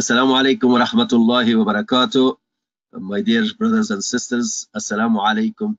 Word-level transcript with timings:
Assalamu 0.00 0.32
alaikum 0.32 0.72
wa 0.72 0.80
rahmatullahi 0.80 1.58
wa 1.60 1.70
barakatuh. 1.70 2.34
My 2.92 3.20
dear 3.20 3.44
brothers 3.58 3.90
and 3.90 4.02
sisters, 4.02 4.66
Assalamu 4.74 5.20
alaikum. 5.20 5.76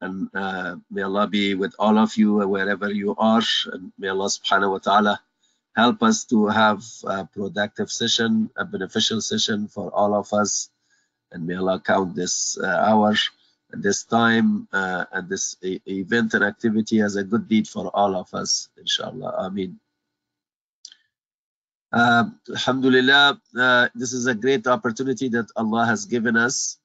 And 0.00 0.28
uh, 0.32 0.76
may 0.92 1.02
Allah 1.02 1.26
be 1.26 1.56
with 1.56 1.74
all 1.76 1.98
of 1.98 2.16
you 2.16 2.34
wherever 2.34 2.88
you 2.88 3.16
are. 3.18 3.42
And 3.72 3.90
may 3.98 4.06
Allah 4.14 4.26
subhanahu 4.26 4.70
wa 4.70 4.78
ta'ala 4.78 5.20
help 5.74 6.04
us 6.04 6.24
to 6.26 6.46
have 6.46 6.84
a 7.02 7.26
productive 7.26 7.90
session, 7.90 8.48
a 8.56 8.64
beneficial 8.64 9.20
session 9.20 9.66
for 9.66 9.90
all 9.90 10.14
of 10.14 10.32
us. 10.32 10.70
And 11.32 11.44
may 11.44 11.56
Allah 11.56 11.82
count 11.84 12.14
this 12.14 12.56
uh, 12.56 12.66
hour 12.68 13.16
and 13.72 13.82
this 13.82 14.04
time 14.04 14.68
uh, 14.72 15.06
and 15.10 15.28
this 15.28 15.56
event 15.64 16.34
and 16.34 16.44
activity 16.44 17.00
as 17.00 17.16
a 17.16 17.24
good 17.24 17.48
deed 17.48 17.66
for 17.66 17.90
all 17.90 18.14
of 18.14 18.32
us, 18.34 18.68
inshallah. 18.78 19.34
Ameen. 19.36 19.80
Uh, 21.94 22.24
Alhamdulillah, 22.50 23.40
uh, 23.56 23.88
this 23.94 24.12
is 24.12 24.26
a 24.26 24.34
great 24.34 24.66
opportunity 24.66 25.28
that 25.28 25.46
Allah 25.54 25.86
has 25.86 26.06
given 26.06 26.36
us 26.36 26.76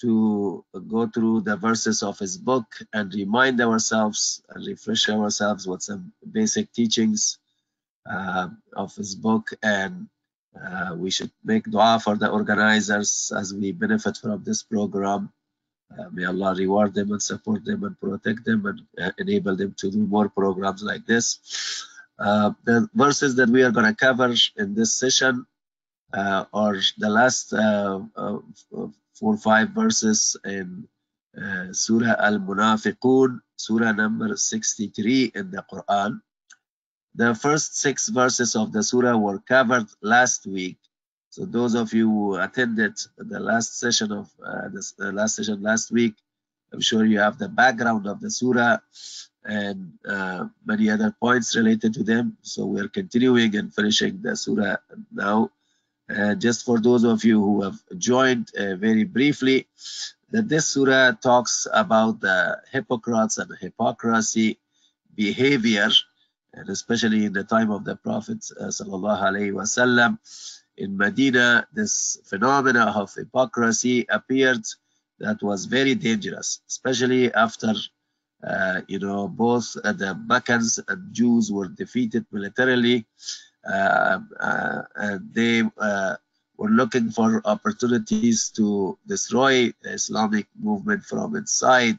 to 0.00 0.64
go 0.88 1.06
through 1.06 1.42
the 1.42 1.56
verses 1.56 2.02
of 2.02 2.18
His 2.18 2.38
book 2.38 2.64
and 2.94 3.12
remind 3.12 3.60
ourselves 3.60 4.40
and 4.48 4.66
refresh 4.66 5.10
ourselves 5.10 5.66
with 5.66 5.82
some 5.82 6.14
basic 6.32 6.72
teachings 6.72 7.36
uh, 8.10 8.48
of 8.72 8.96
His 8.96 9.14
book. 9.14 9.52
And 9.62 10.08
uh, 10.56 10.96
we 10.96 11.10
should 11.10 11.30
make 11.44 11.64
dua 11.70 12.00
for 12.02 12.16
the 12.16 12.30
organizers 12.30 13.30
as 13.36 13.52
we 13.52 13.72
benefit 13.72 14.16
from 14.16 14.42
this 14.42 14.62
program. 14.62 15.34
Uh, 15.92 16.08
may 16.10 16.24
Allah 16.24 16.54
reward 16.56 16.94
them 16.94 17.12
and 17.12 17.20
support 17.20 17.62
them 17.66 17.84
and 17.84 18.00
protect 18.00 18.46
them 18.46 18.64
and 18.64 18.80
uh, 18.98 19.12
enable 19.18 19.54
them 19.54 19.74
to 19.80 19.90
do 19.90 19.98
more 19.98 20.30
programs 20.30 20.82
like 20.82 21.04
this. 21.04 21.84
Uh, 22.18 22.52
the 22.64 22.88
verses 22.94 23.36
that 23.36 23.48
we 23.48 23.62
are 23.62 23.72
going 23.72 23.86
to 23.86 23.94
cover 23.94 24.34
in 24.56 24.74
this 24.74 24.94
session 24.94 25.46
uh, 26.12 26.44
are 26.52 26.76
the 26.98 27.10
last 27.10 27.52
uh, 27.52 28.00
four 29.14 29.34
or 29.34 29.36
five 29.36 29.70
verses 29.70 30.36
in 30.44 30.86
Surah 31.72 32.14
Al-Munafiqun, 32.18 33.40
Surah 33.56 33.92
number 33.92 34.36
63 34.36 35.32
in 35.34 35.50
the 35.50 35.64
Quran. 35.70 36.20
The 37.16 37.34
first 37.34 37.76
six 37.76 38.08
verses 38.08 38.54
of 38.54 38.72
the 38.72 38.82
Surah 38.82 39.16
were 39.16 39.40
covered 39.40 39.86
last 40.00 40.46
week. 40.46 40.78
So 41.30 41.44
those 41.44 41.74
of 41.74 41.92
you 41.92 42.08
who 42.08 42.36
attended 42.36 42.94
the 43.18 43.40
last 43.40 43.80
session 43.80 44.12
of 44.12 44.30
this, 44.72 44.92
the 44.92 45.10
last 45.10 45.34
session 45.34 45.62
last 45.62 45.90
week, 45.90 46.14
I'm 46.74 46.80
sure 46.80 47.04
you 47.04 47.20
have 47.20 47.38
the 47.38 47.48
background 47.48 48.08
of 48.08 48.20
the 48.20 48.30
Surah 48.30 48.78
and 49.44 49.92
uh, 50.08 50.46
many 50.64 50.90
other 50.90 51.14
points 51.20 51.54
related 51.54 51.94
to 51.94 52.02
them. 52.02 52.36
So 52.42 52.66
we're 52.66 52.88
continuing 52.88 53.54
and 53.56 53.72
finishing 53.72 54.20
the 54.22 54.36
surah 54.36 54.76
now. 55.12 55.50
Uh, 56.08 56.34
just 56.34 56.64
for 56.66 56.80
those 56.80 57.04
of 57.04 57.24
you 57.24 57.40
who 57.40 57.62
have 57.62 57.78
joined 57.96 58.50
uh, 58.58 58.74
very 58.76 59.04
briefly, 59.04 59.68
that 60.30 60.48
this 60.48 60.66
surah 60.66 61.12
talks 61.12 61.66
about 61.72 62.20
the 62.20 62.60
hypocrites 62.72 63.38
and 63.38 63.50
hypocrisy 63.60 64.58
behavior, 65.14 65.88
and 66.52 66.68
especially 66.68 67.24
in 67.24 67.32
the 67.32 67.44
time 67.44 67.70
of 67.70 67.84
the 67.84 67.96
Prophet 67.96 68.38
wasallam 68.58 70.18
in 70.76 70.96
Medina, 70.96 71.66
this 71.72 72.18
phenomena 72.24 72.92
of 72.96 73.14
hypocrisy 73.14 74.06
appeared 74.08 74.64
that 75.18 75.42
was 75.42 75.66
very 75.66 75.94
dangerous, 75.94 76.60
especially 76.68 77.32
after 77.32 77.74
uh, 78.46 78.82
you 78.88 78.98
know, 78.98 79.26
both 79.26 79.74
uh, 79.84 79.92
the 79.92 80.14
Meccans 80.26 80.78
and 80.86 81.14
Jews 81.14 81.50
were 81.50 81.68
defeated 81.68 82.26
militarily. 82.30 83.06
Uh, 83.66 84.18
and 84.96 85.32
they 85.32 85.62
were 85.62 86.18
looking 86.58 87.10
for 87.10 87.40
opportunities 87.46 88.50
to 88.50 88.98
destroy 89.06 89.72
the 89.82 89.92
Islamic 89.92 90.46
movement 90.60 91.04
from 91.04 91.36
inside. 91.36 91.98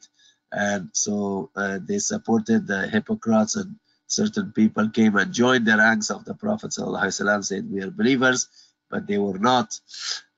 And 0.52 0.90
so 0.94 1.50
they 1.56 1.98
supported 1.98 2.68
the 2.68 2.88
hypocrites 2.88 3.56
and 3.56 3.78
certain 4.06 4.52
people 4.52 4.90
came 4.90 5.16
and 5.18 5.34
joined 5.34 5.66
the 5.66 5.78
ranks 5.78 6.12
of 6.12 6.26
the 6.26 6.36
Prophet 6.36 6.70
ﷺ, 6.70 7.46
saying, 7.46 7.72
we 7.72 7.82
are 7.82 7.90
believers, 7.90 8.48
but 8.90 9.08
they 9.08 9.18
were 9.18 9.40
not. 9.40 9.80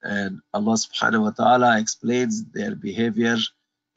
And 0.04 0.42
Allah 0.54 0.74
subhanahu 0.74 1.24
wa 1.24 1.32
ta'ala 1.32 1.80
explains 1.80 2.44
their 2.46 2.76
behavior 2.76 3.38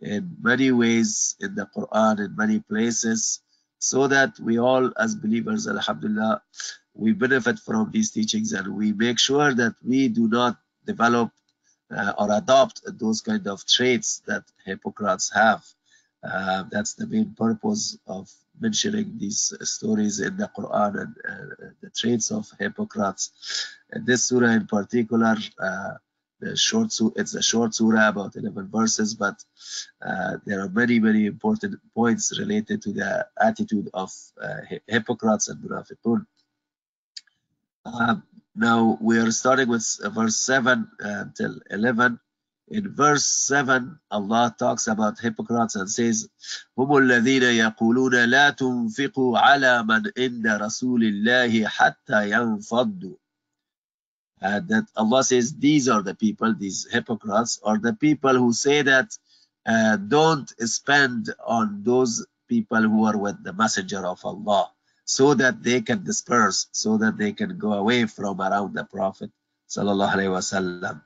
in 0.01 0.37
many 0.41 0.73
ways 0.73 1.37
in 1.41 1.55
the 1.55 1.67
Quran, 1.77 2.25
in 2.25 2.37
many 2.37 2.61
places, 2.61 3.41
so 3.79 4.07
that 4.07 4.39
we 4.41 4.59
all, 4.59 4.93
as 4.99 5.15
believers, 5.15 5.69
Alhamdulillah, 5.69 6.43
we 6.95 7.13
benefit 7.13 7.59
from 7.59 7.91
these 7.91 8.11
teachings 8.11 8.53
and 8.53 8.77
we 8.77 8.93
make 8.93 9.19
sure 9.19 9.55
that 9.55 9.75
we 9.85 10.09
do 10.09 10.29
not 10.29 10.57
develop 10.87 11.31
uh, 11.95 12.13
or 12.19 12.33
adopt 12.33 12.83
those 12.99 13.21
kind 13.21 13.47
of 13.47 13.67
traits 13.67 14.23
that 14.27 14.45
hypocrites 14.65 15.31
have. 15.35 15.65
Uh, 16.23 16.65
that's 16.71 16.95
the 16.95 17.07
main 17.07 17.35
purpose 17.35 17.99
of 18.07 18.31
mentioning 18.61 19.19
these 19.19 19.53
stories 19.63 20.21
in 20.21 20.37
the 20.37 20.51
Quran 20.57 21.01
and 21.03 21.15
uh, 21.29 21.67
the 21.81 21.91
traits 21.91 22.31
of 22.31 22.47
hypocrites. 22.59 23.31
And 23.91 24.07
this 24.07 24.25
surah 24.25 24.51
in 24.51 24.67
particular, 24.67 25.37
the 26.41 26.57
short 26.57 26.93
it's 27.17 27.35
a 27.35 27.43
short 27.43 27.75
surah 27.75 28.09
about 28.09 28.35
11 28.35 28.69
verses 28.69 29.15
but 29.15 29.43
uh, 30.05 30.39
there 30.47 30.61
are 30.61 30.69
many 30.69 30.99
many 30.99 31.27
important 31.27 31.77
points 31.95 32.39
related 32.39 32.83
to 32.83 32.93
the 32.93 33.27
attitude 33.41 33.89
of 33.95 34.11
uh, 34.43 34.61
hypocrites 34.87 35.49
and 35.49 35.63
munafiqun 35.63 36.27
uh, 37.85 38.17
now 38.55 38.99
we 39.01 39.19
are 39.19 39.31
starting 39.31 39.69
with 39.69 39.87
verse 40.15 40.37
7 40.37 40.91
until 41.01 41.61
11 41.71 42.19
in 42.70 42.94
verse 42.94 43.26
7 43.26 44.00
Allah 44.12 44.56
talks 44.58 44.88
about 44.88 45.20
hypocrites 45.20 45.76
and 45.76 45.90
says 45.90 46.28
هم 46.78 46.98
الذين 46.98 47.44
يقولون 47.44 48.26
لا 48.26 48.50
تنفقوا 48.50 49.38
على 49.40 49.84
من 49.84 50.12
عند 50.18 50.48
رسول 50.48 51.04
الله 51.04 51.68
حتى 51.68 52.30
ينفضوا 52.32 53.16
uh, 54.42 54.60
that 54.68 54.86
Allah 54.96 55.24
says 55.24 55.54
these 55.54 55.88
are 55.88 56.02
the 56.02 56.14
people, 56.14 56.54
these 56.54 56.88
hypocrites, 56.92 57.60
are 57.64 57.78
the 57.78 57.94
people 57.94 58.36
who 58.36 58.54
say 58.54 58.82
that 58.82 59.18
uh, 59.66 59.96
don't 59.98 60.50
spend 60.70 61.34
on 61.46 61.82
those 61.84 62.26
people 62.48 62.82
who 62.82 63.06
are 63.06 63.18
with 63.18 63.44
the 63.44 63.54
messenger 63.54 64.06
of 64.06 64.24
Allah 64.26 64.72
so 65.06 65.34
that 65.34 65.64
they 65.64 65.82
can 65.82 66.04
disperse, 66.04 66.68
so 66.72 66.98
that 66.98 67.18
they 67.18 67.32
can 67.32 67.58
go 67.58 67.74
away 67.74 68.06
from 68.06 68.42
around 68.42 68.74
the 68.76 68.84
Prophet 68.84 69.32
sallallahu 69.70 70.14
alaihi 70.14 70.34
wasallam. 70.38 71.02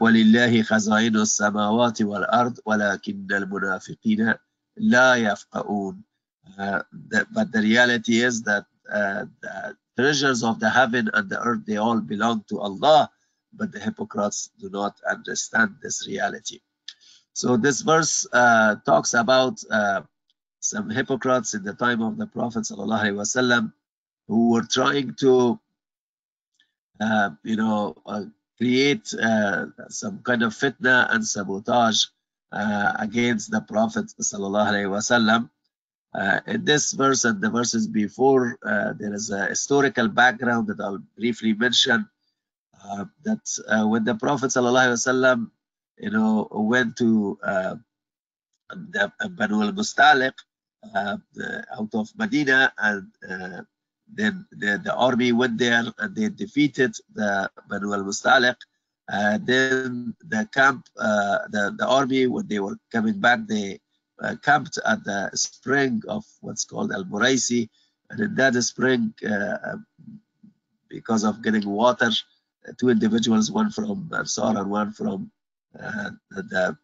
ولله 0.00 0.62
خزائن 0.62 1.16
السماوات 1.16 2.02
والأرض 2.02 2.58
ولكن 2.66 3.26
المنافقين 3.32 4.34
لا 4.76 5.14
يفقهون. 5.14 6.04
Uh, 6.58 6.82
but 7.32 7.52
the 7.52 7.60
reality 7.62 8.20
is 8.20 8.42
that 8.42 8.66
uh, 8.92 9.24
the 9.40 9.76
treasures 9.96 10.42
of 10.42 10.60
the 10.60 10.68
heaven 10.68 11.08
and 11.14 11.30
the 11.30 11.40
earth, 11.40 11.64
they 11.66 11.76
all 11.76 12.00
belong 12.00 12.44
to 12.48 12.60
Allah, 12.60 13.10
but 13.52 13.72
the 13.72 13.80
hypocrites 13.80 14.50
do 14.60 14.68
not 14.70 14.96
understand 15.08 15.76
this 15.82 16.06
reality. 16.06 16.60
So 17.34 17.56
this 17.56 17.80
verse 17.80 18.26
uh, 18.32 18.76
talks 18.84 19.14
about 19.14 19.62
uh, 19.70 20.02
some 20.60 20.90
hypocrites 20.90 21.54
in 21.54 21.62
the 21.62 21.72
time 21.72 22.02
of 22.02 22.18
the 22.18 22.26
Prophet 22.26 22.64
wasallam 22.64 23.72
who 24.28 24.50
were 24.50 24.62
trying 24.62 25.14
to, 25.20 25.58
uh, 27.00 27.30
you 27.42 27.56
know, 27.56 27.96
create 28.57 29.07
some 29.89 30.19
kind 30.23 30.43
of 30.43 30.53
fitna 30.53 31.07
and 31.13 31.25
sabotage 31.25 32.05
against 32.51 33.51
the 33.51 33.61
Prophet 33.61 34.05
wasallam. 34.17 35.49
Uh, 36.13 36.39
in 36.47 36.65
this 36.65 36.93
verse 36.93 37.25
and 37.25 37.41
the 37.41 37.49
verses 37.49 37.85
before, 37.87 38.57
uh, 38.65 38.93
there 38.97 39.13
is 39.13 39.29
a 39.29 39.45
historical 39.47 40.07
background 40.07 40.67
that 40.67 40.79
I'll 40.79 41.03
briefly 41.15 41.53
mention. 41.53 42.09
Uh, 42.83 43.05
that 43.23 43.41
when 43.87 44.03
the 44.03 44.15
Prophet 44.15 44.47
ﷺ, 44.47 45.51
you 45.99 46.09
know, 46.09 46.47
went 46.51 46.95
to 46.97 47.37
the 47.41 49.11
Banu 49.29 49.61
al-Mustaliq 49.61 50.33
out 50.95 51.93
of 51.93 52.09
Medina, 52.17 52.73
and 52.77 53.11
then 54.13 54.45
the, 54.51 54.81
the, 54.83 54.93
army 54.95 55.31
went 55.31 55.57
there 55.57 55.83
and 55.99 56.15
they 56.15 56.29
defeated 56.29 56.95
the 57.13 57.49
Banu 57.69 57.93
al-Mustaliq. 57.93 58.55
then 59.45 60.15
the 60.27 60.47
camp, 60.53 60.87
the, 60.95 61.75
the 61.77 61.87
army, 61.87 62.27
when 62.27 62.47
they 62.47 62.59
were 62.59 62.77
coming 62.91 63.19
back, 63.19 63.39
they 63.47 63.79
uh, 64.21 64.35
camped 64.43 64.79
at 64.85 65.03
the 65.03 65.29
spring 65.35 66.01
of 66.07 66.25
what's 66.41 66.65
called 66.65 66.91
Al 66.91 67.05
Muraisi, 67.05 67.69
and 68.09 68.19
in 68.19 68.35
that 68.35 68.55
spring, 68.63 69.13
uh, 69.29 69.77
because 70.89 71.23
of 71.23 71.43
getting 71.43 71.69
water, 71.69 72.09
uh, 72.67 72.71
two 72.79 72.89
individuals, 72.89 73.51
one 73.51 73.69
from 73.69 74.09
Ansar 74.15 74.57
and 74.57 74.69
one 74.69 74.91
from 74.91 75.31
the 75.73 76.77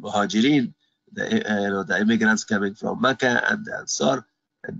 Muhajirin, 0.00 0.74
the 1.12 1.36
you 1.36 1.70
know 1.70 1.84
the 1.84 2.00
immigrants 2.00 2.44
coming 2.44 2.74
from 2.74 3.00
Mecca 3.00 3.42
and 3.50 3.66
Ansar, 3.68 4.26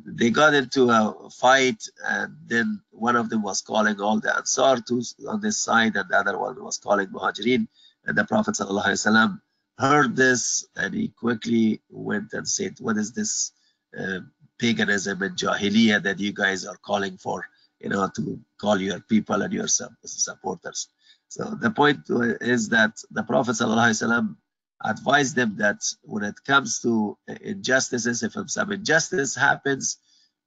they 0.04 0.30
got 0.30 0.54
into 0.54 0.90
a 0.90 1.30
fight, 1.30 1.82
and 2.04 2.36
then 2.46 2.80
one 2.90 3.16
of 3.16 3.28
them 3.30 3.42
was 3.42 3.62
calling 3.62 4.00
all 4.00 4.18
the 4.20 4.34
Ansar 4.34 4.80
to, 4.88 5.02
on 5.28 5.40
this 5.40 5.58
side, 5.58 5.96
and 5.96 6.08
the 6.08 6.16
other 6.16 6.38
one 6.38 6.62
was 6.62 6.78
calling 6.78 7.08
Muhajirin. 7.08 7.68
And 8.04 8.16
the 8.16 8.24
Prophet 8.24 8.54
ﷺ 8.54 9.40
heard 9.78 10.16
this, 10.16 10.66
and 10.76 10.94
he 10.94 11.08
quickly 11.08 11.82
went 11.90 12.32
and 12.32 12.48
said, 12.48 12.76
"What 12.80 12.96
is 12.96 13.12
this 13.12 13.52
uh, 13.98 14.20
paganism 14.58 15.22
and 15.22 15.36
jahiliyyah 15.36 16.02
that 16.04 16.20
you 16.20 16.32
guys 16.32 16.64
are 16.66 16.76
calling 16.76 17.18
for? 17.18 17.46
You 17.80 17.90
know, 17.90 18.08
to 18.16 18.40
call 18.60 18.80
your 18.80 19.00
people 19.00 19.42
and 19.42 19.52
your 19.52 19.68
supporters." 19.68 20.88
So 21.28 21.44
the 21.60 21.70
point 21.70 22.08
is 22.08 22.70
that 22.70 22.92
the 23.10 23.22
Prophet 23.22 23.52
ﷺ 23.52 24.36
advise 24.84 25.34
them 25.34 25.56
that 25.58 25.82
when 26.02 26.24
it 26.24 26.42
comes 26.44 26.80
to 26.80 27.16
injustices, 27.40 28.22
if 28.22 28.34
some 28.50 28.72
injustice 28.72 29.34
happens, 29.34 29.98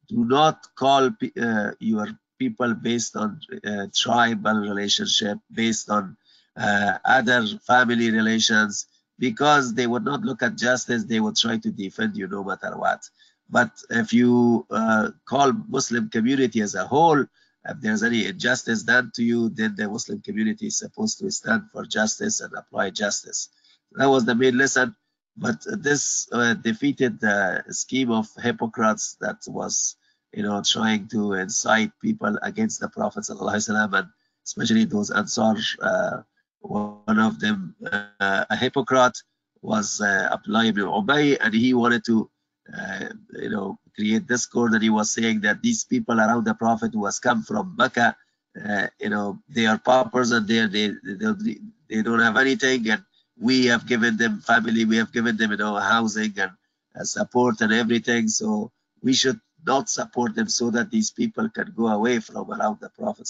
do 0.08 0.26
not 0.26 0.68
call 0.76 1.10
uh, 1.42 1.72
your 1.80 2.08
people 2.38 2.74
based 2.74 3.16
on 3.16 3.40
uh, 3.66 3.88
tribal 3.96 4.56
relationship, 4.56 5.38
based 5.52 5.90
on 5.90 6.18
uh, 6.56 6.98
other 7.06 7.46
family 7.68 8.12
relations, 8.12 8.88
because 9.20 9.74
they 9.74 9.86
would 9.86 10.06
not 10.06 10.22
look 10.22 10.42
at 10.42 10.56
justice, 10.56 11.04
they 11.04 11.20
would 11.20 11.36
try 11.36 11.58
to 11.58 11.72
defend 11.72 12.16
you 12.16 12.28
no 12.28 12.44
matter 12.44 12.78
what. 12.78 13.02
But 13.50 13.72
if 13.90 14.14
you 14.14 14.66
uh, 14.70 15.10
call 15.26 15.52
Muslim 15.52 16.10
community 16.10 16.62
as 16.62 16.76
a 16.76 16.86
whole, 16.88 17.22
if 17.66 17.82
there's 17.82 18.04
any 18.04 18.26
injustice 18.26 18.84
done 18.84 19.12
to 19.16 19.24
you, 19.24 19.50
then 19.50 19.76
the 19.76 19.90
Muslim 19.90 20.22
community 20.22 20.68
is 20.68 20.78
supposed 20.78 21.20
to 21.20 21.30
stand 21.32 21.64
for 21.74 21.86
justice 21.86 22.40
and 22.40 22.54
apply 22.54 22.92
justice. 22.92 23.50
That 23.94 24.10
was 24.10 24.26
the 24.26 24.36
main 24.36 24.58
lesson. 24.58 24.96
But 25.38 25.64
this 25.66 26.28
uh, 26.32 26.54
defeated 26.56 27.20
the 27.20 27.64
scheme 27.70 28.12
of 28.12 28.28
hypocrites 28.42 29.16
that 29.22 29.38
was, 29.48 29.96
you 30.34 30.44
know, 30.44 30.62
trying 30.62 31.08
to 31.10 31.34
incite 31.34 31.92
people 32.02 32.38
against 32.44 32.82
the 32.82 32.90
Prophet 32.90 33.24
ﷺ, 33.24 33.98
and 33.98 34.08
especially 34.46 34.86
those 34.86 35.12
Ansar. 35.12 35.56
Uh, 35.82 36.22
one 36.60 37.20
of 37.20 37.40
them, 37.40 37.76
uh, 37.90 38.46
a 38.50 38.56
hypocrite, 38.56 39.18
was 39.62 40.02
uh, 40.02 40.30
Abdullah 40.34 40.66
ibn 40.66 40.84
Ubay, 40.84 41.38
and 41.40 41.54
he 41.54 41.74
wanted 41.74 42.04
to, 42.06 42.30
uh, 42.78 43.06
you 43.42 43.50
know, 43.50 43.80
create 43.96 44.28
discord. 44.28 44.74
And 44.74 44.84
he 44.84 44.90
was 44.90 45.12
saying 45.12 45.42
that 45.42 45.62
these 45.62 45.86
people 45.86 46.20
around 46.20 46.46
the 46.46 46.54
Prophet 46.54 46.94
who 46.94 47.06
has 47.06 47.20
come 47.20 47.44
from 47.44 47.76
Mecca, 47.78 48.16
uh, 48.62 48.88
you 49.00 49.10
know, 49.10 49.40
they 49.48 49.68
are 49.68 49.78
paupers 49.78 50.32
and 50.32 50.48
they 50.48 50.66
they 50.66 50.92
they, 51.04 51.58
they 51.90 52.02
don't 52.02 52.20
have 52.20 52.36
anything, 52.36 52.90
and 52.90 53.04
we 53.40 53.68
have 53.68 53.88
given 53.88 54.18
them 54.18 54.42
family, 54.42 54.86
we 54.86 54.98
have 54.98 55.12
given 55.14 55.38
them 55.38 55.52
you 55.52 55.58
know 55.58 55.76
housing 55.78 56.34
and 56.40 56.52
uh, 57.00 57.04
support 57.04 57.62
and 57.62 57.74
everything. 57.74 58.28
So 58.28 58.72
we 59.04 59.14
should 59.14 59.40
not 59.66 59.90
support 59.90 60.36
them 60.36 60.50
so 60.50 60.72
that 60.72 60.92
these 60.92 61.12
people 61.12 61.50
can 61.50 61.74
go 61.76 61.88
away 61.88 62.20
from 62.20 62.52
around 62.52 62.80
the 62.82 62.90
Prophet 62.90 63.30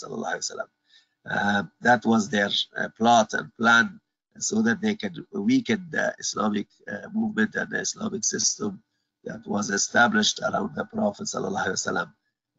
uh, 1.29 1.63
that 1.81 2.05
was 2.05 2.29
their 2.29 2.49
uh, 2.77 2.89
plot 2.97 3.33
and 3.33 3.55
plan 3.57 3.99
so 4.39 4.61
that 4.63 4.81
they 4.81 4.95
can 4.95 5.13
weaken 5.33 5.87
the 5.91 6.15
Islamic 6.19 6.67
uh, 6.91 7.09
movement 7.13 7.55
and 7.55 7.69
the 7.71 7.79
Islamic 7.79 8.23
system 8.23 8.81
that 9.25 9.45
was 9.47 9.69
established 9.69 10.39
around 10.41 10.75
the 10.75 10.85
Prophet. 10.85 11.29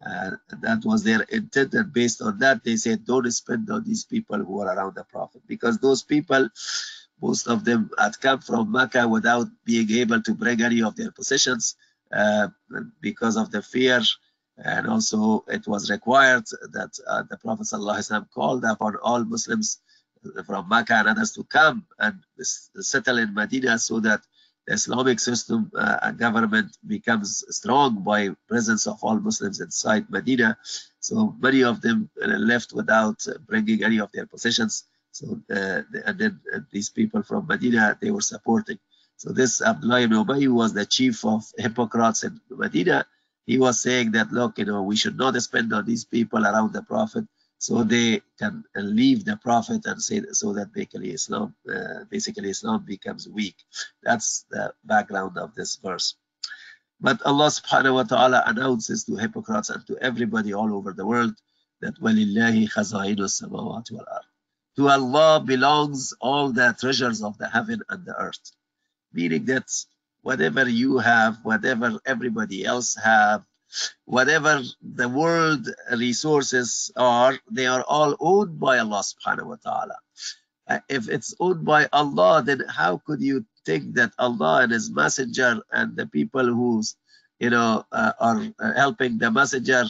Uh, 0.07 0.31
that 0.63 0.83
was 0.85 1.05
their 1.05 1.23
intent, 1.31 1.75
and 1.75 1.93
based 1.93 2.23
on 2.23 2.39
that, 2.39 2.65
they 2.65 2.77
said, 2.77 3.05
"Don't 3.07 3.31
spend 3.33 3.71
on 3.71 3.85
these 3.85 4.05
people 4.05 4.39
who 4.39 4.61
are 4.63 4.75
around 4.75 4.95
the 4.95 5.05
Prophet, 5.05 5.43
because 5.47 5.79
those 5.79 6.03
people 6.03 6.49
most 7.21 7.47
of 7.49 7.65
them 7.65 7.91
had 7.99 8.19
come 8.21 8.41
from 8.41 8.73
Mecca 8.73 9.07
without 9.09 9.49
being 9.65 9.91
able 9.91 10.23
to 10.23 10.35
bring 10.35 10.63
any 10.63 10.83
of 10.83 10.97
their 10.97 11.11
possessions 11.11 11.77
uh, 12.13 12.49
because 13.01 13.37
of 13.37 13.51
the 13.51 13.63
fear. 13.63 14.01
And 14.57 14.87
also, 14.87 15.45
it 15.49 15.67
was 15.67 15.91
required 15.91 16.45
that 16.73 16.99
uh, 17.07 17.23
the 17.31 17.37
Prophet 17.39 17.65
ﷺ 17.65 18.31
called 18.31 18.65
upon 18.65 18.97
all 19.03 19.25
Muslims 19.25 19.79
from 20.45 20.69
Mecca 20.69 20.95
and 20.95 21.09
others 21.09 21.33
to 21.33 21.45
come 21.45 21.87
and 21.99 22.21
settle 22.43 23.19
in 23.19 23.33
Medina 23.33 23.79
so 23.79 24.01
that 24.01 24.21
the 24.67 24.75
Islamic 24.75 25.19
system 25.19 25.71
uh, 25.75 25.99
and 26.03 26.19
government 26.19 26.77
becomes 26.87 27.45
strong 27.49 28.03
by 28.05 28.31
presence 28.49 28.87
of 28.87 29.03
all 29.03 29.19
Muslims 29.19 29.61
inside 29.61 30.11
Medina. 30.11 30.59
So 31.01 31.35
many 31.41 31.65
of 31.65 31.81
them 31.81 32.11
left 32.17 32.73
without 32.75 33.25
bringing 33.47 33.83
any 33.83 33.99
of 33.99 34.13
their 34.13 34.27
possessions. 34.27 34.85
So 35.13 35.41
uh, 35.51 35.83
the, 35.91 36.15
then 36.17 36.41
uh, 36.53 36.59
uh, 36.59 36.61
these 36.71 36.91
people 36.91 37.23
from 37.23 37.47
Medina, 37.47 37.99
they 38.01 38.11
were 38.11 38.21
supporting. 38.21 38.79
So 39.17 39.33
this 39.33 39.61
Abdullah 39.61 40.03
ibn 40.03 40.25
Ubay 40.25 40.49
was 40.49 40.73
the 40.73 40.87
chief 40.87 41.25
of 41.25 41.45
hypocrites 41.59 42.25
in 42.25 42.41
Medina. 42.51 43.07
He 43.47 43.59
was 43.59 43.81
saying 43.81 44.13
that, 44.13 44.33
look, 44.33 44.59
you 44.59 44.65
know, 44.65 44.83
we 44.83 44.97
should 44.97 45.19
not 45.19 45.35
spend 45.43 45.73
on 45.73 45.85
these 45.85 46.05
people 46.05 46.47
around 46.47 46.73
the 46.73 46.83
Prophet 46.83 47.25
so 47.59 47.83
they 47.83 48.23
can 48.39 48.65
leave 48.75 49.25
the 49.25 49.37
Prophet 49.37 49.85
and 49.85 50.01
say 50.03 50.23
so 50.33 50.55
that 50.55 50.73
basically 50.73 51.11
Islam, 51.11 51.55
uh, 51.69 52.05
basically 52.11 52.49
Islam 52.49 52.85
becomes 52.87 53.29
weak. 53.29 53.57
That's 54.03 54.47
the 54.51 54.73
background 54.85 55.37
of 55.37 55.55
this 55.55 55.77
verse. 55.77 56.15
But 57.01 57.21
Allah 57.23 57.49
subhanahu 57.49 57.95
wa 57.95 58.03
ta'ala 58.05 58.45
announces 58.47 59.05
to 59.05 59.17
hypocrites 59.17 59.71
and 59.71 59.87
to 59.89 59.99
everybody 59.99 60.55
all 60.55 60.73
over 60.73 60.93
the 60.93 61.07
world 61.07 61.35
that 61.81 62.01
وَلِلَّهِ 62.01 62.71
خَزَائِنُ 62.73 63.19
السَّمَاوَاتِ 63.19 63.93
وَالْأَرْضِ 63.93 64.30
to 64.81 64.89
Allah 64.89 65.45
belongs 65.45 66.15
all 66.23 66.53
the 66.53 66.75
treasures 66.81 67.23
of 67.23 67.37
the 67.37 67.47
heaven 67.47 67.83
and 67.91 68.03
the 68.07 68.17
earth. 68.17 68.53
Meaning 69.13 69.45
that 69.45 69.69
whatever 70.23 70.67
you 70.67 70.97
have, 70.97 71.37
whatever 71.43 72.01
everybody 72.07 72.65
else 72.65 72.97
have, 72.97 73.45
whatever 74.07 74.63
the 74.81 75.09
world 75.09 75.69
resources 75.93 76.91
are, 76.97 77.39
they 77.51 77.67
are 77.67 77.83
all 77.83 78.17
owned 78.21 78.59
by 78.59 78.79
Allah 78.79 79.05
subhanahu 79.05 79.53
wa 79.53 79.59
ta'ala. 79.63 79.97
Uh, 80.67 80.81
if 80.89 81.11
it's 81.11 81.35
owned 81.41 81.67
by 81.67 81.87
Allah, 81.93 82.43
then 82.43 82.65
how 82.67 83.03
could 83.05 83.21
you 83.21 83.45
think 83.67 83.95
that 83.97 84.13
Allah 84.19 84.63
and 84.63 84.73
His 84.73 84.91
Messenger 84.91 85.61
and 85.71 85.95
the 85.95 86.07
people 86.07 86.47
who's, 86.47 86.97
you 87.39 87.51
know, 87.51 87.85
uh, 87.93 88.13
are 88.19 88.49
uh, 88.59 88.73
helping 88.73 89.19
the 89.19 89.31
Messenger 89.31 89.85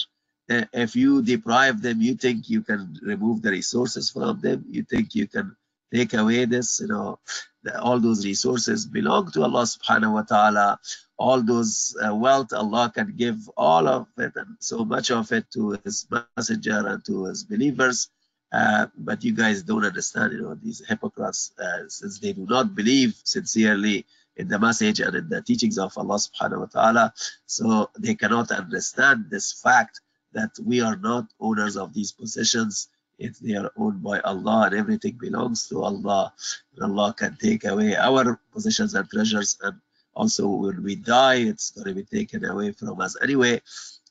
if 0.51 0.97
you 0.97 1.23
deprive 1.23 1.81
them, 1.81 2.01
you 2.01 2.15
think 2.15 2.51
you 2.51 2.63
can 2.63 2.99
remove 3.03 3.43
the 3.43 3.51
resources 3.51 4.11
from 4.11 4.41
them. 4.41 4.65
You 4.69 4.83
think 4.83 5.15
you 5.15 5.29
can 5.29 5.57
take 5.93 6.13
away 6.15 6.45
this, 6.45 6.81
you 6.81 6.89
know, 6.89 7.19
the, 7.63 7.81
all 7.81 8.01
those 8.01 8.25
resources 8.25 8.87
belong 8.87 9.31
to 9.33 9.43
Allah 9.43 9.63
subhanahu 9.63 10.13
wa 10.13 10.23
ta'ala. 10.23 10.79
All 11.19 11.43
those 11.43 11.97
uh, 12.03 12.15
wealth 12.15 12.53
Allah 12.53 12.91
can 12.95 13.15
give 13.17 13.49
all 13.57 13.87
of 13.87 14.07
it 14.19 14.33
and 14.35 14.57
so 14.61 14.85
much 14.85 15.11
of 15.11 15.31
it 15.33 15.51
to 15.53 15.79
his 15.85 16.07
messenger 16.37 16.87
and 16.87 17.05
to 17.05 17.27
his 17.27 17.45
believers. 17.45 18.09
Uh, 18.53 18.87
but 18.99 19.23
you 19.23 19.33
guys 19.33 19.63
don't 19.63 19.85
understand, 19.85 20.33
you 20.33 20.43
know, 20.43 20.55
these 20.55 20.83
hypocrites, 20.89 21.53
uh, 21.63 21.87
since 21.89 22.19
they 22.19 22.33
do 22.33 22.47
not 22.49 22.75
believe 22.75 23.15
sincerely 23.23 24.07
in 24.37 24.49
the 24.49 24.59
message 24.59 24.99
and 24.99 25.15
in 25.15 25.29
the 25.29 25.43
teachings 25.43 25.79
of 25.79 25.97
Allah 25.97 26.17
subhanahu 26.17 26.61
wa 26.61 26.67
ta'ala, 26.67 27.13
so 27.47 27.91
they 27.99 28.15
cannot 28.15 28.51
understand 28.51 29.27
this 29.31 29.53
fact 29.53 30.01
that 30.33 30.51
we 30.65 30.81
are 30.81 30.97
not 30.97 31.27
owners 31.41 31.77
of 31.77 31.93
these 31.95 32.13
possessions. 32.13 32.89
If 33.19 33.39
they 33.39 33.55
are 33.55 33.71
owned 33.77 34.03
by 34.03 34.21
Allah 34.21 34.67
and 34.67 34.75
everything 34.75 35.19
belongs 35.21 35.69
to 35.69 35.83
Allah, 35.85 36.33
and 36.75 36.85
Allah 36.85 37.15
can 37.17 37.37
take 37.37 37.65
away 37.65 37.95
our 37.97 38.41
possessions 38.53 38.95
and 38.95 39.09
treasures. 39.11 39.59
And 39.63 39.81
also 40.15 40.49
when 40.49 40.83
we 40.83 40.97
die, 40.97 41.37
it's 41.53 41.71
going 41.71 41.89
to 41.89 41.95
be 41.95 42.05
taken 42.05 42.45
away 42.45 42.73
from 42.73 43.01
us 43.01 43.17
anyway. 43.21 43.61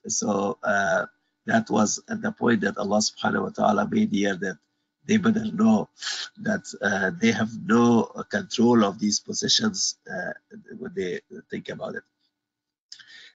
So 0.08 0.60
uh, 0.64 1.06
that 1.46 1.70
was 1.70 2.02
the 2.08 2.32
point 2.32 2.62
that 2.62 2.78
Allah 2.78 3.00
subhanahu 3.00 3.44
wa 3.44 3.50
ta'ala 3.50 3.90
made 3.90 4.12
here 4.12 4.36
that 4.36 4.58
they 5.08 5.18
better 5.18 5.46
know 5.52 5.90
that 6.38 6.62
uh, 6.82 7.12
they 7.20 7.32
have 7.32 7.50
no 7.66 8.04
control 8.30 8.86
of 8.86 9.00
these 9.00 9.20
possessions 9.20 9.98
uh, 10.06 10.34
when 10.78 10.94
they 10.96 11.22
think 11.50 11.70
about 11.70 11.96
it. 11.96 12.04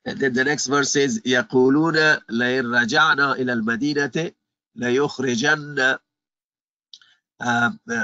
And 0.05 0.19
then 0.19 0.33
the 0.33 0.43
next 0.43 0.67
verse 0.67 0.91
says, 0.91 1.21
يقولون 1.25 2.17
لئن 2.29 2.65
رجعنا 2.65 3.33
إلى 3.33 3.53
المدينة 3.53 4.31
ليخرجن 4.75 5.97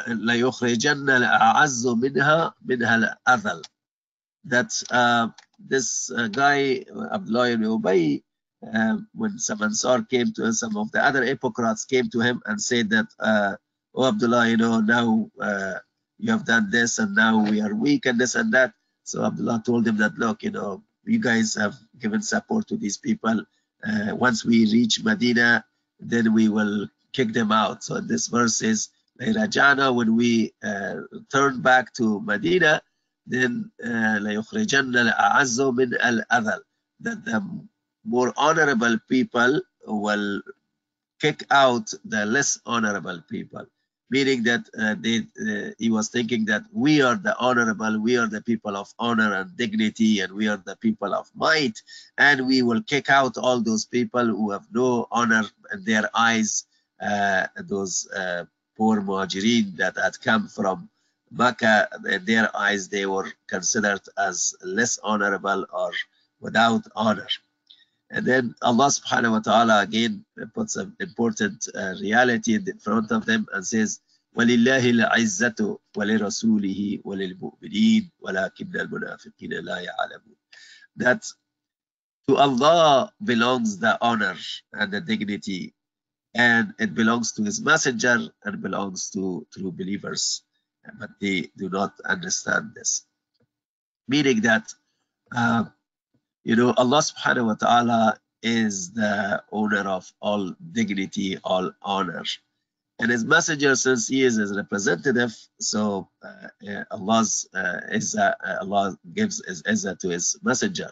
ليخرجن 0.07 1.09
الأعز 1.09 1.87
منها 1.87 2.53
منها 2.65 2.95
الأذل. 2.95 3.61
That 4.45 4.83
uh, 4.91 5.29
this 5.59 6.11
uh, 6.11 6.27
guy, 6.27 6.85
Abdullah 7.11 7.49
ibn 7.51 7.65
Ubay, 7.65 8.23
uh, 8.73 8.97
when 9.13 9.39
some 9.39 9.61
Ansar 9.63 10.03
came 10.03 10.33
to 10.33 10.45
him, 10.45 10.53
some 10.53 10.77
of 10.77 10.91
the 10.91 11.03
other 11.03 11.23
hypocrites 11.23 11.85
came 11.85 12.09
to 12.11 12.19
him 12.19 12.41
and 12.45 12.61
said 12.61 12.89
that, 12.91 13.07
uh, 13.19 13.55
oh 13.95 14.07
Abdullah, 14.07 14.47
you 14.47 14.57
know, 14.57 14.81
now 14.81 15.29
uh, 15.41 15.79
you 16.17 16.31
have 16.31 16.45
done 16.45 16.69
this 16.69 16.99
and 16.99 17.15
now 17.15 17.43
we 17.43 17.61
are 17.61 17.73
weak 17.73 18.05
and 18.05 18.19
this 18.19 18.35
and 18.35 18.53
that. 18.53 18.73
So 19.03 19.23
Abdullah 19.25 19.63
told 19.65 19.87
him 19.87 19.97
that, 19.97 20.17
look, 20.17 20.43
you 20.43 20.51
know, 20.51 20.83
you 21.04 21.18
guys 21.18 21.54
have 21.54 21.74
given 21.98 22.22
support 22.22 22.68
to 22.68 22.76
these 22.76 22.98
people. 22.98 23.44
Uh, 23.86 24.14
once 24.14 24.44
we 24.44 24.70
reach 24.72 25.02
Medina, 25.02 25.64
then 25.98 26.32
we 26.32 26.48
will 26.48 26.88
kick 27.12 27.32
them 27.32 27.52
out. 27.52 27.82
So 27.82 28.00
this 28.00 28.26
verse 28.28 28.62
is, 28.62 28.88
Rajana, 29.20 29.94
when 29.94 30.16
we 30.16 30.52
uh, 30.62 30.94
turn 31.32 31.60
back 31.60 31.92
to 31.94 32.20
Medina, 32.20 32.82
then 33.26 33.70
uh, 33.84 34.18
la 34.20 34.30
Azum 34.32 35.76
bin 35.76 35.94
al 36.00 36.22
Adal 36.32 36.60
that 37.00 37.24
the 37.24 37.44
more 38.04 38.32
honorable 38.36 38.98
people 39.08 39.60
will 39.86 40.42
kick 41.20 41.44
out 41.50 41.92
the 42.04 42.24
less 42.26 42.58
honorable 42.66 43.22
people 43.28 43.66
meaning 44.10 44.42
that 44.42 44.68
uh, 44.78 44.96
they, 44.98 45.18
uh, 45.40 45.70
he 45.78 45.88
was 45.88 46.08
thinking 46.08 46.44
that 46.44 46.64
we 46.72 47.00
are 47.00 47.14
the 47.14 47.36
honorable, 47.38 47.98
we 48.00 48.16
are 48.16 48.26
the 48.26 48.42
people 48.42 48.76
of 48.76 48.92
honor 48.98 49.32
and 49.34 49.56
dignity, 49.56 50.20
and 50.20 50.32
we 50.32 50.48
are 50.48 50.60
the 50.66 50.76
people 50.76 51.14
of 51.14 51.30
might, 51.34 51.80
and 52.18 52.46
we 52.46 52.62
will 52.62 52.82
kick 52.82 53.08
out 53.08 53.38
all 53.38 53.60
those 53.60 53.84
people 53.84 54.26
who 54.26 54.50
have 54.50 54.66
no 54.72 55.06
honor 55.10 55.44
in 55.72 55.84
their 55.84 56.10
eyes, 56.14 56.64
uh, 57.00 57.46
those 57.56 58.10
uh, 58.10 58.44
poor 58.76 59.00
muhajirin 59.00 59.76
that 59.76 59.96
had 59.96 60.20
come 60.20 60.48
from 60.48 60.90
Makkah, 61.30 61.88
in 62.08 62.24
their 62.24 62.54
eyes 62.56 62.88
they 62.88 63.06
were 63.06 63.30
considered 63.46 64.02
as 64.18 64.54
less 64.64 64.98
honorable 65.02 65.64
or 65.72 65.92
without 66.40 66.82
honor. 66.96 67.28
And 68.09 68.25
then 68.25 68.55
Allah 68.61 68.87
subhanahu 68.87 69.31
wa 69.31 69.39
ta'ala 69.39 69.81
again 69.81 70.25
puts 70.53 70.75
an 70.75 70.95
important 70.99 71.67
uh, 71.73 71.95
reality 71.99 72.55
in 72.55 72.79
front 72.79 73.11
of 73.11 73.25
them 73.25 73.47
and 73.53 73.65
says, 73.65 73.99
وَلِلَّهِ 74.37 74.83
الْعِزَّةُ 74.99 75.77
وَلِرَسُولِهِ 75.95 77.03
وَلِلْمُؤْمِنِينَ 77.03 78.11
وَلَكِنَّ 78.23 78.75
الْمُنَافِقِينَ 78.75 79.53
لَا 79.63 79.77
يَعْلَمُونَ 79.87 80.35
That 80.97 81.25
to 82.27 82.37
Allah 82.37 83.11
belongs 83.23 83.77
the 83.77 83.97
honor 84.01 84.35
and 84.73 84.91
the 84.91 85.01
dignity 85.01 85.73
and 86.33 86.73
it 86.79 86.93
belongs 86.93 87.31
to 87.33 87.43
his 87.43 87.61
messenger 87.61 88.17
and 88.43 88.61
belongs 88.61 89.09
to 89.11 89.47
true 89.53 89.71
believers 89.71 90.43
but 90.99 91.09
they 91.21 91.49
do 91.57 91.69
not 91.69 91.93
understand 92.05 92.73
this 92.75 93.05
meaning 94.07 94.41
that 94.41 94.71
uh, 95.35 95.65
you 96.44 96.56
know, 96.56 96.72
Allah 96.76 96.98
subhanahu 96.98 97.46
wa 97.46 97.54
ta'ala 97.54 98.18
is 98.42 98.92
the 98.92 99.42
owner 99.52 99.88
of 99.88 100.10
all 100.20 100.54
dignity, 100.72 101.38
all 101.44 101.72
honor. 101.82 102.24
And 102.98 103.10
his 103.10 103.24
messenger, 103.24 103.76
since 103.76 104.08
he 104.08 104.22
is 104.22 104.36
his 104.36 104.54
representative, 104.54 105.34
so 105.58 106.08
uh, 106.22 106.84
Allah's 106.90 107.48
uh, 107.54 107.80
Izzah, 107.92 108.34
Allah 108.60 108.98
gives 109.14 109.42
his 109.46 109.62
Izzah 109.62 109.98
to 110.00 110.08
his 110.08 110.38
messenger. 110.42 110.90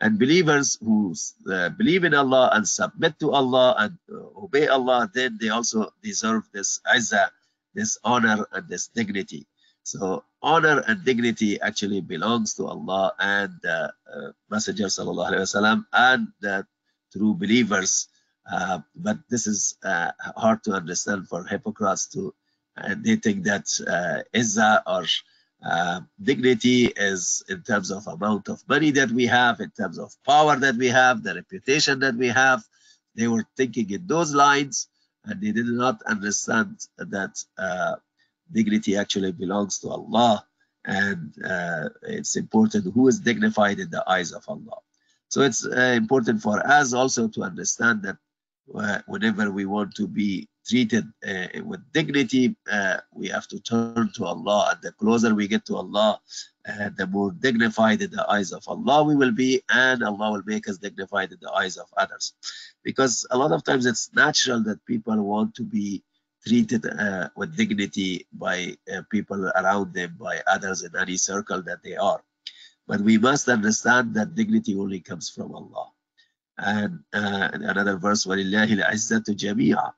And 0.00 0.18
believers 0.18 0.76
who 0.80 1.14
uh, 1.50 1.68
believe 1.70 2.02
in 2.04 2.14
Allah 2.14 2.50
and 2.52 2.68
submit 2.68 3.18
to 3.20 3.30
Allah 3.30 3.74
and 3.78 3.98
uh, 4.10 4.42
obey 4.42 4.66
Allah, 4.66 5.08
then 5.14 5.38
they 5.40 5.48
also 5.48 5.92
deserve 6.02 6.42
this 6.52 6.80
Izzah, 6.92 7.30
this 7.72 7.98
honor 8.02 8.46
and 8.52 8.68
this 8.68 8.88
dignity. 8.88 9.46
So 9.84 10.24
honor 10.42 10.82
and 10.86 11.04
dignity 11.04 11.60
actually 11.60 12.00
belongs 12.00 12.54
to 12.54 12.66
Allah 12.66 13.12
and 13.18 13.52
the 13.62 13.92
uh, 14.12 14.32
Messenger 14.50 14.86
sallallahu 14.86 15.30
alaihi 15.30 15.46
wasallam 15.48 15.86
and 15.92 16.28
the 16.40 16.66
true 17.12 17.34
believers. 17.34 18.08
Uh, 18.50 18.80
but 18.96 19.18
this 19.28 19.46
is 19.46 19.76
uh, 19.84 20.10
hard 20.36 20.64
to 20.64 20.72
understand 20.72 21.28
for 21.28 21.44
hypocrites 21.44 22.08
too. 22.08 22.34
And 22.76 23.04
they 23.04 23.16
think 23.16 23.44
that 23.44 23.66
uh, 23.86 24.24
izzah 24.34 24.82
or 24.86 25.04
uh, 25.64 26.00
dignity 26.20 26.86
is 26.96 27.44
in 27.48 27.62
terms 27.62 27.90
of 27.90 28.06
amount 28.06 28.48
of 28.48 28.66
money 28.66 28.90
that 28.92 29.10
we 29.10 29.26
have, 29.26 29.60
in 29.60 29.70
terms 29.70 29.98
of 29.98 30.12
power 30.26 30.56
that 30.56 30.76
we 30.76 30.88
have, 30.88 31.22
the 31.22 31.34
reputation 31.34 32.00
that 32.00 32.14
we 32.16 32.28
have. 32.28 32.64
They 33.14 33.28
were 33.28 33.46
thinking 33.56 33.90
in 33.90 34.06
those 34.06 34.34
lines 34.34 34.88
and 35.24 35.40
they 35.40 35.52
did 35.52 35.66
not 35.66 36.02
understand 36.02 36.80
that 36.98 37.42
uh, 37.56 37.96
dignity 38.52 38.96
actually 38.96 39.32
belongs 39.32 39.78
to 39.80 39.88
Allah 39.88 40.44
and 40.84 41.34
uh, 41.44 41.88
it's 42.02 42.36
important 42.36 42.92
who 42.92 43.08
is 43.08 43.20
dignified 43.20 43.78
in 43.78 43.90
the 43.90 44.04
eyes 44.08 44.32
of 44.32 44.44
Allah. 44.48 44.78
So 45.28 45.40
it's 45.40 45.66
uh, 45.66 45.94
important 45.96 46.42
for 46.42 46.64
us 46.66 46.92
also 46.92 47.28
to 47.28 47.42
understand 47.42 48.02
that 48.02 48.16
uh, 48.74 49.00
whenever 49.06 49.50
we 49.50 49.64
want 49.64 49.94
to 49.96 50.06
be 50.06 50.48
treated 50.66 51.04
uh, 51.26 51.46
with 51.64 51.80
dignity, 51.92 52.56
uh, 52.70 52.98
we 53.12 53.28
have 53.28 53.46
to 53.48 53.60
turn 53.60 54.10
to 54.16 54.24
Allah. 54.24 54.70
And 54.72 54.82
the 54.82 54.92
closer 54.92 55.34
we 55.34 55.48
get 55.48 55.64
to 55.66 55.76
Allah, 55.76 56.20
uh, 56.66 56.90
the 56.96 57.06
more 57.06 57.32
dignified 57.32 58.00
in 58.00 58.10
the 58.10 58.28
eyes 58.30 58.52
of 58.52 58.64
Allah 58.68 59.04
we 59.04 59.16
will 59.16 59.32
be, 59.32 59.62
and 59.68 60.02
Allah 60.02 60.32
will 60.32 60.42
make 60.46 60.68
us 60.68 60.78
dignified 60.78 61.32
in 61.32 61.38
the 61.40 61.52
eyes 61.52 61.76
of 61.76 61.86
others. 61.96 62.32
Because 62.82 63.26
a 63.30 63.36
lot 63.36 63.52
of 63.52 63.64
times 63.64 63.86
it's 63.86 64.10
natural 64.14 64.62
that 64.64 64.84
people 64.86 65.16
want 65.22 65.54
to 65.56 65.62
be 65.62 66.02
treated 66.45 66.85
uh, 66.85 67.29
with 67.35 67.55
dignity 67.55 68.27
by 68.33 68.75
uh, 68.91 69.01
people 69.11 69.45
around 69.55 69.93
them, 69.93 70.15
by 70.19 70.41
others 70.47 70.83
in 70.83 70.91
any 70.95 71.17
circle 71.17 71.61
that 71.63 71.83
they 71.83 71.95
are. 71.95 72.23
But 72.87 73.01
we 73.01 73.17
must 73.17 73.47
understand 73.49 74.15
that 74.15 74.35
dignity 74.35 74.75
only 74.75 74.99
comes 74.99 75.29
from 75.29 75.53
Allah. 75.53 75.91
And 76.57 76.99
uh, 77.13 77.49
another 77.53 77.97
verse, 77.97 78.25
وَلِلَّهِ 78.25 78.81
الْعِزَّةُ 78.81 79.23
جَمِيعًا 79.29 79.91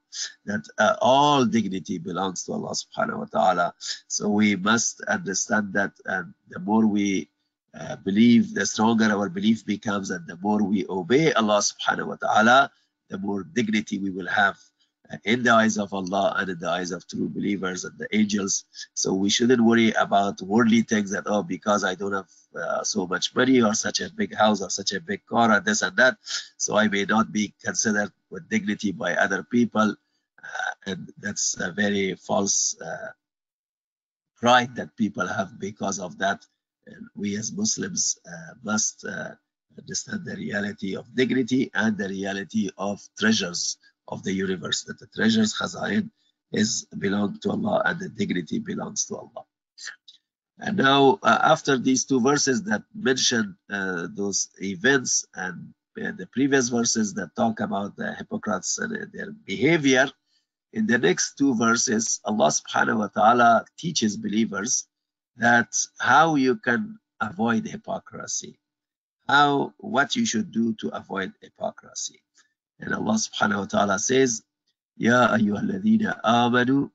That 0.46 0.64
uh, 0.78 0.96
all 1.02 1.46
dignity 1.46 1.98
belongs 1.98 2.44
to 2.46 2.54
Allah 2.54 2.76
subhanahu 2.76 3.20
wa 3.20 3.26
ta'ala. 3.26 3.74
So 4.08 4.30
we 4.30 4.56
must 4.56 5.02
understand 5.08 5.74
that 5.74 5.94
and 6.06 6.34
the 6.50 6.60
more 6.60 6.86
we 6.86 7.32
uh, 7.74 7.96
believe, 7.96 8.54
the 8.54 8.66
stronger 8.66 9.06
our 9.06 9.30
belief 9.30 9.66
becomes 9.66 10.12
and 10.12 10.28
the 10.28 10.38
more 10.38 10.62
we 10.62 10.86
obey 10.88 11.34
Allah 11.34 11.64
subhanahu 11.64 12.08
wa 12.08 12.16
ta'ala, 12.16 12.72
the 13.10 13.18
more 13.18 13.44
dignity 13.44 13.98
we 13.98 14.12
will 14.12 14.28
have 14.28 14.58
in 15.25 15.43
the 15.43 15.53
eyes 15.53 15.79
of 15.79 15.93
Allah 15.93 16.35
and 16.39 16.51
in 16.51 16.59
the 16.59 16.69
eyes 16.69 16.91
of 16.91 17.07
true 17.07 17.29
believers 17.29 17.85
and 17.85 17.97
the 17.99 18.09
angels. 18.15 18.65
So 18.95 19.13
we 19.15 19.31
shouldn't 19.31 19.63
worry 19.63 19.93
about 19.93 20.41
worldly 20.43 20.83
things 20.83 21.11
that, 21.11 21.25
oh, 21.27 21.43
because 21.43 21.85
I 21.85 21.95
don't 21.95 22.13
have 22.13 22.31
uh, 22.55 22.83
so 22.85 23.07
much 23.07 23.35
money 23.35 23.63
or 23.63 23.75
such 23.75 24.01
a 24.01 24.11
big 24.11 24.35
house 24.35 24.63
or 24.63 24.71
such 24.71 24.93
a 24.93 25.01
big 25.01 25.25
car 25.27 25.53
or 25.53 25.61
this 25.61 25.83
and 25.83 25.97
that, 25.97 26.17
so 26.57 26.77
I 26.77 26.89
may 26.89 27.05
not 27.05 27.33
be 27.33 27.55
considered 27.65 28.13
with 28.31 28.49
dignity 28.49 28.93
by 28.93 29.15
other 29.15 29.43
people. 29.43 29.95
Uh, 30.43 30.73
and 30.87 31.13
that's 31.19 31.57
a 31.61 31.73
very 31.73 32.15
false 32.15 32.77
uh, 32.81 33.11
pride 34.37 34.77
that 34.77 34.97
people 34.97 35.27
have 35.27 35.59
because 35.59 35.99
of 35.99 36.19
that. 36.19 36.45
And 36.87 37.07
we 37.17 37.37
as 37.37 37.53
Muslims 37.53 38.19
uh, 38.27 38.55
must 38.63 39.05
uh, 39.05 39.35
understand 39.79 40.25
the 40.25 40.37
reality 40.37 40.97
of 40.97 41.15
dignity 41.15 41.71
and 41.75 41.99
the 41.99 42.09
reality 42.09 42.71
of 42.79 43.01
treasures 43.19 43.77
of 44.09 44.23
the 44.23 44.33
universe, 44.33 44.85
that 44.85 44.99
the 44.99 45.07
treasures 45.15 45.55
Khazain 45.55 46.11
is 46.53 46.87
belong 46.99 47.39
to 47.41 47.51
Allah 47.51 47.83
and 47.85 47.99
the 47.99 48.09
dignity 48.09 48.59
belongs 48.59 49.07
to 49.07 49.17
Allah. 49.17 49.45
And 50.59 50.77
now, 50.79 51.19
uh, 51.23 51.39
after 51.43 51.77
these 51.77 52.05
two 52.07 52.21
verses 52.21 52.63
that 52.65 52.83
mention 52.95 53.57
uh, 53.71 54.09
those 54.11 54.49
events 54.61 55.27
and 55.35 55.75
uh, 56.01 56.13
the 56.13 56.27
previous 56.27 56.69
verses 56.69 57.15
that 57.15 57.37
talk 57.37 57.61
about 57.61 57.97
the 57.97 58.15
hypocrites 58.15 58.79
and 58.79 59.13
their 59.13 59.33
behavior, 59.33 60.11
in 60.73 60.87
the 60.87 60.99
next 60.99 61.37
two 61.37 61.55
verses, 61.55 62.21
Allah 62.25 62.49
subhanahu 62.49 62.99
wa 62.99 63.09
ta'ala 63.09 63.65
teaches 63.79 64.17
believers 64.17 64.87
that 65.37 65.75
how 65.99 66.35
you 66.35 66.57
can 66.57 66.99
avoid 67.21 67.67
hypocrisy, 67.67 68.59
how 69.29 69.75
what 69.79 70.17
you 70.17 70.25
should 70.25 70.53
do 70.53 70.75
to 70.75 70.89
avoid 70.89 71.33
hypocrisy. 71.41 72.21
And 72.80 72.94
Allah 72.94 73.14
subhanahu 73.14 73.60
wa 73.60 73.66
ta'ala 73.66 74.00
says, 74.00 74.44
يا 74.98 75.36
أيها 75.36 75.60
الذين 75.60 76.08
آمنوا 76.26 76.88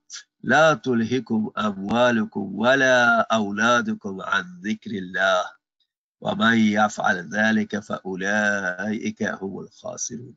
لا 0.42 0.74
تلهكم 0.74 1.50
أموالكم 1.58 2.54
ولا 2.54 3.20
أولادكم 3.34 4.20
عن 4.20 4.60
ذكر 4.64 4.90
الله 4.90 5.44
ومن 6.20 6.58
يفعل 6.58 7.28
ذلك 7.28 7.78
فأولئك 7.78 9.22
هم 9.22 9.58
الخاسرون 9.58 10.36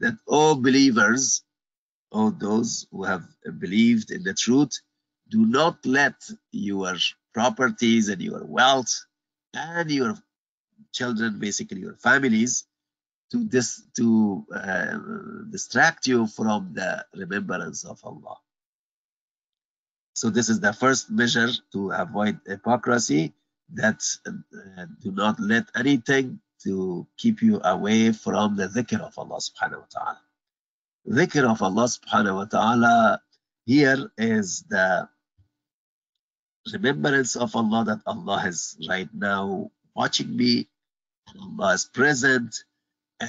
That 0.00 0.16
all 0.26 0.54
believers, 0.54 1.42
all 2.12 2.30
those 2.30 2.86
who 2.92 3.04
have 3.04 3.24
believed 3.58 4.10
in 4.12 4.22
the 4.22 4.34
truth, 4.34 4.80
do 5.28 5.44
not 5.44 5.84
let 5.84 6.14
your 6.52 6.96
properties 7.34 8.08
and 8.08 8.22
your 8.22 8.44
wealth 8.44 8.92
and 9.54 9.90
your 9.90 10.14
children, 10.92 11.38
basically 11.38 11.80
your 11.80 11.96
families, 11.96 12.64
to 13.31 13.43
this 13.45 13.81
to 13.97 14.45
uh, 14.53 14.97
distract 15.49 16.07
you 16.07 16.27
from 16.27 16.73
the 16.73 17.05
remembrance 17.15 17.83
of 17.83 17.99
Allah. 18.03 18.37
So 20.13 20.29
this 20.29 20.49
is 20.49 20.59
the 20.59 20.73
first 20.73 21.09
measure 21.09 21.49
to 21.73 21.91
avoid 21.91 22.39
hypocrisy 22.45 23.33
that 23.73 24.03
uh, 24.27 24.85
do 25.01 25.11
not 25.11 25.39
let 25.39 25.65
anything 25.75 26.39
to 26.63 27.07
keep 27.17 27.41
you 27.41 27.59
away 27.63 28.11
from 28.11 28.55
the 28.55 28.67
dhikr 28.67 29.01
of 29.01 29.17
Allah 29.17 29.39
subhanahu 29.41 29.81
wa 29.81 29.89
ta'ala. 29.89 30.21
Dhikr 31.07 31.49
of 31.49 31.61
Allah 31.61 31.87
subhanahu 31.89 32.35
wa 32.35 32.45
ta'ala 32.45 33.21
here 33.65 34.11
is 34.17 34.63
the 34.69 35.09
remembrance 36.71 37.35
of 37.35 37.55
Allah 37.55 37.83
that 37.85 38.01
Allah 38.05 38.43
is 38.47 38.77
right 38.87 39.09
now 39.13 39.71
watching 39.95 40.35
me 40.35 40.67
Allah 41.39 41.73
is 41.73 41.85
present 41.85 42.63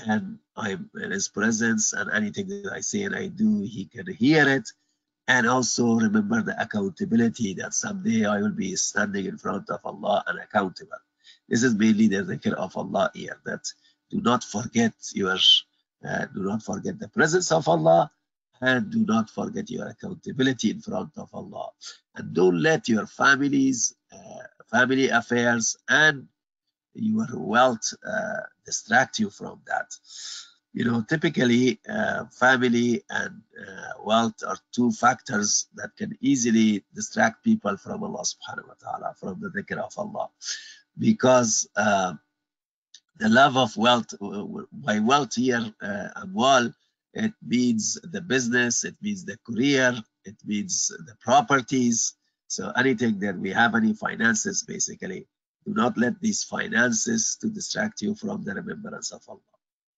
and 0.06 0.38
I'm 0.56 0.90
in 1.02 1.10
his 1.10 1.28
presence 1.28 1.92
and 1.92 2.10
anything 2.10 2.48
that 2.48 2.72
I 2.72 2.80
say 2.80 3.02
and 3.02 3.14
I 3.14 3.28
do, 3.28 3.60
he 3.62 3.86
can 3.86 4.12
hear 4.12 4.48
it. 4.48 4.70
And 5.26 5.46
also 5.46 5.94
remember 5.94 6.42
the 6.42 6.60
accountability 6.60 7.54
that 7.54 7.74
someday 7.74 8.26
I 8.26 8.40
will 8.40 8.50
be 8.50 8.76
standing 8.76 9.26
in 9.26 9.38
front 9.38 9.70
of 9.70 9.80
Allah 9.84 10.22
and 10.26 10.38
accountable. 10.38 10.98
This 11.48 11.62
is 11.62 11.74
mainly 11.74 12.08
the 12.08 12.22
dhikr 12.22 12.52
of 12.52 12.76
Allah 12.76 13.10
here, 13.14 13.40
that 13.44 13.64
do 14.10 14.20
not 14.20 14.44
forget 14.44 14.92
your, 15.14 15.38
uh, 16.06 16.26
do 16.34 16.42
not 16.42 16.62
forget 16.62 16.98
the 16.98 17.08
presence 17.08 17.52
of 17.52 17.68
Allah 17.68 18.10
and 18.60 18.90
do 18.90 19.04
not 19.04 19.30
forget 19.30 19.70
your 19.70 19.88
accountability 19.88 20.70
in 20.70 20.80
front 20.80 21.10
of 21.16 21.28
Allah. 21.32 21.70
And 22.14 22.32
don't 22.34 22.60
let 22.60 22.88
your 22.88 23.06
families, 23.06 23.94
uh, 24.12 24.44
family 24.70 25.08
affairs 25.08 25.76
and 25.88 26.28
your 26.94 27.28
wealth 27.34 27.92
uh, 28.06 28.40
distract 28.64 29.18
you 29.18 29.30
from 29.30 29.60
that. 29.66 29.90
You 30.72 30.84
know, 30.84 31.04
typically 31.08 31.80
uh, 31.88 32.24
family 32.26 33.04
and 33.08 33.42
uh, 33.60 34.02
wealth 34.02 34.42
are 34.46 34.58
two 34.72 34.90
factors 34.90 35.66
that 35.76 35.96
can 35.96 36.18
easily 36.20 36.84
distract 36.94 37.44
people 37.44 37.76
from 37.76 38.02
Allah 38.02 38.24
subhanahu 38.24 38.68
wa 38.68 38.74
ta'ala, 38.82 39.14
from 39.16 39.40
the 39.40 39.50
dhikr 39.50 39.78
of 39.78 39.92
Allah. 39.96 40.30
Because 40.98 41.68
uh, 41.76 42.14
the 43.18 43.28
love 43.28 43.56
of 43.56 43.76
wealth, 43.76 44.14
by 44.72 44.98
wealth 44.98 45.36
here, 45.36 45.72
uh, 45.80 46.08
amwal, 46.16 46.74
it 47.12 47.32
means 47.46 47.96
the 48.02 48.20
business, 48.20 48.84
it 48.84 48.96
means 49.00 49.24
the 49.24 49.38
career, 49.46 49.94
it 50.24 50.36
means 50.44 50.88
the 50.88 51.14
properties. 51.20 52.14
So 52.48 52.72
anything 52.76 53.20
that 53.20 53.38
we 53.38 53.50
have 53.50 53.76
any 53.76 53.94
finances, 53.94 54.64
basically, 54.64 55.28
do 55.66 55.72
not 55.74 55.96
let 55.96 56.20
these 56.20 56.44
finances 56.44 57.36
to 57.40 57.48
distract 57.48 58.02
you 58.02 58.14
from 58.14 58.44
the 58.44 58.54
remembrance 58.54 59.12
of 59.12 59.22
Allah. 59.28 59.40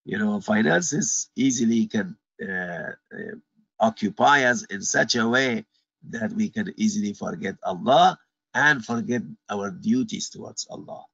You 0.05 0.19
know, 0.19 0.41
finances 0.41 1.29
easily 1.35 1.87
can 1.87 2.17
uh, 2.41 2.93
uh, 3.13 3.37
occupy 3.81 4.45
us 4.45 4.65
in 4.65 4.83
such 4.83 5.17
a 5.17 5.29
way 5.29 5.65
that 6.11 6.33
we 6.33 6.49
can 6.49 6.73
easily 6.77 7.13
forget 7.13 7.57
Allah 7.65 8.19
and 8.55 8.85
forget 8.85 9.23
our 9.51 9.71
duties 9.71 10.31
towards 10.31 10.67
Allah. 10.71 11.05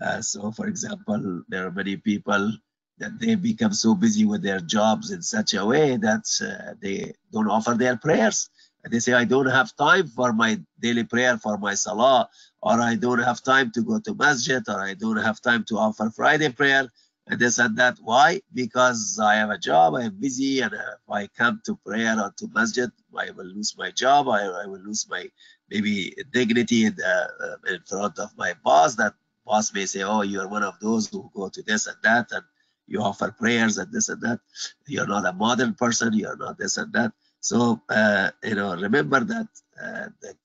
Uh, 0.00 0.20
so, 0.20 0.50
for 0.50 0.66
example, 0.66 1.42
there 1.48 1.66
are 1.66 1.70
many 1.70 1.96
people 1.96 2.52
that 2.98 3.18
they 3.18 3.34
become 3.34 3.72
so 3.72 3.94
busy 3.94 4.24
with 4.26 4.42
their 4.42 4.60
jobs 4.60 5.10
in 5.10 5.22
such 5.22 5.54
a 5.54 5.64
way 5.64 5.96
that 5.96 6.26
uh, 6.42 6.74
they 6.82 7.14
don't 7.32 7.48
offer 7.50 7.74
their 7.74 7.96
prayers. 7.96 8.50
And 8.84 8.92
they 8.92 8.98
say, 8.98 9.14
I 9.14 9.24
don't 9.24 9.46
have 9.46 9.74
time 9.76 10.08
for 10.08 10.32
my 10.32 10.60
daily 10.78 11.04
prayer, 11.04 11.38
for 11.38 11.56
my 11.56 11.74
salah, 11.74 12.28
or 12.62 12.80
I 12.80 12.94
don't 12.94 13.20
have 13.20 13.42
time 13.42 13.70
to 13.72 13.82
go 13.82 13.98
to 14.00 14.14
masjid, 14.14 14.62
or 14.68 14.80
I 14.80 14.94
don't 14.94 15.16
have 15.16 15.40
time 15.40 15.64
to 15.68 15.78
offer 15.78 16.10
Friday 16.10 16.50
prayer, 16.50 16.88
and 17.26 17.38
this 17.38 17.58
and 17.58 17.76
that. 17.78 17.98
Why? 18.02 18.40
Because 18.52 19.18
I 19.22 19.36
have 19.36 19.50
a 19.50 19.58
job, 19.58 19.94
I'm 19.94 20.16
busy, 20.20 20.60
and 20.60 20.72
if 20.72 20.80
I 21.10 21.26
come 21.28 21.60
to 21.66 21.76
prayer 21.76 22.18
or 22.20 22.32
to 22.38 22.48
masjid, 22.52 22.90
I 23.16 23.30
will 23.30 23.46
lose 23.46 23.76
my 23.78 23.90
job, 23.90 24.28
I, 24.28 24.42
I 24.42 24.66
will 24.66 24.80
lose 24.80 25.06
my 25.08 25.30
maybe 25.70 26.14
dignity 26.32 26.86
in, 26.86 26.96
uh, 27.00 27.26
in 27.68 27.80
front 27.86 28.18
of 28.18 28.30
my 28.36 28.54
boss. 28.64 28.96
That 28.96 29.14
boss 29.46 29.72
may 29.72 29.86
say, 29.86 30.02
oh, 30.02 30.22
you're 30.22 30.48
one 30.48 30.64
of 30.64 30.78
those 30.80 31.08
who 31.08 31.30
go 31.34 31.48
to 31.48 31.62
this 31.62 31.86
and 31.86 31.96
that, 32.02 32.32
and 32.32 32.44
you 32.86 33.00
offer 33.00 33.30
prayers 33.30 33.78
and 33.78 33.92
this 33.92 34.08
and 34.08 34.20
that. 34.22 34.40
You're 34.86 35.06
not 35.06 35.26
a 35.26 35.32
modern 35.32 35.74
person. 35.74 36.12
You're 36.12 36.36
not 36.36 36.58
this 36.58 36.76
and 36.76 36.92
that. 36.92 37.12
So, 37.40 37.80
uh, 37.88 38.30
you 38.42 38.56
know, 38.56 38.74
remember 38.76 39.20
that 39.20 39.48
uh, 39.80 40.08
that 40.20 40.36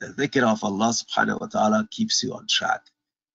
the 0.00 0.08
dhikr 0.08 0.42
of 0.42 0.62
Allah 0.64 0.90
subhanahu 0.90 1.40
wa 1.40 1.46
ta'ala 1.46 1.88
keeps 1.90 2.22
you 2.22 2.34
on 2.34 2.46
track. 2.48 2.82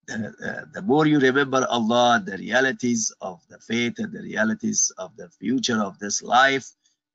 The, 0.08 0.34
uh, 0.44 0.66
the 0.74 0.82
more 0.82 1.06
you 1.06 1.20
remember 1.20 1.66
Allah, 1.70 2.22
the 2.26 2.38
realities 2.38 3.14
of 3.22 3.42
the 3.50 3.60
faith 3.60 4.00
and 4.00 4.12
the 4.12 4.22
realities 4.22 4.92
of 4.98 5.16
the 5.16 5.30
future 5.30 5.82
of 5.82 6.00
this 6.00 6.22
life, 6.24 6.72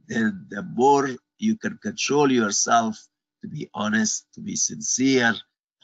then 0.06 0.46
the 0.48 0.62
more 0.62 1.10
you 1.38 1.56
can 1.56 1.78
control 1.78 2.30
yourself 2.30 2.98
to 3.42 3.48
be 3.48 3.68
honest, 3.74 4.26
to 4.34 4.40
be 4.40 4.56
sincere, 4.56 5.34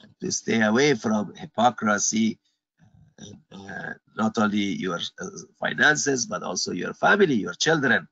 and 0.01 0.11
to 0.19 0.31
stay 0.31 0.61
away 0.61 0.95
from 0.95 1.33
hypocrisy 1.35 2.39
uh, 3.51 3.93
not 4.17 4.37
only 4.37 4.57
your 4.57 4.99
uh, 5.19 5.29
finances 5.59 6.25
but 6.25 6.41
also 6.41 6.71
your 6.71 6.93
family 6.93 7.35
your 7.35 7.53
children 7.53 8.07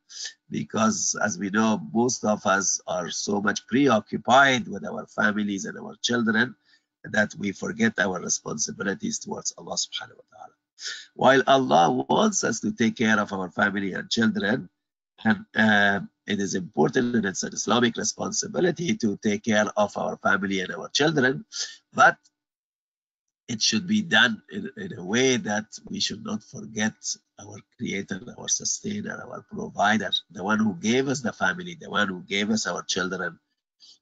because 0.49 1.15
as 1.23 1.37
we 1.37 1.49
know 1.49 1.81
most 1.93 2.25
of 2.25 2.45
us 2.45 2.81
are 2.87 3.09
so 3.09 3.41
much 3.41 3.65
preoccupied 3.67 4.67
with 4.67 4.85
our 4.85 5.05
families 5.07 5.65
and 5.65 5.77
our 5.77 5.95
children 6.01 6.55
that 7.03 7.33
we 7.37 7.51
forget 7.51 7.93
our 7.99 8.19
responsibilities 8.19 9.19
towards 9.19 9.53
Allah 9.57 9.75
subhanahu 9.75 10.17
wa 10.17 10.27
ta'ala. 10.33 10.55
While 11.15 11.43
Allah 11.47 12.05
wants 12.09 12.43
us 12.43 12.59
to 12.61 12.71
take 12.71 12.97
care 12.97 13.19
of 13.19 13.31
our 13.33 13.49
family 13.51 13.93
and 13.93 14.09
children 14.09 14.69
and 15.23 15.45
uh, 15.55 15.99
it 16.27 16.39
is 16.39 16.55
important 16.55 17.15
and 17.15 17.25
it's 17.25 17.43
an 17.43 17.53
Islamic 17.53 17.97
responsibility 17.97 18.95
to 18.97 19.17
take 19.17 19.43
care 19.43 19.65
of 19.75 19.97
our 19.97 20.17
family 20.17 20.61
and 20.61 20.71
our 20.73 20.89
children 20.89 21.45
but 21.93 22.17
it 23.49 23.63
should 23.63 23.87
be 23.87 24.03
done 24.03 24.41
in, 24.51 24.69
in, 24.77 24.99
a 24.99 25.03
way 25.03 25.35
that 25.35 25.65
we 25.89 25.99
should 25.99 26.23
not 26.23 26.43
forget 26.43 26.93
our 27.41 27.57
creator, 27.77 28.21
our 28.37 28.47
sustainer, 28.47 29.19
our 29.25 29.43
provider, 29.51 30.11
the 30.29 30.43
one 30.43 30.59
who 30.59 30.75
gave 30.75 31.07
us 31.07 31.21
the 31.21 31.33
family, 31.33 31.75
the 31.81 31.89
one 31.89 32.07
who 32.07 32.21
gave 32.21 32.51
us 32.51 32.67
our 32.67 32.83
children. 32.83 33.39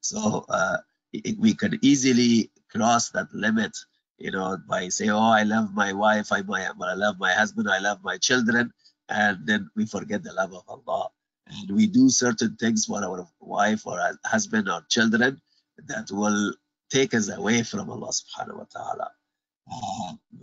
So 0.02 0.46
uh, 0.50 0.78
it, 1.14 1.40
we 1.40 1.54
can 1.56 1.80
easily 1.82 2.52
cross 2.70 3.10
that 3.12 3.34
limit, 3.34 3.72
you 4.18 4.32
know, 4.32 4.58
by 4.68 4.90
saying, 4.90 5.12
oh, 5.12 5.32
I 5.32 5.44
love 5.44 5.74
my 5.74 5.94
wife, 5.94 6.34
I, 6.34 6.42
my, 6.42 6.68
I 6.68 6.94
love 6.96 7.18
my 7.18 7.32
husband, 7.32 7.70
I 7.70 7.80
love 7.80 8.04
my 8.04 8.18
children, 8.18 8.74
and 9.08 9.48
then 9.48 9.70
we 9.78 9.86
forget 9.86 10.24
the 10.24 10.34
love 10.34 10.54
of 10.54 10.64
Allah. 10.68 11.08
And 11.48 11.72
we 11.72 11.88
do 11.88 12.10
certain 12.10 12.58
things 12.58 12.86
for 12.86 13.02
our 13.02 13.26
wife 13.40 13.88
or 13.88 13.98
husband 14.26 14.68
or 14.70 14.82
children 14.90 15.42
that 15.86 16.12
will 16.12 16.54
take 16.90 17.14
us 17.14 17.30
away 17.30 17.64
from 17.64 17.90
Allah 17.90 18.12
subhanahu 18.12 18.58
wa 18.58 18.66
ta'ala. 18.70 19.12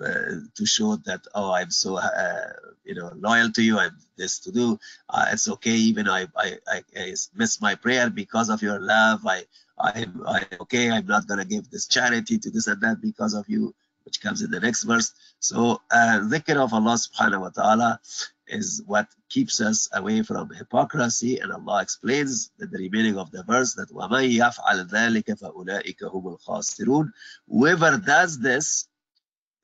Uh, 0.02 0.40
to 0.56 0.66
show 0.66 0.96
that 0.96 1.20
oh 1.36 1.52
I'm 1.52 1.72
so 1.72 1.98
uh, 1.98 2.48
you 2.86 2.96
know 2.96 3.12
loyal 3.16 3.52
to 3.52 3.62
you 3.62 3.78
I'm 3.78 3.98
this 4.18 4.40
to 4.40 4.52
do 4.52 4.80
uh, 5.10 5.26
it's 5.34 5.50
okay 5.50 5.76
even 5.76 6.08
I, 6.08 6.28
I 6.38 6.58
I 6.96 7.14
miss 7.36 7.60
my 7.60 7.76
prayer 7.76 8.10
because 8.10 8.50
of 8.50 8.62
your 8.62 8.80
love 8.80 9.28
I 9.28 9.44
I'm, 9.78 10.24
I'm 10.26 10.46
okay 10.62 10.90
I'm 10.90 11.06
not 11.06 11.28
gonna 11.28 11.44
give 11.44 11.70
this 11.70 11.88
charity 11.88 12.38
to 12.38 12.50
this 12.50 12.68
and 12.68 12.82
that 12.82 13.02
because 13.02 13.34
of 13.34 13.50
you 13.50 13.76
which 14.06 14.22
comes 14.22 14.42
in 14.42 14.52
the 14.52 14.62
next 14.62 14.84
verse 14.84 15.14
so 15.40 15.82
uh, 15.92 16.20
dhikr 16.32 16.56
of 16.56 16.74
Allah 16.74 16.96
subhanahu 16.96 17.42
wa 17.42 17.50
ta'ala 17.50 18.00
is 18.48 18.82
what 18.86 19.08
keeps 19.28 19.60
us 19.60 19.90
away 19.94 20.24
from 20.24 20.50
hypocrisy 20.50 21.40
and 21.40 21.52
Allah 21.52 21.82
explains 21.82 22.52
in 22.62 22.72
the 22.72 22.78
remaining 22.78 23.18
of 23.18 23.32
the 23.32 23.44
verse 23.44 23.74
that 23.74 23.90
وَمَن 23.90 24.32
يَفْعَلْ 24.32 24.90
ذَلِكَ 24.90 25.40
فَأُولَٰئِكَ 25.42 26.04
هُمُ 26.04 26.38
الْخَاسِرُونَ 26.38 27.12
whoever 27.50 27.98
does 27.98 28.40
this 28.40 28.88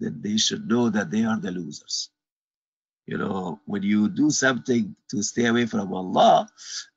then 0.01 0.21
they 0.23 0.37
should 0.37 0.69
know 0.69 0.91
that 0.91 1.11
they 1.11 1.25
are 1.25 1.39
the 1.39 1.51
losers. 1.51 2.11
You 3.07 3.19
know, 3.19 3.61
when 3.67 3.83
you 3.83 4.09
do 4.09 4.31
something 4.31 4.95
to 5.11 5.23
stay 5.23 5.47
away 5.47 5.67
from 5.67 5.93
Allah 5.93 6.49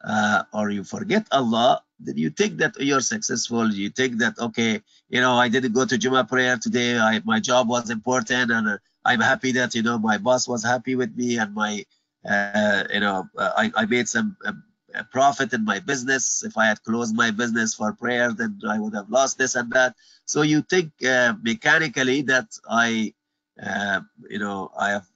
uh, 0.04 0.44
or 0.54 0.70
you 0.70 0.84
forget 0.84 1.28
Allah, 1.32 1.84
then 2.00 2.18
you 2.18 2.30
think 2.30 2.58
that 2.58 2.80
you're 2.80 3.02
successful. 3.02 3.72
You 3.74 3.90
think 3.90 4.20
that, 4.20 4.38
okay, 4.38 4.82
you 5.10 5.22
know, 5.22 5.34
I 5.34 5.50
didn't 5.50 5.74
go 5.74 5.86
to 5.86 5.98
Jummah 5.98 6.30
prayer 6.30 6.58
today. 6.58 7.00
I, 7.00 7.22
my 7.26 7.40
job 7.40 7.68
was 7.68 7.90
important 7.90 8.52
and 8.52 8.70
uh, 8.70 8.78
I'm 9.04 9.22
happy 9.22 9.54
that, 9.54 9.74
you 9.74 9.82
know, 9.82 9.98
my 9.98 10.18
boss 10.18 10.48
was 10.48 10.64
happy 10.64 10.96
with 10.96 11.16
me 11.16 11.38
and 11.38 11.54
my, 11.54 11.84
uh, 12.30 12.84
you 12.94 13.00
know, 13.00 13.28
uh, 13.38 13.52
I, 13.58 13.72
I 13.76 13.86
made 13.86 14.08
some 14.08 14.38
um, 14.46 14.64
profit 15.12 15.54
in 15.54 15.66
my 15.66 15.80
business. 15.80 16.44
If 16.44 16.58
I 16.58 16.66
had 16.66 16.84
closed 16.84 17.16
my 17.16 17.32
business 17.32 17.74
for 17.74 17.94
prayer, 17.94 18.32
then 18.32 18.60
I 18.68 18.80
would 18.80 18.94
have 18.94 19.10
lost 19.10 19.38
this 19.38 19.56
and 19.56 19.72
that. 19.74 19.96
So 20.26 20.42
you 20.42 20.62
think 20.62 20.92
uh, 21.06 21.34
mechanically 21.42 22.22
that 22.24 22.48
I, 22.70 23.14
uh, 23.62 24.02
you 24.30 24.40
know, 24.40 24.72
I 24.78 24.90
have 24.92 25.08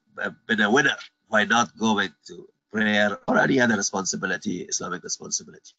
been 0.48 0.62
a 0.62 0.72
winner 0.72 0.98
by 1.30 1.46
not 1.46 1.78
going 1.78 2.13
to 2.28 2.48
prayer 2.72 3.20
or 3.28 3.38
any 3.38 3.60
other 3.60 3.76
responsibility, 3.76 4.63
Islamic 4.63 5.04
responsibility. 5.04 5.74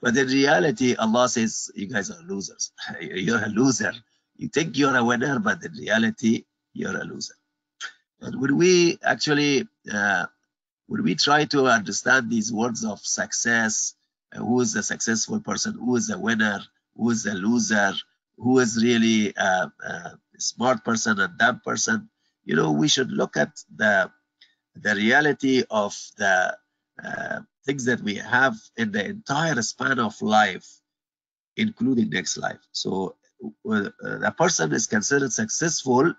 But 0.00 0.16
in 0.16 0.28
reality, 0.28 0.94
Allah 0.96 1.28
says, 1.28 1.70
you 1.74 1.86
guys 1.86 2.10
are 2.10 2.22
losers. 2.22 2.72
you're 3.00 3.44
a 3.44 3.48
loser. 3.48 3.92
You 4.36 4.48
think 4.48 4.78
you're 4.78 4.96
a 4.96 5.04
winner, 5.04 5.38
but 5.38 5.62
in 5.62 5.72
reality, 5.72 6.44
you're 6.72 6.96
a 6.96 7.04
loser. 7.04 7.34
And 8.20 8.40
when 8.40 8.56
we 8.56 8.98
actually 9.02 9.68
uh, 9.92 10.26
when 10.90 11.04
we 11.04 11.14
try 11.14 11.44
to 11.44 11.68
understand 11.68 12.28
these 12.28 12.52
words 12.52 12.84
of 12.84 12.98
success, 13.06 13.94
uh, 14.34 14.40
who 14.40 14.60
is 14.60 14.74
a 14.74 14.82
successful 14.82 15.40
person, 15.40 15.74
who 15.74 15.94
is 15.94 16.10
a 16.10 16.18
winner, 16.18 16.60
who 16.96 17.10
is 17.10 17.26
a 17.26 17.34
loser, 17.34 17.92
who 18.36 18.58
is 18.58 18.82
really 18.82 19.32
a, 19.36 19.72
a 19.92 20.18
smart 20.38 20.84
person, 20.84 21.20
a 21.20 21.28
dumb 21.28 21.60
person, 21.64 22.10
you 22.44 22.56
know, 22.56 22.72
we 22.72 22.88
should 22.88 23.12
look 23.12 23.36
at 23.36 23.52
the 23.76 24.10
the 24.74 24.94
reality 24.96 25.62
of 25.70 25.94
the 26.18 26.56
uh, 27.04 27.40
things 27.66 27.84
that 27.84 28.00
we 28.00 28.16
have 28.16 28.56
in 28.76 28.90
the 28.90 29.04
entire 29.04 29.62
span 29.62 30.00
of 30.00 30.20
life, 30.22 30.66
including 31.56 32.10
next 32.10 32.36
life. 32.36 32.60
So 32.72 33.16
uh, 33.70 33.90
a 34.24 34.32
person 34.32 34.72
is 34.72 34.88
considered 34.88 35.32
successful. 35.32 36.14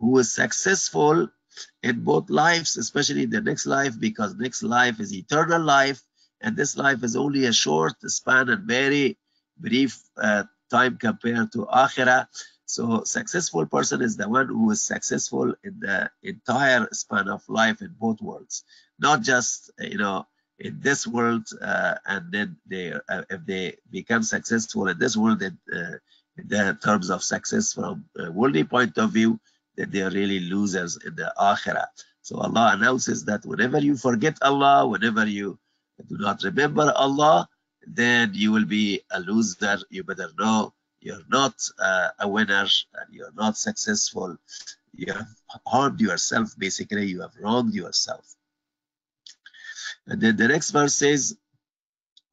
Who 0.00 0.18
is 0.18 0.32
successful 0.32 1.28
in 1.82 2.04
both 2.04 2.30
lives, 2.30 2.76
especially 2.76 3.24
in 3.24 3.30
the 3.30 3.40
next 3.40 3.66
life, 3.66 3.98
because 3.98 4.34
next 4.34 4.62
life 4.62 5.00
is 5.00 5.14
eternal 5.14 5.62
life, 5.62 6.02
and 6.40 6.56
this 6.56 6.76
life 6.76 7.02
is 7.02 7.16
only 7.16 7.46
a 7.46 7.52
short 7.52 7.94
span 8.10 8.48
and 8.48 8.64
very 8.64 9.18
brief 9.58 10.02
uh, 10.16 10.44
time 10.70 10.98
compared 10.98 11.52
to 11.52 11.66
akhirah. 11.66 12.26
So 12.66 13.04
successful 13.04 13.66
person 13.66 14.02
is 14.02 14.16
the 14.16 14.28
one 14.28 14.48
who 14.48 14.70
is 14.70 14.84
successful 14.84 15.54
in 15.62 15.80
the 15.80 16.10
entire 16.22 16.88
span 16.92 17.28
of 17.28 17.42
life 17.48 17.80
in 17.80 17.94
both 17.98 18.20
worlds, 18.20 18.64
not 18.98 19.22
just 19.22 19.70
you 19.78 19.98
know 19.98 20.26
in 20.58 20.80
this 20.80 21.06
world 21.06 21.46
uh, 21.62 21.94
and 22.06 22.32
then 22.32 22.56
they 22.66 22.92
uh, 22.92 23.22
if 23.30 23.44
they 23.46 23.76
become 23.90 24.22
successful 24.22 24.88
in 24.88 24.98
this 24.98 25.16
world 25.16 25.42
in, 25.42 25.56
uh, 25.72 25.96
in 26.36 26.48
the 26.48 26.78
terms 26.82 27.10
of 27.10 27.22
success 27.22 27.72
from 27.72 28.04
a 28.18 28.30
worldly 28.32 28.64
point 28.64 28.98
of 28.98 29.10
view, 29.12 29.38
then 29.75 29.89
they 29.91 30.01
are 30.01 30.09
really 30.09 30.39
losers 30.39 30.97
in 31.05 31.15
the 31.15 31.33
akhirah. 31.39 31.87
So 32.21 32.37
Allah 32.37 32.71
announces 32.73 33.25
that 33.25 33.45
whenever 33.45 33.79
you 33.79 33.97
forget 33.97 34.37
Allah, 34.41 34.87
whenever 34.87 35.25
you 35.25 35.59
do 36.07 36.17
not 36.17 36.43
remember 36.43 36.93
Allah, 36.95 37.49
then 37.85 38.31
you 38.33 38.51
will 38.51 38.65
be 38.65 39.01
a 39.11 39.19
loser. 39.19 39.79
You 39.89 40.03
better 40.03 40.29
know 40.37 40.73
you're 40.99 41.25
not 41.29 41.55
uh, 41.79 42.09
a 42.19 42.27
winner 42.27 42.67
and 42.93 43.07
you're 43.09 43.33
not 43.33 43.57
successful. 43.57 44.37
You 44.93 45.13
have 45.13 45.27
harmed 45.65 45.99
yourself, 45.99 46.53
basically, 46.57 47.05
you 47.05 47.21
have 47.21 47.33
wronged 47.39 47.73
yourself. 47.73 48.35
And 50.05 50.21
then 50.21 50.35
the 50.37 50.47
next 50.47 50.71
verse 50.71 50.95
says, 50.95 51.37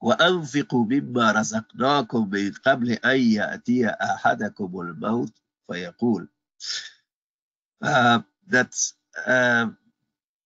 وأنفقوا 0.01 0.85
مما 0.85 1.33
رزقناكم 1.33 2.31
من 2.31 2.53
قبل 2.53 2.93
أن 2.93 3.21
يأتي 3.21 3.89
أحدكم 3.89 4.81
الموت 4.81 5.33
فيقول 5.67 6.29
uh, 6.29 6.92
that 7.83 8.75
uh, 9.27 9.69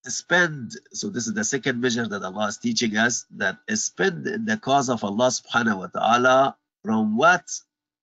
spend 0.05 0.73
so 0.92 1.09
this 1.09 1.27
is 1.27 1.35
the 1.35 1.45
second 1.45 1.81
measure 1.81 2.07
that 2.07 2.23
Allah 2.23 2.49
is 2.49 2.59
teaching 2.59 2.97
us 2.97 3.25
that 3.37 3.59
spend 3.75 4.27
in 4.27 4.45
the 4.45 4.57
cause 4.57 4.88
of 4.88 5.05
Allah 5.05 5.29
subhanahu 5.29 5.79
wa 5.79 5.87
ta'ala 5.87 6.57
from 6.85 7.16
what 7.16 7.49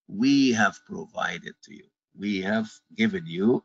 we 0.07 0.53
have 0.53 0.79
provided 0.85 1.53
to 1.63 1.75
you 1.75 1.85
we 2.17 2.41
have 2.41 2.69
given 2.95 3.25
you 3.25 3.63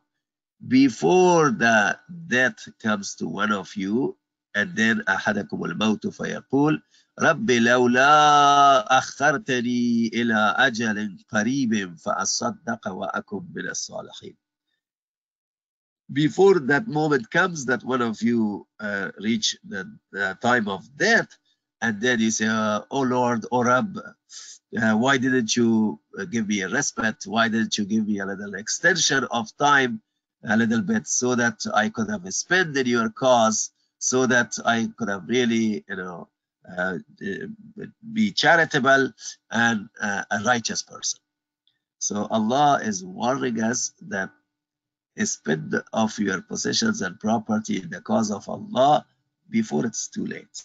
before 0.67 1.51
the 1.51 1.97
death 2.27 2.67
comes 2.81 3.15
to 3.15 3.27
one 3.27 3.51
of 3.51 3.75
you 3.75 4.17
and 4.55 4.75
then 4.75 5.01
أحدكم 5.09 5.63
الموت 5.65 6.07
فيقول 6.07 6.83
رب 7.19 7.51
لولا 7.51 8.97
أخرتني 8.97 10.07
إلى 10.07 10.55
أجل 10.57 11.17
قريب 11.29 11.97
فأصدق 11.97 12.87
وأكن 12.87 13.45
من 13.55 13.69
الصالحين 13.69 14.37
before 16.12 16.58
that 16.58 16.88
moment 16.88 17.30
comes 17.30 17.64
that 17.66 17.84
one 17.84 18.02
of 18.02 18.20
you 18.22 18.66
uh, 18.80 19.10
reach 19.18 19.56
the, 19.68 19.90
the, 20.12 20.36
time 20.42 20.68
of 20.68 20.84
death 20.96 21.28
and 21.82 22.00
then 22.00 22.18
you 22.18 22.30
say 22.30 22.46
uh, 22.46 22.80
oh 22.90 23.02
lord 23.02 23.46
oh 23.52 23.62
rab 23.62 23.96
uh, 24.78 24.94
why 24.94 25.18
didn't 25.18 25.56
you 25.56 26.00
uh, 26.18 26.24
give 26.24 26.46
me 26.46 26.60
a 26.60 26.68
respite? 26.68 27.24
Why 27.26 27.48
didn't 27.48 27.76
you 27.76 27.84
give 27.84 28.06
me 28.06 28.20
a 28.20 28.26
little 28.26 28.54
extension 28.54 29.24
of 29.30 29.48
time 29.56 30.00
a 30.44 30.56
little 30.56 30.80
bit 30.80 31.06
so 31.06 31.34
that 31.34 31.60
i 31.74 31.90
could 31.90 32.08
have 32.08 32.22
spent 32.32 32.74
in 32.76 32.86
your 32.86 33.10
cause 33.10 33.70
so 33.98 34.26
that 34.26 34.56
i 34.64 34.88
could 34.96 35.10
have 35.10 35.28
really 35.28 35.84
you 35.86 35.96
know 35.96 36.28
uh, 36.78 36.96
be 38.12 38.32
charitable 38.32 39.12
and 39.50 39.88
uh, 40.00 40.22
a 40.30 40.38
righteous 40.44 40.82
person? 40.82 41.18
So 41.98 42.26
allah 42.30 42.80
is 42.82 43.04
warning 43.04 43.60
us 43.62 43.92
that 44.08 44.30
spend 45.24 45.74
of 45.92 46.18
your 46.18 46.42
possessions 46.42 47.02
and 47.02 47.18
property 47.20 47.78
in 47.82 47.90
the 47.90 48.00
cause 48.00 48.30
of 48.30 48.48
Allah 48.48 49.04
before 49.48 49.86
it's 49.86 50.08
too 50.08 50.26
late. 50.26 50.62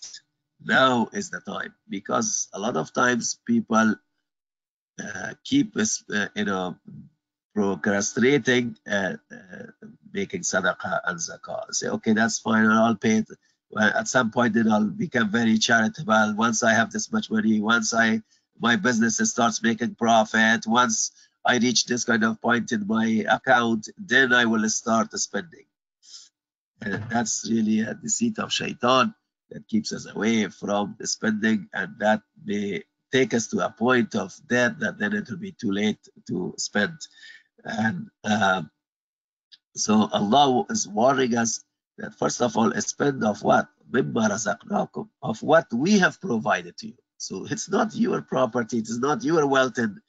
Now 0.63 1.09
is 1.13 1.29
the 1.29 1.41
time 1.41 1.73
because 1.89 2.47
a 2.53 2.59
lot 2.59 2.77
of 2.77 2.93
times 2.93 3.39
people 3.45 3.95
uh, 5.03 5.33
keep 5.43 5.75
uh, 5.77 6.27
you 6.35 6.45
know 6.45 6.75
procrastinating 7.53 8.77
uh, 8.89 9.13
making 10.13 10.41
sadaqah 10.41 11.01
and 11.05 11.19
zakah. 11.19 11.73
Say, 11.73 11.87
okay, 11.87 12.13
that's 12.13 12.39
fine, 12.39 12.65
I'll 12.67 12.95
pay 12.95 13.17
it. 13.17 13.29
Well, 13.69 13.91
at 13.95 14.07
some 14.07 14.31
point, 14.31 14.53
then 14.53 14.71
I'll 14.71 14.85
become 14.85 15.31
very 15.31 15.57
charitable. 15.57 16.35
Once 16.37 16.63
I 16.63 16.73
have 16.73 16.91
this 16.91 17.11
much 17.11 17.29
money, 17.31 17.59
once 17.59 17.93
I 17.93 18.21
my 18.59 18.75
business 18.77 19.17
starts 19.29 19.61
making 19.61 19.95
profit, 19.95 20.65
once 20.65 21.11
I 21.45 21.57
reach 21.57 21.85
this 21.85 22.03
kind 22.03 22.23
of 22.23 22.41
point 22.41 22.71
in 22.71 22.87
my 22.87 23.25
account, 23.29 23.89
then 23.97 24.33
I 24.33 24.45
will 24.45 24.67
start 24.69 25.11
spending. 25.13 25.65
And 26.81 27.03
that's 27.09 27.47
really 27.49 27.81
a 27.81 27.93
deceit 27.93 28.39
of 28.39 28.51
shaitan 28.51 29.13
that 29.51 29.67
keeps 29.67 29.93
us 29.93 30.07
away 30.07 30.47
from 30.47 30.97
spending 31.03 31.69
and 31.73 31.95
that 31.99 32.21
may 32.43 32.83
take 33.11 33.33
us 33.33 33.47
to 33.47 33.65
a 33.65 33.69
point 33.69 34.15
of 34.15 34.33
debt 34.47 34.79
that 34.79 34.97
then 34.97 35.13
it 35.13 35.29
will 35.29 35.37
be 35.37 35.51
too 35.51 35.71
late 35.71 35.99
to 36.27 36.53
spend. 36.57 36.97
And 37.63 38.07
uh, 38.23 38.63
so 39.75 40.09
Allah 40.11 40.65
is 40.69 40.87
warning 40.87 41.37
us 41.37 41.63
that 41.97 42.15
first 42.15 42.41
of 42.41 42.57
all, 42.57 42.71
spend 42.81 43.23
of 43.23 43.43
what? 43.43 43.67
Of 45.21 45.43
what 45.43 45.67
we 45.73 45.99
have 45.99 46.19
provided 46.19 46.77
to 46.77 46.87
you. 46.87 46.97
So 47.17 47.45
it's 47.49 47.69
not 47.69 47.95
your 47.95 48.21
property, 48.21 48.79
it's 48.79 48.97
not 48.97 49.23
your 49.23 49.47
wealth 49.47 49.77
and 49.77 49.99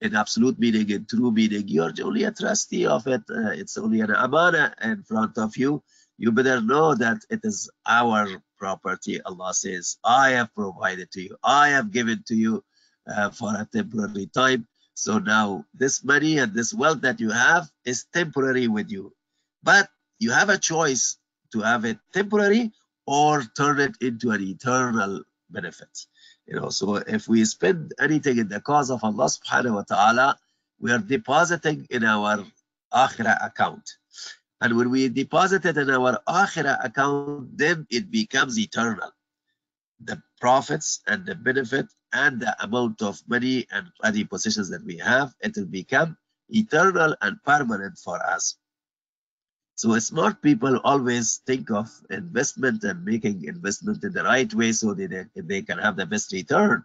in 0.00 0.14
absolute 0.14 0.58
meaning, 0.58 0.90
in 0.90 1.06
true 1.06 1.30
meaning, 1.30 1.64
you're 1.66 1.92
only 2.02 2.24
a 2.24 2.32
trustee 2.32 2.86
of 2.86 3.06
it. 3.06 3.22
Uh, 3.30 3.50
it's 3.50 3.78
only 3.78 4.00
an 4.00 4.10
amana 4.10 4.74
in 4.82 5.02
front 5.02 5.38
of 5.38 5.56
you. 5.56 5.82
You 6.18 6.30
better 6.32 6.60
know 6.60 6.94
that 6.94 7.18
it 7.30 7.40
is 7.42 7.70
our 7.86 8.28
property. 8.58 9.20
Allah 9.22 9.54
says, 9.54 9.96
I 10.04 10.30
have 10.30 10.54
provided 10.54 11.10
to 11.12 11.22
you. 11.22 11.36
I 11.42 11.68
have 11.68 11.90
given 11.90 12.22
to 12.28 12.34
you 12.34 12.64
uh, 13.06 13.30
for 13.30 13.50
a 13.54 13.68
temporary 13.72 14.26
time. 14.26 14.66
So 14.94 15.18
now 15.18 15.64
this 15.74 16.04
money 16.04 16.38
and 16.38 16.54
this 16.54 16.72
wealth 16.72 17.00
that 17.00 17.20
you 17.20 17.30
have 17.30 17.68
is 17.84 18.06
temporary 18.12 18.68
with 18.68 18.90
you. 18.90 19.12
But 19.62 19.88
you 20.18 20.30
have 20.30 20.50
a 20.50 20.58
choice 20.58 21.18
to 21.52 21.60
have 21.60 21.84
it 21.84 21.98
temporary 22.12 22.72
or 23.06 23.42
turn 23.56 23.80
it 23.80 23.96
into 24.00 24.30
an 24.30 24.42
eternal 24.42 25.22
benefit. 25.50 26.06
You 26.46 26.60
know, 26.60 26.68
so 26.68 26.96
if 26.96 27.26
we 27.26 27.44
spend 27.44 27.94
anything 27.98 28.38
in 28.38 28.48
the 28.48 28.60
cause 28.60 28.90
of 28.90 29.02
Allah 29.02 29.26
subhanahu 29.26 29.74
wa 29.74 29.82
ta'ala, 29.82 30.38
we 30.78 30.92
are 30.92 30.98
depositing 30.98 31.86
in 31.90 32.04
our 32.04 32.44
akhirah 32.92 33.46
account. 33.46 33.96
And 34.60 34.76
when 34.76 34.90
we 34.90 35.08
deposit 35.08 35.64
it 35.64 35.76
in 35.76 35.90
our 35.90 36.20
akhirah 36.28 36.84
account, 36.84 37.56
then 37.56 37.86
it 37.90 38.10
becomes 38.10 38.58
eternal. 38.58 39.10
The 40.00 40.22
profits 40.40 41.00
and 41.06 41.24
the 41.24 41.34
benefit 41.34 41.86
and 42.12 42.40
the 42.40 42.54
amount 42.62 43.00
of 43.00 43.22
money 43.26 43.66
and 43.70 43.88
any 44.04 44.24
possessions 44.24 44.68
that 44.70 44.84
we 44.84 44.98
have, 44.98 45.34
it 45.40 45.56
will 45.56 45.66
become 45.66 46.16
eternal 46.50 47.16
and 47.22 47.42
permanent 47.42 47.98
for 47.98 48.22
us. 48.24 48.56
So 49.76 49.98
smart 49.98 50.40
people 50.40 50.80
always 50.84 51.42
think 51.46 51.70
of 51.70 51.90
investment 52.10 52.84
and 52.84 53.04
making 53.04 53.44
investment 53.44 54.04
in 54.04 54.12
the 54.12 54.22
right 54.22 54.52
way 54.54 54.72
so 54.72 54.94
that 54.94 55.30
they, 55.34 55.62
can 55.62 55.78
have 55.78 55.96
the 55.96 56.06
best 56.06 56.32
return. 56.32 56.84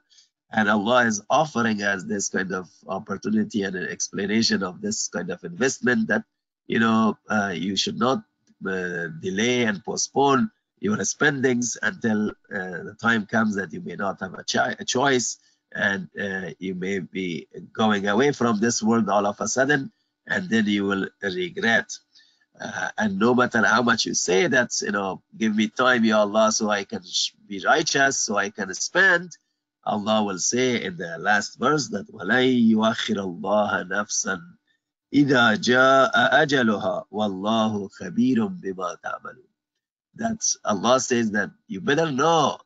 And 0.52 0.68
Allah 0.68 1.06
is 1.06 1.22
offering 1.30 1.84
us 1.84 2.04
this 2.04 2.30
kind 2.30 2.52
of 2.52 2.68
opportunity 2.88 3.62
and 3.62 3.76
an 3.76 3.88
explanation 3.90 4.64
of 4.64 4.82
this 4.82 5.08
kind 5.08 5.30
of 5.30 5.44
investment 5.44 6.08
that, 6.08 6.24
you 6.66 6.80
know, 6.80 7.18
uh, 7.30 7.54
you 7.56 7.76
should 7.76 8.00
not 8.00 8.24
uh, 8.68 9.08
delay 9.22 9.64
and 9.64 9.86
postpone 9.86 10.50
your 10.80 11.04
spendings 11.06 11.78
until 11.84 12.30
uh, 12.30 12.34
the 12.50 12.96
time 13.00 13.28
comes 13.28 13.56
that 13.56 13.72
you 13.72 13.82
may 13.82 13.96
not 13.96 14.20
have 14.20 14.34
a, 14.34 14.76
a 14.80 14.86
choice 14.86 15.38
and 15.74 16.10
uh, 16.20 16.50
you 16.58 16.74
may 16.74 17.00
be 17.00 17.48
going 17.74 18.08
away 18.08 18.32
from 18.32 18.60
this 18.60 18.82
world 18.82 19.10
all 19.10 19.28
of 19.28 19.40
a 19.40 19.48
sudden 19.48 19.92
and 20.28 20.50
then 20.50 20.66
you 20.66 20.86
will 20.86 21.08
regret. 21.22 21.92
Uh, 22.61 22.89
and 22.99 23.19
no 23.19 23.35
matter 23.35 23.65
how 23.65 23.83
much 23.83 24.07
you 24.07 24.15
say 24.15 24.47
that, 24.47 24.71
you 24.81 24.93
know, 24.93 25.23
give 25.37 25.55
me 25.55 25.69
time, 25.69 26.05
Ya 26.05 26.21
Allah, 26.21 26.53
so 26.53 26.71
I 26.71 26.85
can 26.85 27.03
be 27.49 27.61
righteous, 27.65 28.21
so 28.21 28.37
I 28.37 28.51
can 28.51 28.73
spend, 28.75 29.37
Allah 29.85 30.23
will 30.23 30.39
say 30.39 30.83
in 30.83 30.97
the 30.97 31.19
last 31.19 31.59
verse 31.59 31.89
that 31.89 32.07
وَلَن 32.13 32.71
يُؤَخِّرَ 32.71 33.17
اللَّهَ 33.17 33.89
نَفْسًا 33.89 34.41
إِذَا 35.13 35.57
جَاءَ 35.57 36.13
أَجَلُهَا 36.43 37.05
وَاللَّهُ 37.13 37.89
خَبِيرٌ 38.01 38.49
بِمَا 38.63 38.97
تَعْمَلُونَ 39.05 39.51
That 40.15 40.41
Allah 40.65 41.01
says 41.01 41.33
that 41.33 41.51
you 41.67 41.81
better 41.81 42.11
know 42.11 42.59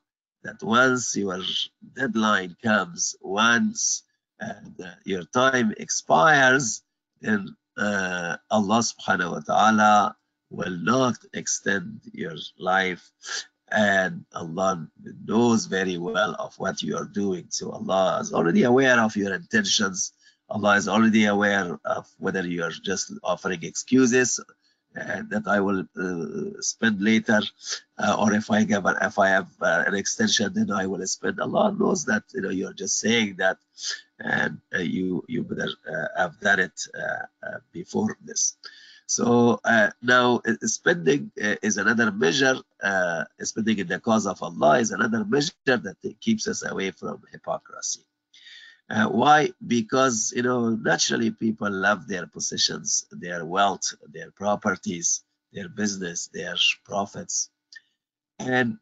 that 0.42 0.62
once 0.62 1.16
your 1.16 1.40
deadline 1.94 2.56
comes, 2.62 3.16
once 3.20 4.04
uh, 4.40 4.52
the, 4.76 4.94
your 5.04 5.24
time 5.24 5.74
expires, 5.76 6.82
then 7.20 7.56
uh, 7.77 8.37
Allah 8.49 8.79
subhanahu 8.79 9.31
wa 9.31 9.39
ta'ala 9.39 10.15
will 10.49 10.77
not 10.77 11.17
extend 11.33 12.01
your 12.13 12.35
life 12.59 13.11
and 13.71 14.25
Allah 14.33 14.87
knows 15.25 15.65
very 15.65 15.97
well 15.97 16.35
of 16.37 16.53
what 16.59 16.83
you 16.83 16.95
are 16.95 17.05
doing. 17.05 17.47
So 17.49 17.71
Allah 17.71 18.19
is 18.21 18.31
already 18.31 18.63
aware 18.63 18.99
of 18.99 19.15
your 19.15 19.33
intentions. 19.33 20.13
Allah 20.49 20.75
is 20.75 20.87
already 20.87 21.25
aware 21.25 21.79
of 21.83 22.07
whether 22.19 22.45
you 22.45 22.63
are 22.63 22.69
just 22.69 23.11
offering 23.23 23.63
excuses 23.63 24.39
that 24.93 25.43
I 25.47 25.59
will 25.59 25.85
uh, 25.97 26.61
spend 26.61 27.01
later, 27.01 27.41
uh, 27.97 28.15
or 28.19 28.33
if 28.33 28.49
I 28.51 28.59
if 28.69 29.19
I 29.19 29.27
have 29.29 29.49
uh, 29.61 29.83
an 29.87 29.95
extension, 29.95 30.51
then 30.53 30.71
I 30.71 30.85
will 30.85 31.05
spend. 31.07 31.39
Allah 31.39 31.75
knows 31.77 32.05
that 32.05 32.23
you 32.33 32.41
know 32.41 32.49
you're 32.49 32.73
just 32.73 32.99
saying 32.99 33.35
that, 33.37 33.57
and 34.19 34.59
uh, 34.73 34.79
you 34.79 35.23
you 35.27 35.43
better 35.43 35.69
uh, 35.89 36.07
have 36.17 36.39
done 36.39 36.59
it 36.59 36.79
before 37.71 38.17
this. 38.23 38.55
So 39.05 39.59
now 40.01 40.41
spending 40.61 41.31
is 41.37 41.77
another 41.77 42.11
measure. 42.11 42.55
spending 43.41 43.79
in 43.79 43.87
the 43.87 43.99
cause 43.99 44.27
of 44.27 44.41
Allah 44.41 44.79
is 44.79 44.91
another 44.91 45.25
measure 45.25 45.53
that 45.65 45.97
keeps 46.21 46.47
us 46.47 46.63
away 46.63 46.91
from 46.91 47.21
hypocrisy. 47.31 48.05
Uh, 48.89 49.07
why? 49.07 49.49
Because, 49.65 50.33
you 50.35 50.43
know, 50.43 50.69
naturally 50.69 51.31
people 51.31 51.71
love 51.71 52.07
their 52.07 52.27
possessions, 52.27 53.05
their 53.11 53.45
wealth, 53.45 53.93
their 54.11 54.31
properties, 54.31 55.23
their 55.51 55.69
business, 55.69 56.29
their 56.33 56.55
profits. 56.85 57.49
And 58.39 58.77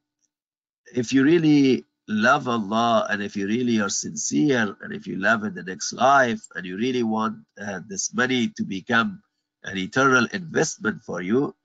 if 0.94 1.14
you 1.14 1.24
really 1.24 1.86
love 2.08 2.48
Allah 2.48 3.08
and 3.10 3.22
if 3.22 3.36
you 3.36 3.48
really 3.48 3.80
are 3.80 3.90
sincere 3.90 4.76
and 4.82 4.94
if 4.94 5.08
you 5.08 5.18
love 5.18 5.44
in 5.44 5.54
the 5.54 5.64
next 5.64 5.94
life 5.94 6.42
and 6.56 6.66
you 6.66 6.78
really 6.78 7.04
want 7.04 7.38
uh, 7.62 7.80
this 7.88 8.14
money 8.14 8.50
to 8.58 8.64
become 8.64 9.22
an 9.64 9.78
eternal 9.78 10.28
investment 10.34 11.04
for 11.04 11.22
you, 11.22 11.56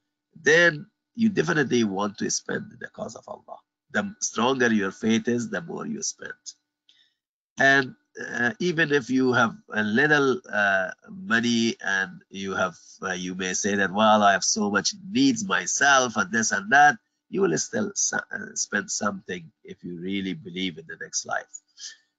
then 0.40 0.86
you 1.14 1.30
definitely 1.30 1.82
want 1.84 2.18
to 2.18 2.30
spend 2.30 2.70
in 2.70 2.78
the 2.80 2.88
cause 2.88 3.16
of 3.16 3.24
Allah. 3.26 3.58
The 3.92 4.14
stronger 4.20 4.72
your 4.72 4.92
faith 4.92 5.26
is, 5.28 5.48
the 5.48 5.62
more 5.62 5.86
you 5.86 6.02
spend. 6.02 6.32
And 7.58 7.94
uh, 8.20 8.52
even 8.60 8.92
if 8.92 9.10
you 9.10 9.32
have 9.32 9.54
a 9.74 9.82
little 9.82 10.40
uh, 10.52 10.90
money 11.10 11.76
and 11.84 12.22
you 12.30 12.54
have 12.54 12.74
uh, 13.02 13.12
you 13.12 13.34
may 13.34 13.52
say 13.52 13.74
that 13.74 13.92
well 13.92 14.22
i 14.22 14.32
have 14.32 14.44
so 14.44 14.70
much 14.70 14.94
needs 15.10 15.44
myself 15.44 16.16
and 16.16 16.32
this 16.32 16.52
and 16.52 16.70
that 16.70 16.96
you 17.28 17.42
will 17.42 17.56
still 17.58 17.92
uh, 18.12 18.18
spend 18.54 18.90
something 18.90 19.50
if 19.64 19.82
you 19.82 19.98
really 20.00 20.32
believe 20.32 20.78
in 20.78 20.84
the 20.86 20.96
next 21.00 21.26
life. 21.26 21.60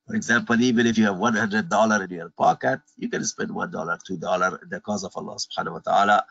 For 0.06 0.16
example 0.16 0.62
even 0.62 0.86
if 0.86 0.98
you 0.98 1.06
have 1.06 1.18
100 1.18 1.70
dollar 1.70 2.04
in 2.04 2.12
your 2.12 2.30
pocket 2.38 2.80
you 2.98 3.10
can 3.10 3.24
spend 3.26 3.52
one 3.52 3.72
dollar 3.72 3.98
two 4.06 4.18
dollar 4.18 4.60
in 4.62 4.70
the 4.70 4.80
cause 4.82 5.04
of 5.04 5.12
allah 5.16 5.36
subhanahu 5.36 5.74
wa 5.74 5.80
ta'ala. 5.80 6.26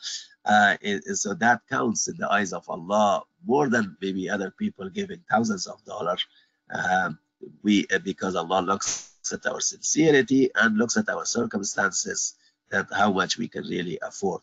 Uh, 0.45 0.77
so 1.15 1.35
that 1.35 1.61
counts 1.69 2.09
in 2.09 2.17
the 2.19 2.31
eyes 2.31 2.53
of 2.53 2.65
allah 2.69 3.23
more 3.45 3.69
than 3.69 3.97
maybe 4.01 4.31
other 4.31 4.51
people 4.59 4.89
giving 4.89 5.21
thousands 5.31 5.67
of 5.67 5.85
dollars. 5.85 6.25
Um, 6.73 7.19
we 7.63 7.87
because 8.03 8.35
allah 8.35 8.63
looks 8.63 9.16
at 9.33 9.47
our 9.47 9.61
sincerity 9.61 10.51
and 10.55 10.77
looks 10.77 10.97
at 10.97 11.09
our 11.09 11.25
circumstances 11.25 12.35
that 12.71 12.87
how 12.93 13.13
much 13.13 13.39
we 13.39 13.49
can 13.49 13.65
really 13.65 13.99
afford. 14.03 14.43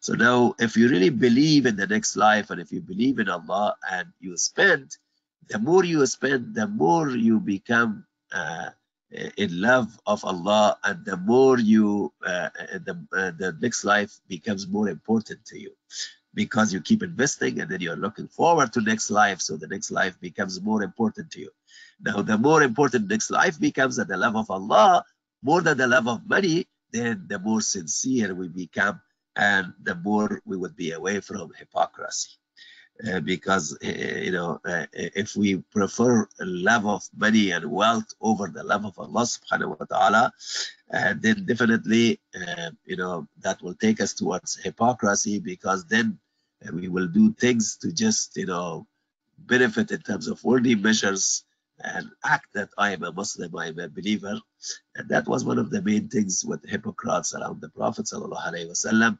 So 0.00 0.14
now, 0.14 0.54
if 0.58 0.76
you 0.76 0.88
really 0.88 1.08
believe 1.08 1.64
in 1.66 1.76
the 1.76 1.86
next 1.86 2.16
life 2.16 2.50
and 2.50 2.60
if 2.60 2.70
you 2.70 2.80
believe 2.80 3.18
in 3.18 3.28
Allah 3.28 3.76
and 3.90 4.08
you 4.20 4.36
spend, 4.36 4.96
the 5.48 5.58
more 5.58 5.84
you 5.84 6.04
spend, 6.06 6.54
the 6.54 6.66
more 6.66 7.10
you 7.10 7.40
become 7.40 8.04
uh, 8.32 8.70
in 9.10 9.60
love 9.60 9.98
of 10.06 10.24
Allah 10.24 10.78
and 10.84 11.04
the 11.04 11.16
more 11.16 11.58
you, 11.58 12.12
uh, 12.26 12.50
the, 12.84 12.98
uh, 13.16 13.30
the 13.38 13.56
next 13.60 13.84
life 13.84 14.20
becomes 14.28 14.68
more 14.68 14.88
important 14.88 15.44
to 15.46 15.58
you 15.58 15.72
because 16.34 16.72
you 16.72 16.80
keep 16.80 17.02
investing 17.02 17.60
and 17.60 17.70
then 17.70 17.80
you're 17.80 17.96
looking 17.96 18.28
forward 18.28 18.72
to 18.72 18.80
next 18.80 19.10
life. 19.10 19.40
So 19.40 19.56
the 19.56 19.66
next 19.68 19.90
life 19.90 20.18
becomes 20.20 20.60
more 20.60 20.82
important 20.82 21.30
to 21.32 21.40
you. 21.40 21.50
Now, 22.00 22.22
the 22.22 22.38
more 22.38 22.62
important 22.62 23.08
next 23.08 23.30
life 23.30 23.58
becomes 23.58 23.98
at 23.98 24.08
the 24.08 24.16
love 24.16 24.36
of 24.36 24.50
Allah, 24.50 25.04
more 25.42 25.60
than 25.62 25.78
the 25.78 25.86
love 25.86 26.08
of 26.08 26.28
money, 26.28 26.66
then 26.90 27.24
the 27.28 27.38
more 27.38 27.60
sincere 27.60 28.34
we 28.34 28.48
become 28.48 29.00
and 29.36 29.72
the 29.82 29.94
more 29.94 30.40
we 30.44 30.56
would 30.56 30.76
be 30.76 30.92
away 30.92 31.20
from 31.20 31.52
hypocrisy. 31.58 32.30
Uh, 33.04 33.18
because 33.18 33.76
uh, 33.84 33.88
you 33.88 34.30
know 34.30 34.60
uh, 34.64 34.86
if 34.92 35.34
we 35.34 35.56
prefer 35.74 36.28
love 36.38 36.86
of 36.86 37.02
money 37.16 37.50
and 37.50 37.68
wealth 37.68 38.14
over 38.20 38.46
the 38.46 38.62
love 38.62 38.84
of 38.84 38.96
Allah 39.00 39.26
subhanahu 39.26 39.80
wa 39.80 39.84
ta'ala 39.90 40.32
uh, 40.94 41.14
then 41.18 41.44
definitely 41.44 42.20
uh, 42.38 42.70
you 42.84 42.96
know 42.96 43.26
that 43.40 43.60
will 43.62 43.74
take 43.74 44.00
us 44.00 44.14
towards 44.14 44.62
hypocrisy 44.62 45.40
because 45.40 45.84
then 45.86 46.16
uh, 46.66 46.72
we 46.72 46.88
will 46.88 47.08
do 47.08 47.32
things 47.32 47.76
to 47.78 47.92
just 47.92 48.36
you 48.36 48.46
know 48.46 48.86
benefit 49.38 49.90
in 49.90 50.00
terms 50.00 50.28
of 50.28 50.42
worldly 50.44 50.74
measures 50.74 51.44
and 51.82 52.10
act 52.24 52.46
that 52.54 52.70
I 52.78 52.92
am 52.92 53.02
a 53.02 53.12
Muslim, 53.12 53.56
I 53.56 53.66
am 53.68 53.78
a 53.78 53.88
believer. 53.88 54.40
And 54.94 55.08
that 55.08 55.26
was 55.26 55.44
one 55.44 55.58
of 55.58 55.70
the 55.70 55.82
main 55.82 56.08
things 56.08 56.44
with 56.44 56.64
hypocrites 56.64 57.34
around 57.34 57.60
the 57.60 57.68
Prophet 57.68 58.06
wasallam, 58.06 59.18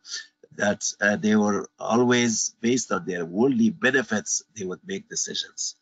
that 0.57 0.85
uh, 1.01 1.17
they 1.17 1.35
were 1.35 1.69
always 1.79 2.55
based 2.61 2.93
on 2.93 3.05
their 3.07 3.25
worldly 3.25 3.71
benefits, 3.71 4.43
they 4.57 4.65
would 4.65 4.81
make 4.87 5.09
decisions. 5.09 5.75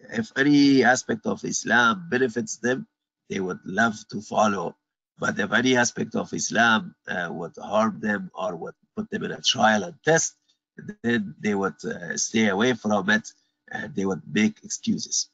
If 0.00 0.32
any 0.36 0.84
aspect 0.84 1.26
of 1.26 1.44
Islam 1.44 2.08
benefits 2.10 2.58
them, 2.58 2.86
they 3.28 3.40
would 3.40 3.60
love 3.64 3.96
to 4.10 4.20
follow. 4.20 4.76
But 5.18 5.38
if 5.38 5.52
any 5.52 5.76
aspect 5.76 6.14
of 6.14 6.32
Islam 6.32 6.94
uh, 7.08 7.28
would 7.30 7.54
harm 7.60 8.00
them 8.00 8.30
or 8.34 8.56
would 8.56 8.74
put 8.96 9.10
them 9.10 9.24
in 9.24 9.32
a 9.32 9.42
trial 9.42 9.84
and 9.84 9.94
test, 10.04 10.37
then 11.02 11.34
they 11.40 11.54
would 11.54 11.82
uh, 11.84 12.16
stay 12.16 12.48
away 12.48 12.74
from 12.74 13.10
it 13.10 13.32
and 13.70 13.94
they 13.94 14.04
would 14.04 14.22
make 14.30 14.64
excuses. 14.64 15.28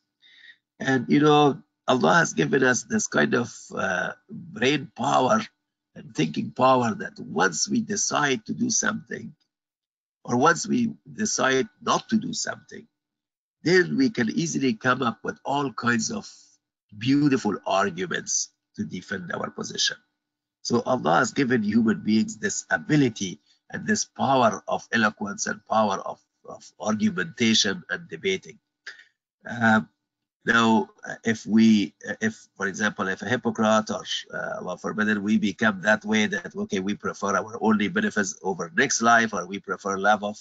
And 0.80 1.07
you 1.09 1.20
know, 1.20 1.62
Allah 1.87 2.14
has 2.14 2.33
given 2.33 2.64
us 2.64 2.85
this 2.85 3.07
kind 3.07 3.35
of 3.35 3.52
uh, 3.74 4.12
brain 4.30 4.90
power 4.96 5.40
and 5.94 6.14
thinking 6.14 6.50
power 6.50 6.94
that 6.94 7.18
once 7.20 7.68
we 7.68 7.80
decide 7.80 8.44
to 8.46 8.52
do 8.52 8.70
something, 8.70 9.35
or 10.24 10.37
once 10.37 10.66
we 10.66 10.94
decide 11.12 11.68
not 11.83 12.09
to 12.09 12.16
do 12.16 12.33
something, 12.33 12.87
then 13.62 13.96
we 13.96 14.11
can 14.11 14.30
easily 14.30 14.74
come 14.74 15.02
up 15.02 15.18
with 15.22 15.38
all 15.44 15.72
kinds 15.72 16.11
of 16.11 16.28
beautiful 16.96 17.57
arguments 17.66 18.50
to 18.76 18.85
defend 18.85 19.33
our 19.33 19.50
position. 19.50 19.96
So 20.62 20.83
Allah 20.87 21.16
has 21.16 21.33
given 21.33 21.62
human 21.62 22.00
beings 22.00 22.38
this 22.38 22.64
ability 22.70 23.40
and 23.75 23.87
this 23.87 24.05
power 24.05 24.63
of 24.69 24.87
eloquence 24.93 25.47
and 25.47 25.61
power 25.67 25.99
of, 26.07 26.21
of 26.49 26.63
argumentation 26.79 27.83
and 27.91 28.09
debating. 28.09 28.59
Um, 29.45 29.89
now, 30.47 30.91
if 31.25 31.47
we, 31.47 31.95
if 32.21 32.47
for 32.57 32.67
example, 32.67 33.09
if 33.09 33.23
a 33.23 33.29
hypocrite 33.29 33.91
or 33.91 34.05
uh, 34.33 34.61
Allah 34.61 34.77
forbid, 34.77 35.19
we 35.19 35.39
become 35.39 35.81
that 35.83 36.05
way 36.05 36.27
that 36.27 36.55
okay, 36.55 36.81
we 36.81 36.95
prefer 36.95 37.35
our 37.35 37.59
only 37.63 37.89
benefits 37.89 38.39
over 38.43 38.71
next 38.77 39.01
life, 39.01 39.33
or 39.33 39.47
we 39.47 39.59
prefer 39.59 39.97
love 39.97 40.23
of 40.23 40.37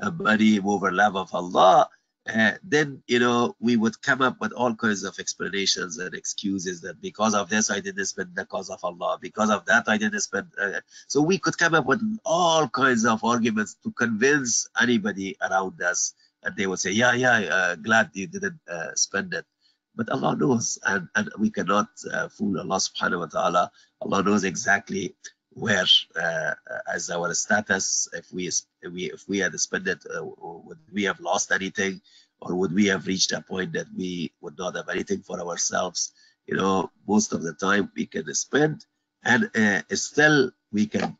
uh, 0.00 0.10
money 0.10 0.58
over 0.58 0.90
love 0.90 1.16
of 1.16 1.34
Allah, 1.34 1.88
uh, 2.28 2.52
then 2.62 3.02
you 3.08 3.18
know 3.18 3.56
we 3.58 3.76
would 3.76 4.00
come 4.02 4.22
up 4.22 4.40
with 4.40 4.52
all 4.52 4.74
kinds 4.74 5.02
of 5.02 5.18
explanations 5.18 5.98
and 5.98 6.14
excuses 6.14 6.80
that 6.82 7.00
because 7.00 7.34
of 7.34 7.48
this 7.48 7.70
I 7.70 7.80
didn't 7.80 8.04
spend 8.06 8.34
the 8.34 8.46
cause 8.46 8.70
of 8.70 8.84
Allah, 8.84 9.18
because 9.20 9.50
of 9.50 9.64
that 9.66 9.88
I 9.88 9.98
didn't 9.98 10.20
spend. 10.20 10.48
Uh, 10.60 10.80
so 11.08 11.20
we 11.20 11.38
could 11.38 11.58
come 11.58 11.74
up 11.74 11.86
with 11.86 12.02
all 12.24 12.68
kinds 12.68 13.04
of 13.04 13.24
arguments 13.24 13.76
to 13.82 13.90
convince 13.92 14.68
anybody 14.80 15.36
around 15.42 15.82
us 15.82 16.14
and 16.42 16.56
they 16.56 16.66
would 16.66 16.78
say, 16.78 16.90
yeah, 16.90 17.12
yeah, 17.14 17.38
uh, 17.38 17.74
glad 17.76 18.10
you 18.14 18.26
didn't 18.26 18.60
uh, 18.68 18.94
spend 18.94 19.34
it. 19.34 19.46
But 19.94 20.08
Allah 20.08 20.36
knows, 20.36 20.78
and, 20.84 21.08
and 21.14 21.30
we 21.38 21.50
cannot 21.50 21.88
uh, 22.10 22.28
fool 22.28 22.58
Allah 22.58 22.76
subhanahu 22.80 23.20
wa 23.20 23.26
ta'ala. 23.26 23.70
Allah 24.00 24.22
knows 24.22 24.44
exactly 24.44 25.14
where, 25.54 25.86
uh, 26.16 26.54
as 26.92 27.10
our 27.10 27.32
status, 27.34 28.08
if 28.12 28.32
we 28.32 28.48
if 28.48 28.92
we 28.92 29.10
if 29.12 29.28
we 29.28 29.38
had 29.38 29.58
spent 29.60 29.88
it, 29.88 30.04
uh, 30.14 30.24
would 30.24 30.78
we 30.92 31.04
have 31.04 31.20
lost 31.20 31.52
anything, 31.52 32.00
or 32.40 32.54
would 32.54 32.72
we 32.74 32.86
have 32.86 33.06
reached 33.06 33.32
a 33.32 33.40
point 33.40 33.72
that 33.72 33.86
we 33.96 34.32
would 34.40 34.58
not 34.58 34.76
have 34.76 34.88
anything 34.88 35.22
for 35.22 35.40
ourselves? 35.40 36.12
You 36.46 36.56
know, 36.56 36.90
most 37.06 37.32
of 37.32 37.42
the 37.42 37.54
time 37.54 37.90
we 37.96 38.06
can 38.06 38.32
spend, 38.34 38.84
and 39.24 39.50
uh, 39.54 39.82
still 39.94 40.50
we 40.72 40.86
can, 40.86 41.16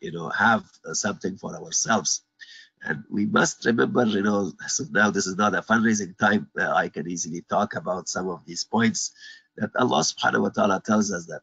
you 0.00 0.12
know, 0.12 0.28
have 0.30 0.64
something 0.92 1.36
for 1.36 1.54
ourselves. 1.54 2.22
And 2.82 3.04
we 3.10 3.26
must 3.26 3.64
remember, 3.64 4.04
you 4.04 4.22
know, 4.22 4.52
so 4.68 4.84
now 4.90 5.10
this 5.10 5.26
is 5.26 5.36
not 5.36 5.54
a 5.54 5.62
fundraising 5.62 6.16
time. 6.18 6.48
Uh, 6.58 6.70
I 6.70 6.88
can 6.88 7.08
easily 7.08 7.42
talk 7.48 7.74
about 7.74 8.08
some 8.08 8.28
of 8.28 8.44
these 8.44 8.64
points 8.64 9.12
that 9.56 9.70
Allah 9.76 10.00
subhanahu 10.00 10.42
wa 10.42 10.48
ta'ala 10.50 10.82
tells 10.84 11.10
us 11.10 11.26
that 11.26 11.42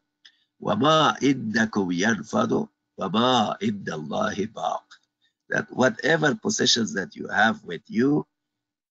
وَمَا 0.63 1.19
إِنَّكُمْ 1.21 1.91
يَنْفَدُ 1.91 2.67
وَمَا 2.99 3.57
إِنَّ 3.61 3.85
اللَّهِ 3.85 4.53
بَاقٍ 4.53 4.83
That 5.49 5.67
whatever 5.71 6.35
possessions 6.35 6.93
that 6.93 7.15
you 7.15 7.27
have 7.27 7.63
with 7.63 7.81
you, 7.87 8.27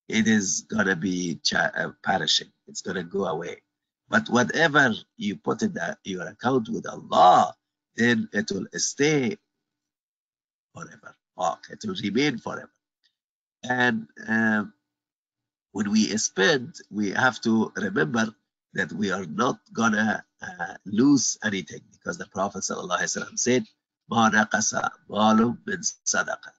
it 0.08 0.26
is 0.26 0.62
going 0.62 0.86
to 0.86 0.96
be 0.96 1.40
uh, 1.54 1.90
perishing. 2.02 2.50
It's 2.66 2.82
going 2.82 2.96
to 2.96 3.02
go 3.04 3.26
away. 3.26 3.62
But 4.08 4.28
whatever 4.28 4.94
you 5.16 5.36
put 5.36 5.62
in 5.62 5.74
the, 5.74 5.96
your 6.04 6.26
account 6.26 6.68
with 6.70 6.86
Allah, 6.86 7.54
then 7.96 8.28
it 8.32 8.50
will 8.50 8.66
stay 8.74 9.36
forever. 10.74 11.14
It 11.70 11.80
will 11.84 11.94
remain 12.02 12.38
forever. 12.38 12.72
And 13.62 14.06
um, 14.26 14.72
when 15.72 15.90
we 15.92 16.16
spend, 16.16 16.76
we 16.90 17.10
have 17.10 17.40
to 17.42 17.72
remember 17.76 18.34
that 18.74 18.92
we 18.92 19.10
are 19.10 19.26
not 19.26 19.58
gonna 19.72 20.24
uh, 20.43 20.73
lose 20.85 21.37
anything 21.43 21.81
because 21.91 22.17
the 22.17 22.27
Prophet 22.27 22.63
said, 22.63 22.77
that 26.25 26.53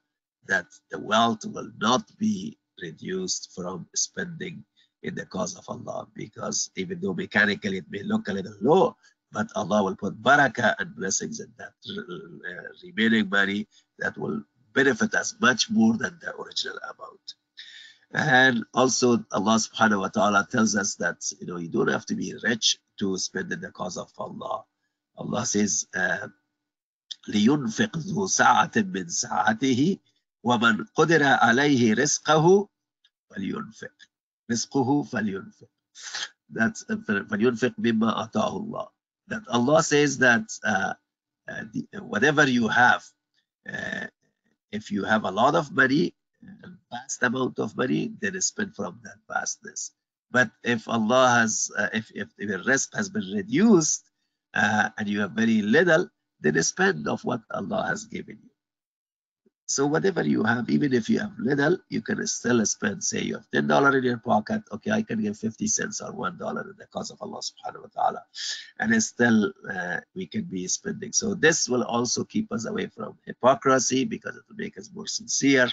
that 0.47 0.65
the 0.91 0.99
wealth 0.99 1.45
will 1.45 1.71
not 1.77 2.03
be 2.17 2.57
reduced 2.81 3.51
from 3.55 3.87
spending 3.95 4.63
in 5.03 5.15
the 5.15 5.25
cause 5.25 5.55
of 5.55 5.65
Allah 5.67 6.07
because 6.15 6.71
even 6.75 6.99
though 6.99 7.13
mechanically 7.13 7.77
it 7.77 7.85
may 7.89 8.03
look 8.03 8.27
a 8.27 8.33
little 8.33 8.55
low, 8.61 8.95
but 9.31 9.47
Allah 9.55 9.83
will 9.83 9.95
put 9.95 10.21
barakah 10.21 10.75
and 10.79 10.95
blessings 10.95 11.39
in 11.39 11.51
that 11.57 11.73
uh, 11.89 12.69
remaining 12.83 13.29
money 13.29 13.67
that 13.99 14.17
will 14.17 14.41
benefit 14.73 15.13
us 15.13 15.35
much 15.39 15.69
more 15.69 15.95
than 15.97 16.17
the 16.21 16.35
original 16.35 16.77
amount. 16.83 17.25
And 18.13 18.65
also 18.73 19.23
Allah 19.31 19.57
subhanahu 19.57 19.99
wa 20.01 20.07
ta'ala 20.09 20.47
tells 20.51 20.75
us 20.75 20.95
that 20.95 21.17
you 21.39 21.47
know 21.47 21.57
you 21.57 21.69
don't 21.69 21.89
have 21.89 22.05
to 22.07 22.15
be 22.15 22.33
rich 22.43 22.77
to 22.98 23.16
spend 23.18 23.52
in 23.52 23.60
the 23.60 23.70
cause 23.70 23.96
of 23.96 24.10
Allah. 24.18 24.64
Allah 25.16 25.46
says 25.46 25.86
uh, 25.94 26.28
لينفق 27.28 27.96
ذو 27.98 28.26
سعة 28.26 28.72
من 28.76 29.08
سعته 29.08 29.98
ومن 30.42 30.84
قدر 30.84 31.22
عليه 31.24 31.94
رزقه 31.94 32.68
فلينفق 33.30 33.94
رزقه 34.50 35.02
فلينفق 35.02 35.68
that's 36.50 36.84
فلينفق 37.30 37.74
مما 37.78 38.08
أعطاه 38.18 38.56
الله 38.56 38.88
that 39.28 39.42
Allah 39.48 39.82
says 39.82 40.18
that 40.18 40.48
uh, 40.64 40.94
uh, 41.48 41.64
the, 41.72 41.86
whatever 42.02 42.48
you 42.48 42.68
have 42.68 43.04
uh, 43.68 44.06
if 44.72 44.90
you 44.90 45.04
have 45.04 45.24
a 45.24 45.30
lot 45.30 45.54
of 45.54 45.70
money 45.72 46.14
a 46.64 46.68
vast 46.90 47.22
amount 47.22 47.58
of 47.58 47.76
money 47.76 48.12
then 48.20 48.40
spend 48.40 48.74
from 48.74 49.00
that 49.04 49.18
vastness 49.28 49.92
but 50.35 50.49
if 50.63 50.81
Allah 50.97 51.25
has 51.39 51.71
uh, 51.79 51.91
if, 51.99 52.05
if 52.21 52.27
the 52.37 52.59
rizq 52.69 52.89
has 52.99 53.07
been 53.15 53.29
reduced 53.39 54.03
uh, 54.61 54.89
and 54.97 55.07
you 55.11 55.19
have 55.23 55.31
very 55.43 55.61
little 55.61 56.03
then 56.45 56.61
spend 56.61 57.07
of 57.07 57.23
what 57.23 57.41
Allah 57.51 57.85
has 57.87 58.05
given 58.05 58.37
you. 58.43 58.51
So 59.67 59.87
whatever 59.87 60.23
you 60.23 60.43
have, 60.43 60.69
even 60.69 60.93
if 60.93 61.09
you 61.09 61.19
have 61.19 61.33
little, 61.39 61.77
you 61.89 62.01
can 62.01 62.25
still 62.27 62.63
spend, 62.67 63.03
say 63.03 63.21
you 63.21 63.33
have 63.33 63.49
$10 63.49 63.97
in 63.97 64.03
your 64.03 64.17
pocket, 64.19 64.61
okay, 64.71 64.91
I 64.91 65.01
can 65.01 65.23
give 65.23 65.37
50 65.37 65.65
cents 65.65 66.01
or 66.01 66.11
$1 66.11 66.39
in 66.39 66.75
the 66.77 66.85
cause 66.93 67.09
of 67.09 67.17
Allah 67.19 67.41
subhanahu 67.41 67.81
wa 67.81 67.89
ta'ala. 67.95 68.23
And 68.79 69.03
still 69.03 69.51
uh, 69.67 70.01
we 70.13 70.27
can 70.27 70.43
be 70.43 70.67
spending. 70.67 71.13
So 71.13 71.33
this 71.33 71.67
will 71.67 71.83
also 71.83 72.23
keep 72.23 72.51
us 72.51 72.67
away 72.67 72.87
from 72.95 73.17
hypocrisy 73.25 74.05
because 74.05 74.35
it 74.35 74.43
will 74.47 74.57
make 74.57 74.77
us 74.77 74.91
more 74.93 75.07
sincere. 75.07 75.69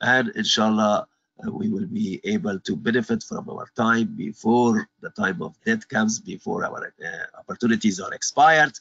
And 0.00 0.28
inshallah, 0.36 1.08
we 1.50 1.68
will 1.68 1.86
be 1.86 2.20
able 2.24 2.58
to 2.60 2.76
benefit 2.76 3.22
from 3.22 3.48
our 3.50 3.68
time 3.76 4.14
before 4.16 4.88
the 5.00 5.10
time 5.10 5.42
of 5.42 5.56
death 5.64 5.88
comes, 5.88 6.20
before 6.20 6.64
our 6.64 6.92
uh, 7.04 7.38
opportunities 7.38 8.00
are 8.00 8.12
expired. 8.14 8.72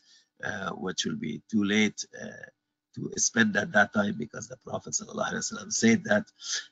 Uh, 0.43 0.71
which 0.71 1.05
will 1.05 1.15
be 1.15 1.41
too 1.49 1.63
late 1.63 2.03
uh, 2.21 2.27
to 2.93 3.09
spend 3.15 3.55
at 3.55 3.71
that 3.71 3.93
time 3.93 4.13
because 4.17 4.49
the 4.49 4.57
Prophet 4.57 4.93
said 4.93 6.03
that, 6.03 6.25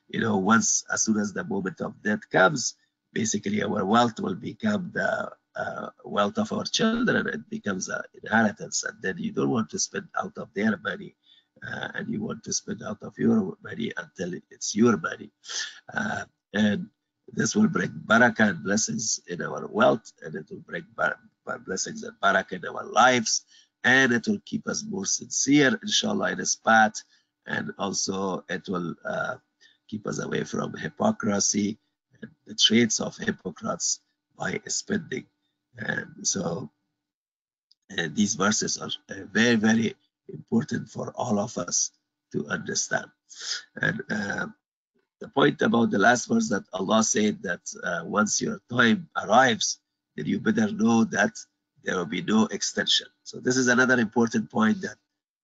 you 0.09 0.19
know, 0.19 0.35
once, 0.35 0.83
as 0.91 1.03
soon 1.03 1.17
as 1.17 1.31
the 1.31 1.45
moment 1.45 1.79
of 1.79 2.01
death 2.03 2.29
comes, 2.29 2.75
basically 3.13 3.63
our 3.63 3.85
wealth 3.85 4.19
will 4.19 4.35
become 4.35 4.91
the 4.93 5.31
uh, 5.55 5.89
wealth 6.03 6.37
of 6.37 6.51
our 6.51 6.65
children. 6.65 7.27
It 7.27 7.49
becomes 7.49 7.87
an 7.87 8.01
inheritance, 8.21 8.83
and 8.83 8.97
then 9.01 9.17
you 9.17 9.31
don't 9.31 9.49
want 9.49 9.69
to 9.69 9.79
spend 9.79 10.07
out 10.21 10.37
of 10.37 10.53
their 10.53 10.75
money. 10.75 11.15
Uh, 11.65 11.89
and 11.95 12.09
you 12.09 12.21
want 12.21 12.43
to 12.43 12.53
spend 12.53 12.81
out 12.83 13.01
of 13.03 13.13
your 13.17 13.57
money 13.63 13.91
until 13.97 14.33
it's 14.49 14.75
your 14.75 14.97
money. 14.97 15.29
Uh, 15.93 16.23
and 16.53 16.87
this 17.31 17.55
will 17.55 17.67
bring 17.67 17.91
barakah 18.05 18.49
and 18.49 18.63
blessings 18.63 19.21
in 19.27 19.41
our 19.41 19.67
wealth, 19.67 20.11
and 20.23 20.35
it 20.35 20.47
will 20.49 20.65
bring 20.65 20.85
blessings 21.65 22.03
and 22.03 22.15
barakah 22.21 22.53
in 22.53 22.65
our 22.65 22.85
lives 22.85 23.45
and 23.83 24.11
it 24.11 24.27
will 24.27 24.39
keep 24.45 24.67
us 24.67 24.83
more 24.87 25.05
sincere 25.05 25.79
inshallah 25.81 26.31
in 26.31 26.37
this 26.37 26.55
path 26.55 27.03
and 27.47 27.71
also 27.79 28.43
it 28.49 28.67
will 28.67 28.95
uh, 29.05 29.35
keep 29.87 30.05
us 30.07 30.19
away 30.19 30.43
from 30.43 30.75
hypocrisy 30.77 31.77
and 32.21 32.31
the 32.45 32.55
traits 32.55 32.99
of 32.99 33.17
hypocrites 33.17 33.99
by 34.37 34.59
spending 34.67 35.25
and 35.77 36.07
so 36.23 36.69
and 37.89 38.15
these 38.15 38.35
verses 38.35 38.77
are 38.77 38.91
uh, 39.09 39.23
very 39.31 39.55
very 39.55 39.95
important 40.29 40.89
for 40.89 41.11
all 41.15 41.39
of 41.39 41.57
us 41.57 41.91
to 42.31 42.47
understand 42.47 43.07
and 43.81 44.01
uh, 44.09 44.47
the 45.19 45.27
point 45.27 45.61
about 45.61 45.91
the 45.91 45.99
last 45.99 46.27
verse 46.27 46.49
that 46.49 46.63
Allah 46.73 47.03
said 47.03 47.43
that 47.43 47.61
uh, 47.83 48.03
once 48.05 48.41
your 48.41 48.59
time 48.69 49.09
arrives 49.15 49.79
then 50.15 50.25
you 50.25 50.39
better 50.39 50.71
know 50.71 51.03
that 51.05 51.33
there 51.83 51.97
will 51.97 52.05
be 52.05 52.21
no 52.21 52.45
extension. 52.47 53.07
So 53.23 53.39
this 53.39 53.57
is 53.57 53.67
another 53.67 53.99
important 53.99 54.51
point 54.51 54.81
that 54.81 54.97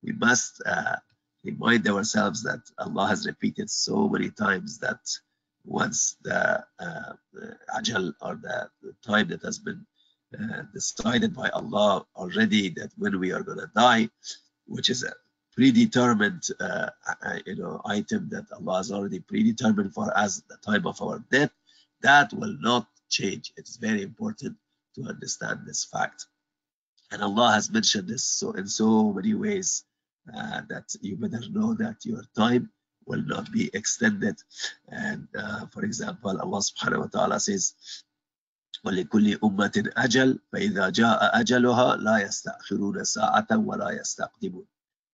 we 0.03 0.13
must 0.13 0.61
uh, 0.65 0.97
remind 1.43 1.87
ourselves 1.87 2.43
that 2.43 2.61
Allah 2.77 3.07
has 3.07 3.25
repeated 3.25 3.69
so 3.69 4.07
many 4.07 4.29
times 4.29 4.79
that 4.79 4.99
once 5.65 6.15
the, 6.23 6.63
uh, 6.79 7.13
the 7.33 7.57
ajal 7.77 8.13
or 8.21 8.35
the, 8.35 8.69
the, 8.81 8.93
time 9.05 9.27
that 9.29 9.41
has 9.41 9.59
been 9.59 9.85
uh, 10.39 10.63
decided 10.73 11.35
by 11.35 11.49
Allah 11.49 12.05
already 12.15 12.69
that 12.69 12.91
when 12.97 13.19
we 13.19 13.31
are 13.31 13.43
going 13.43 13.59
to 13.59 13.71
die, 13.75 14.09
which 14.67 14.89
is 14.89 15.03
a 15.03 15.13
predetermined 15.55 16.43
uh, 16.59 16.89
you 17.45 17.55
know 17.55 17.81
item 17.85 18.29
that 18.29 18.45
Allah 18.53 18.77
has 18.77 18.91
already 18.91 19.19
predetermined 19.19 19.93
for 19.93 20.15
us 20.17 20.43
the 20.49 20.57
time 20.57 20.85
of 20.85 21.01
our 21.01 21.23
death, 21.31 21.51
that 22.01 22.31
will 22.33 22.55
not 22.59 22.87
change. 23.09 23.53
It's 23.57 23.77
very 23.77 24.03
important 24.03 24.55
to 24.95 25.03
understand 25.03 25.61
this 25.65 25.85
fact. 25.85 26.25
And 27.11 27.23
Allah 27.23 27.51
has 27.53 27.71
mentioned 27.71 28.07
this 28.07 28.23
so 28.23 28.51
in 28.51 28.67
so 28.67 29.13
many 29.13 29.33
ways 29.33 29.83
uh, 30.35 30.61
that 30.69 30.93
you 31.01 31.15
better 31.15 31.41
know 31.49 31.73
that 31.75 32.05
your 32.05 32.23
time 32.35 32.69
will 33.05 33.23
not 33.23 33.51
be 33.51 33.69
extended. 33.73 34.35
And 34.89 35.27
uh, 35.37 35.67
for 35.67 35.85
example, 35.85 36.39
Allah 36.39 36.59
subhanahu 36.59 36.99
wa 36.99 37.07
ta'ala 37.07 37.39
says, 37.39 37.73
ولكل 38.84 39.38
أمة 39.44 39.90
أجل 39.96 40.38
فإذا 40.52 40.88
جاء 40.88 41.40
أجلها 41.40 41.96
لا 41.96 42.18
يستأخرون 42.18 43.04
ساعة 43.04 43.46
ولا 43.50 43.90
يستقدمون. 43.90 44.66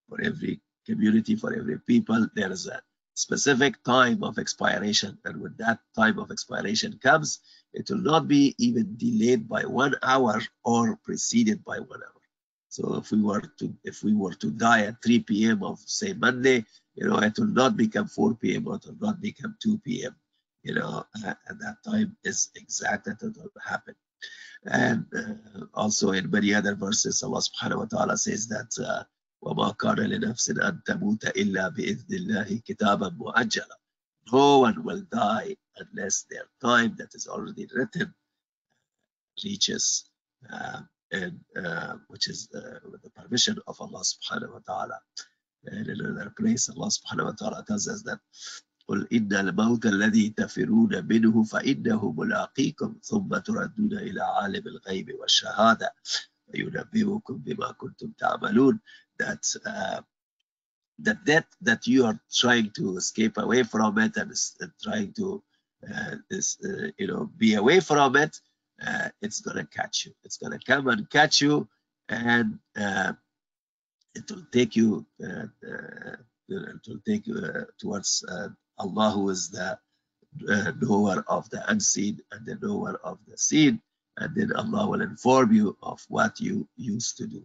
For 0.09 0.21
every 0.23 0.61
community, 0.87 1.37
for 1.37 1.53
every 1.53 1.79
people, 1.79 2.27
there 2.35 2.51
is 2.51 2.67
a 2.67 2.81
specific 3.15 3.83
time 3.85 4.23
of 4.23 4.39
expiration. 4.39 5.19
And 5.25 5.41
when 5.43 5.55
that 5.59 5.81
time 5.95 6.19
of 6.19 6.31
expiration 6.31 6.99
comes, 7.03 7.41
it 7.75 7.91
will 7.91 7.99
not 8.13 8.27
be 8.27 8.55
even 8.59 8.97
delayed 8.97 9.49
by 9.49 9.63
one 9.67 9.95
hour 10.03 10.41
or 10.65 10.97
preceded 10.97 11.63
by 11.65 11.79
one 11.81 12.03
hour. 12.03 12.23
So 12.71 12.97
if 12.97 13.11
we 13.11 13.21
were 13.23 13.43
to 13.59 13.75
if 13.85 14.03
we 14.03 14.15
were 14.15 14.35
to 14.35 14.51
die 14.51 14.83
at 14.87 15.03
3 15.03 15.21
p.m. 15.21 15.63
of 15.63 15.79
say 15.81 16.13
Monday, 16.13 16.65
you 16.95 17.09
know, 17.09 17.19
it 17.19 17.39
will 17.39 17.47
not 17.63 17.77
become 17.77 18.07
4 18.09 18.35
p.m. 18.35 18.69
or 18.69 18.77
it 18.77 18.87
will 18.87 19.09
not 19.09 19.21
become 19.21 19.57
2 19.63 19.79
p.m. 19.79 20.15
You 20.63 20.75
know, 20.75 21.05
uh, 21.25 21.35
and 21.49 21.61
that 21.61 21.77
time 21.85 22.17
is 22.25 22.51
exact 22.57 23.07
that 23.07 23.23
it 23.23 23.37
will 23.37 23.51
happen. 23.65 23.95
And 24.65 25.07
uh, 25.17 25.67
also 25.75 26.11
in 26.13 26.31
many 26.31 26.53
other 26.53 26.75
verses, 26.75 27.23
Allah 27.23 27.41
subhanahu 27.41 27.79
wa 27.79 27.85
ta'ala 27.85 28.17
says 28.17 28.49
that 28.49 28.71
uh, 28.85 29.05
وَمَا 29.45 29.77
كَانَ 29.77 29.99
لِنَفْسٍ 29.99 30.51
أَن 30.59 30.83
تَمُوتَ 30.83 31.33
إِلَّا 31.37 31.77
بِإِذْنِ 31.77 32.11
اللَّهِ 32.11 32.63
كِتَابًا 32.65 33.17
مُؤَجَّلًا 33.19 33.77
No 34.33 34.59
one 34.59 34.83
will 34.83 35.03
die 35.13 35.57
unless 35.77 36.25
their 36.29 36.49
time 36.61 36.97
that 36.99 37.15
is 37.15 37.29
already 37.29 37.69
written 37.73 38.13
reaches 39.45 40.11
uh, 40.53 40.81
and 41.13 41.41
uh, 41.57 41.95
which 42.09 42.29
is 42.29 42.49
uh, 42.55 42.81
with 42.91 43.03
the 43.03 43.11
permission 43.11 43.59
of 43.67 43.81
Allah 43.81 44.03
subhanahu 44.03 44.53
wa 44.53 44.61
ta'ala. 44.67 45.01
And 45.65 45.89
in 45.89 46.01
another 46.01 46.33
place, 46.39 46.69
Allah 46.69 46.91
subhanahu 46.91 47.27
wa 47.27 47.33
ta'ala 47.33 47.65
tells 47.67 47.89
us 47.89 48.03
that 48.03 48.19
قل 48.89 49.09
إن 49.13 49.33
الموت 49.33 49.87
الذي 49.87 50.31
تفرون 50.31 51.07
منه 51.07 51.43
فإنه 51.43 52.13
ملاقيكم 52.13 52.97
ثم 53.03 53.37
تردون 53.37 53.93
إلى 53.93 54.23
عالم 54.23 54.67
الغيب 54.67 55.15
والشهادة 55.21 55.95
فينبئكم 56.53 57.37
بما 57.37 57.73
كنتم 57.73 58.13
تعملون 58.19 58.81
that 59.23 59.57
uh, 59.67 60.01
the 60.99 61.15
death 61.25 61.47
that 61.61 61.87
you 61.87 62.07
are 62.07 62.19
trying 62.33 62.71
to 62.71 62.97
escape 62.97 63.37
away 63.37 63.63
from 63.63 63.99
it 63.99 64.17
and, 64.17 64.33
and 64.61 64.73
trying 64.83 65.13
to 65.13 65.43
uh, 65.89 66.17
this, 66.31 66.59
uh, 66.65 66.89
you 66.99 67.07
know, 67.07 67.31
be 67.37 67.55
away 67.55 67.81
from 67.81 68.17
it, 68.17 68.41
uh, 68.85 69.09
it's 69.23 69.41
gonna 69.41 69.67
catch 69.67 70.07
you. 70.07 70.13
It's 70.25 70.37
gonna 70.37 70.59
come 70.59 70.89
and 70.89 71.09
catch 71.09 71.41
you, 71.41 71.69
and 72.09 72.59
uh, 72.77 73.13
it 74.15 74.31
will 74.31 74.47
take 74.53 74.77
you. 74.77 75.07
Uh, 75.23 75.47
uh, 75.67 76.17
it 76.49 76.89
will 76.89 77.01
take 77.07 77.27
you 77.27 77.67
towards 77.79 78.25
Allah, 78.79 79.11
who 79.11 79.29
is 79.31 79.51
the 79.51 79.79
knower 80.81 81.25
of 81.29 81.49
the 81.51 81.63
unseen 81.71 82.21
and 82.33 82.47
the 82.47 82.57
knower 82.57 82.99
of 83.03 83.19
the 83.27 83.37
seen, 83.39 83.81
and 84.17 84.35
then 84.35 84.53
Allah 84.53 84.89
will 84.89 85.01
inform 85.01 85.53
you 85.53 85.77
of 85.83 86.05
what 86.09 86.41
you 86.41 86.69
used 86.77 87.17
to 87.19 87.27
do. 87.27 87.45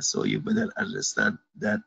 so 0.00 0.24
you 0.24 0.38
better 0.40 0.70
understand 0.76 1.38
that 1.58 1.80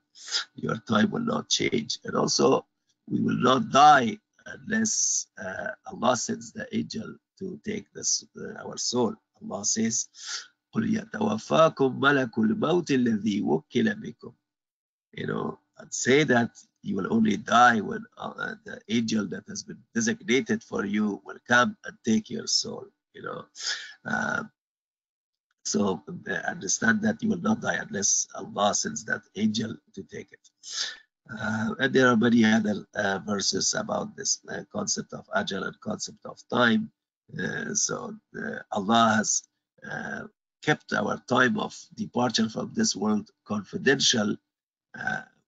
your 0.56 0.78
time 0.88 1.10
will 1.12 1.26
not 1.34 1.50
change, 1.50 2.00
and 2.04 2.16
also 2.16 2.66
we 3.10 3.20
will 3.22 3.38
not 3.38 3.70
die 3.72 4.18
unless 4.46 5.28
uh, 5.38 5.70
Allah 5.92 6.18
sends 6.18 6.52
the 6.52 6.68
angel 6.76 7.16
to 7.40 7.60
take 7.66 7.92
this, 7.94 8.26
uh, 8.38 8.62
our 8.66 8.78
soul. 8.78 9.16
Allah 9.42 9.66
says, 9.66 10.08
قُلْ 10.76 10.90
يَتَوَفَّاكُمْ 10.90 12.00
مَلَكُ 12.00 12.34
الْمَوْتِ 12.38 12.92
الَّذِي 12.92 13.42
وُكِّلَ 13.44 13.96
بِكُمْ 14.02 14.34
You 15.14 15.28
know, 15.28 15.60
and 15.78 15.94
say 15.94 16.24
that 16.26 16.52
you 16.83 16.97
will 16.97 17.13
only 17.13 17.37
die 17.37 17.81
when 17.81 18.05
uh, 18.17 18.55
the 18.65 18.81
angel 18.89 19.27
that 19.27 19.45
has 19.49 19.63
been 19.63 19.79
designated 19.95 20.63
for 20.63 20.85
you 20.85 21.21
will 21.25 21.39
come 21.47 21.77
and 21.85 21.97
take 22.05 22.31
your 22.31 22.47
soul 22.47 22.87
you 23.15 23.23
know 23.23 23.45
uh, 24.07 24.43
so 25.69 26.03
uh, 26.09 26.33
understand 26.49 27.03
that 27.03 27.23
you 27.23 27.29
will 27.29 27.43
not 27.43 27.61
die 27.61 27.77
unless 27.77 28.27
Allah 28.35 28.75
sends 28.75 29.05
that 29.05 29.23
angel 29.37 29.77
to 29.95 30.03
take 30.03 30.33
it. 30.33 30.45
Uh, 31.31 31.75
and 31.79 31.93
there 31.93 32.09
are 32.09 32.17
many 32.17 32.43
other 32.45 32.87
uh, 32.95 33.19
verses 33.19 33.75
about 33.75 34.17
this 34.17 34.41
concept 34.73 35.13
of 35.13 35.29
ajal 35.37 35.67
and 35.67 35.79
concept 35.81 36.25
of 36.25 36.41
time. 36.51 36.91
So 37.75 38.17
uh, 38.35 38.61
Allah 38.73 39.15
has 39.19 39.43
kept 40.63 40.93
our 40.95 41.23
time 41.29 41.59
of 41.59 41.77
departure 41.95 42.49
from 42.49 42.73
this 42.75 42.97
world 42.97 43.31
confidential 43.45 44.37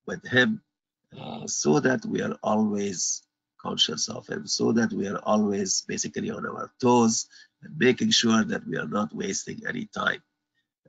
with 0.07 0.23
Him 0.27 0.63
so 1.47 1.81
that 1.81 2.05
we 2.07 2.23
are 2.23 2.37
always 2.43 3.23
conscious 3.61 4.09
of 4.09 4.27
Him, 4.27 4.47
so 4.47 4.73
that 4.73 4.93
we 4.93 5.09
are 5.09 5.19
always 5.25 5.83
basically 5.87 6.31
on 6.31 6.47
our 6.47 6.71
toes 6.81 7.27
and 7.63 7.77
making 7.79 8.11
sure 8.11 8.45
that 8.45 8.67
we 8.67 8.77
are 8.77 8.89
not 8.89 9.15
wasting 9.15 9.61
any 9.69 9.87
time. 9.87 10.23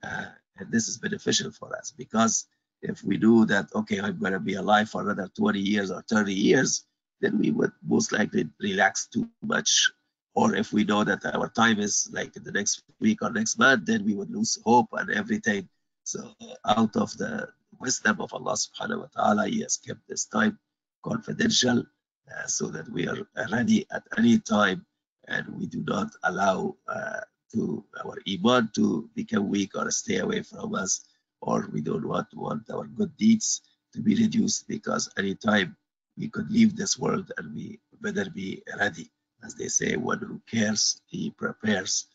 Uh, 0.04 0.26
and 0.58 0.72
this 0.72 0.88
is 0.88 0.98
beneficial 0.98 1.52
for 1.52 1.76
us 1.76 1.92
because 1.98 2.46
if 2.82 3.04
we 3.04 3.18
do 3.18 3.46
that, 3.46 3.68
okay, 3.76 4.00
I'm 4.00 4.18
going 4.18 4.34
to 4.34 4.40
be 4.40 4.56
alive 4.56 4.90
for 4.90 5.02
another 5.02 5.30
20 5.36 5.60
years 5.60 5.92
or 5.92 6.02
30 6.02 6.34
years, 6.34 6.86
then 7.20 7.38
we 7.38 7.52
would 7.52 7.72
most 7.88 8.12
likely 8.12 8.50
relax 8.60 9.08
too 9.08 9.30
much. 9.44 9.92
Or 10.34 10.56
if 10.56 10.74
we 10.74 10.84
know 10.84 11.04
that 11.04 11.26
our 11.26 11.50
time 11.50 11.80
is 11.80 12.10
like 12.12 12.34
the 12.34 12.52
next 12.52 12.84
week 13.00 13.22
or 13.22 13.32
next 13.32 13.60
month, 13.60 13.86
then 13.86 14.06
we 14.06 14.16
would 14.16 14.32
lose 14.32 14.58
hope 14.66 14.88
and 14.94 15.12
everything. 15.12 15.68
So 16.04 16.34
out 16.66 16.96
of 16.96 17.16
the 17.18 17.50
wisdom 17.82 18.22
of 18.22 18.34
Allah 18.34 18.54
subhanahu 18.54 19.00
wa 19.02 19.10
ta'ala, 19.16 19.48
He 19.48 19.62
has 19.62 19.78
kept 19.78 20.08
this 20.08 20.26
time 20.26 20.60
confidential 21.04 21.84
uh, 22.32 22.48
so 22.48 22.68
that 22.68 22.90
we 22.90 23.08
are 23.08 23.18
ready 23.52 23.86
at 23.92 24.04
any 24.18 24.40
time 24.40 24.86
and 25.28 25.48
we 25.58 25.66
do 25.66 25.84
not 25.84 26.08
allow 26.24 26.76
uh, 26.88 27.22
to 27.54 27.84
our 28.04 28.18
iman 28.28 28.70
to 28.76 29.10
become 29.16 29.50
weak 29.50 29.72
or 29.76 29.90
stay 29.92 30.18
away 30.18 30.42
from 30.42 30.76
us 30.76 31.06
or 31.42 31.70
we 31.74 31.82
don't 31.82 32.08
want, 32.08 32.28
want 32.34 32.70
our 32.72 32.86
good 32.86 33.16
deeds 33.18 33.62
to 33.94 34.02
be 34.02 34.16
reduced 34.16 34.68
because 34.68 35.10
anytime 35.18 35.76
we 36.18 36.30
could 36.30 36.50
leave 36.52 36.76
this 36.76 36.98
world 36.98 37.32
and 37.38 37.54
we 37.54 37.80
better 38.02 38.30
be 38.30 38.62
ready. 38.78 39.12
As 39.44 39.56
they 39.56 39.68
say 39.68 39.96
one 39.96 40.20
who 40.20 40.40
cares 40.50 41.02
he 41.08 41.32
prepares 41.32 42.08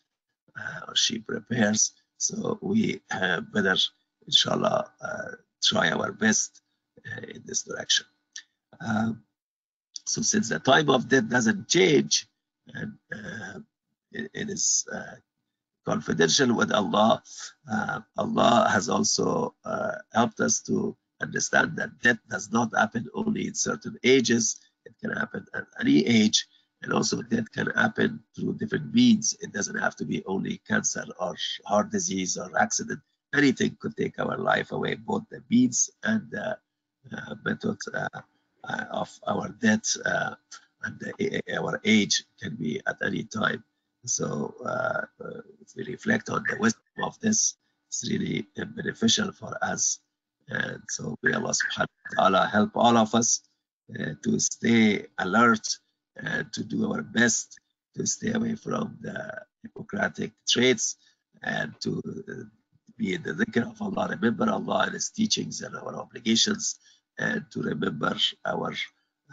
uh, 0.57 0.79
or 0.87 0.95
she 0.95 1.19
prepares. 1.19 1.91
So 2.17 2.57
we 2.61 3.01
better 3.53 3.75
inshallah 4.25 4.91
uh, 5.01 5.31
try 5.63 5.89
our 5.89 6.11
best 6.11 6.61
uh, 7.05 7.21
in 7.27 7.41
this 7.45 7.63
direction 7.63 8.05
um, 8.85 9.23
so 10.05 10.21
since 10.21 10.49
the 10.49 10.59
time 10.59 10.89
of 10.89 11.09
death 11.09 11.29
doesn't 11.29 11.67
change 11.67 12.27
and 12.73 12.93
uh, 13.13 13.59
it, 14.11 14.31
it 14.33 14.49
is 14.49 14.85
uh, 14.93 15.15
confidential 15.87 16.53
with 16.53 16.71
Allah, 16.71 17.23
uh, 17.71 17.99
Allah 18.17 18.67
has 18.69 18.89
also 18.89 19.55
uh, 19.63 19.95
helped 20.13 20.39
us 20.41 20.61
to 20.63 20.97
understand 21.21 21.77
that 21.77 21.97
death 22.01 22.19
does 22.29 22.51
not 22.51 22.69
happen 22.75 23.07
only 23.13 23.47
in 23.47 23.55
certain 23.55 23.95
ages. 24.03 24.59
It 24.85 24.95
can 25.01 25.11
happen 25.11 25.45
at 25.55 25.65
any 25.79 26.05
age. 26.05 26.45
And 26.81 26.93
also 26.93 27.21
death 27.23 27.49
can 27.51 27.67
happen 27.71 28.19
through 28.35 28.57
different 28.57 28.93
means. 28.93 29.35
It 29.39 29.51
doesn't 29.51 29.79
have 29.79 29.95
to 29.95 30.05
be 30.05 30.23
only 30.25 30.61
cancer 30.67 31.05
or 31.19 31.35
heart 31.65 31.89
disease 31.89 32.37
or 32.37 32.51
accident. 32.59 32.99
Anything 33.37 33.77
could 33.79 33.95
take 33.95 34.19
our 34.19 34.37
life 34.37 34.71
away, 34.71 34.95
both 34.95 35.23
the 35.29 35.43
means 35.49 35.89
and 36.03 36.29
the 36.31 36.57
uh, 37.15 37.35
method 37.45 37.77
uh, 37.93 38.07
uh, 38.63 38.85
of 38.91 39.09
our 39.27 39.49
death 39.49 39.95
and 40.83 40.99
the, 40.99 41.41
our 41.57 41.79
age 41.85 42.23
can 42.41 42.55
be 42.55 42.81
at 42.87 42.97
any 43.05 43.23
time. 43.23 43.63
So 44.05 44.53
uh, 44.65 45.01
uh, 45.23 45.41
if 45.61 45.75
we 45.75 45.83
reflect 45.85 46.29
on 46.29 46.43
the 46.49 46.57
wisdom 46.57 47.03
of 47.03 47.19
this, 47.19 47.55
it's 47.89 48.09
really 48.09 48.45
beneficial 48.55 49.31
for 49.31 49.57
us. 49.61 49.99
And 50.49 50.81
so 50.89 51.17
may 51.23 51.33
Allah 51.33 51.53
subhanahu 51.53 51.87
wa 51.87 52.15
ta'ala 52.15 52.47
help 52.47 52.71
all 52.75 52.97
of 52.97 53.13
us 53.15 53.41
uh, 53.99 54.13
to 54.23 54.39
stay 54.39 55.05
alert 55.19 55.67
and 56.15 56.51
to 56.53 56.63
do 56.63 56.91
our 56.91 57.03
best 57.03 57.59
to 57.97 58.05
stay 58.05 58.31
away 58.31 58.55
from 58.55 58.97
the 59.01 59.17
Hippocratic 59.63 60.31
traits 60.47 60.95
and 61.43 61.73
to 61.81 62.01
be 62.97 63.13
in 63.13 63.23
the 63.23 63.33
dhikr 63.33 63.69
of 63.69 63.81
Allah, 63.81 64.09
remember 64.09 64.49
Allah 64.49 64.83
and 64.85 64.93
His 64.93 65.09
teachings 65.09 65.61
and 65.61 65.75
our 65.75 65.95
obligations, 65.95 66.79
and 67.17 67.45
to 67.51 67.61
remember 67.61 68.15
our, 68.45 68.73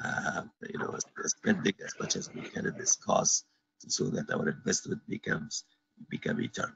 uh, 0.04 0.42
you 0.68 0.78
know, 0.78 0.96
spending 1.24 1.74
as 1.84 1.94
much 2.00 2.16
as 2.16 2.32
we 2.34 2.42
can 2.42 2.66
in 2.66 2.76
this 2.76 2.96
cause 2.96 3.44
so 3.88 4.04
that 4.10 4.30
our 4.30 4.48
investment 4.48 5.00
becomes 5.08 5.64
become 6.08 6.40
eternal. 6.40 6.74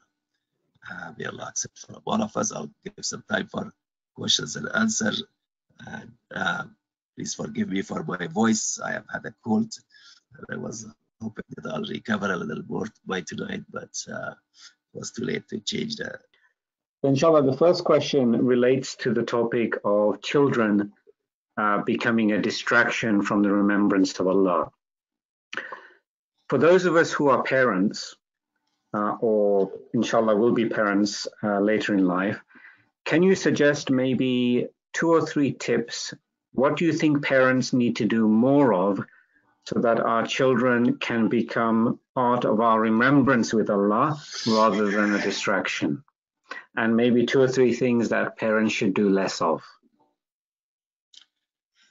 Uh, 0.91 1.13
may 1.19 1.27
Allah 1.27 1.47
accept 1.49 1.79
from 1.79 2.01
all 2.07 2.23
of 2.23 2.37
us. 2.37 2.53
I'll 2.53 2.71
give 2.85 3.05
some 3.05 3.25
time 3.29 3.49
for 3.49 3.73
questions 4.15 4.57
and 4.57 4.69
answers. 4.75 5.23
And 5.87 6.13
uh, 6.35 6.65
please 7.17 7.35
forgive 7.35 7.69
me 7.69 7.83
for 7.83 8.03
my 8.05 8.27
voice. 8.27 8.79
I 8.85 8.93
have 8.93 9.07
had 9.13 9.25
a 9.27 9.35
cold, 9.45 9.73
and 10.35 10.47
I 10.51 10.57
was 10.57 10.87
hoping 11.21 11.45
that 11.57 11.71
I'll 11.71 11.83
recover 11.83 12.33
a 12.33 12.37
little 12.37 12.65
more 12.69 12.87
by 13.05 13.21
tonight, 13.23 13.65
but 13.71 13.95
uh, 14.11 14.33
it 14.33 14.99
was 14.99 15.13
too 15.13 15.25
late 15.25 15.49
to 15.49 15.61
change 15.61 15.97
that. 15.97 16.21
Inshallah, 17.03 17.45
the 17.45 17.57
first 17.57 17.85
question 17.85 18.45
relates 18.45 18.97
to 18.97 19.15
the 19.15 19.23
topic 19.23 19.75
of 19.85 20.21
children 20.21 20.93
uh, 21.57 21.83
becoming 21.83 22.33
a 22.33 22.43
distraction 22.43 23.23
from 23.23 23.43
the 23.43 23.53
remembrance 23.53 24.19
of 24.19 24.27
Allah 24.27 24.71
for 26.49 26.59
those 26.59 26.87
of 26.87 26.97
us 26.97 27.13
who 27.13 27.29
are 27.29 27.43
parents, 27.43 28.17
uh, 28.95 29.17
or 29.21 29.71
inshallah 29.93 30.35
will 30.35 30.53
be 30.53 30.69
parents 30.69 31.29
uh, 31.43 31.61
later 31.61 31.95
in 31.95 32.07
life, 32.07 32.41
can 33.05 33.23
you 33.23 33.35
suggest 33.35 33.91
maybe 33.91 34.69
two 34.95 35.11
or 35.11 35.25
three 35.25 35.53
tips? 35.53 36.15
What 36.53 36.77
do 36.77 36.87
you 36.87 36.93
think 36.93 37.25
parents 37.25 37.73
need 37.73 37.97
to 37.97 38.07
do 38.07 38.27
more 38.27 38.73
of 38.73 39.01
so 39.67 39.81
that 39.81 40.01
our 40.01 40.27
children 40.27 40.97
can 40.97 41.29
become 41.29 42.01
part 42.15 42.47
of 42.47 42.61
our 42.61 42.81
remembrance 42.81 43.53
with 43.53 43.69
Allah 43.69 44.19
rather 44.47 44.91
than 44.91 45.15
a 45.15 45.23
distraction? 45.23 46.03
And 46.79 46.97
maybe 46.97 47.27
two 47.27 47.41
or 47.41 47.49
three 47.49 47.75
things 47.75 48.11
that 48.11 48.37
parents 48.39 48.73
should 48.73 48.95
do 48.95 49.11
less 49.11 49.43
of. 49.43 49.63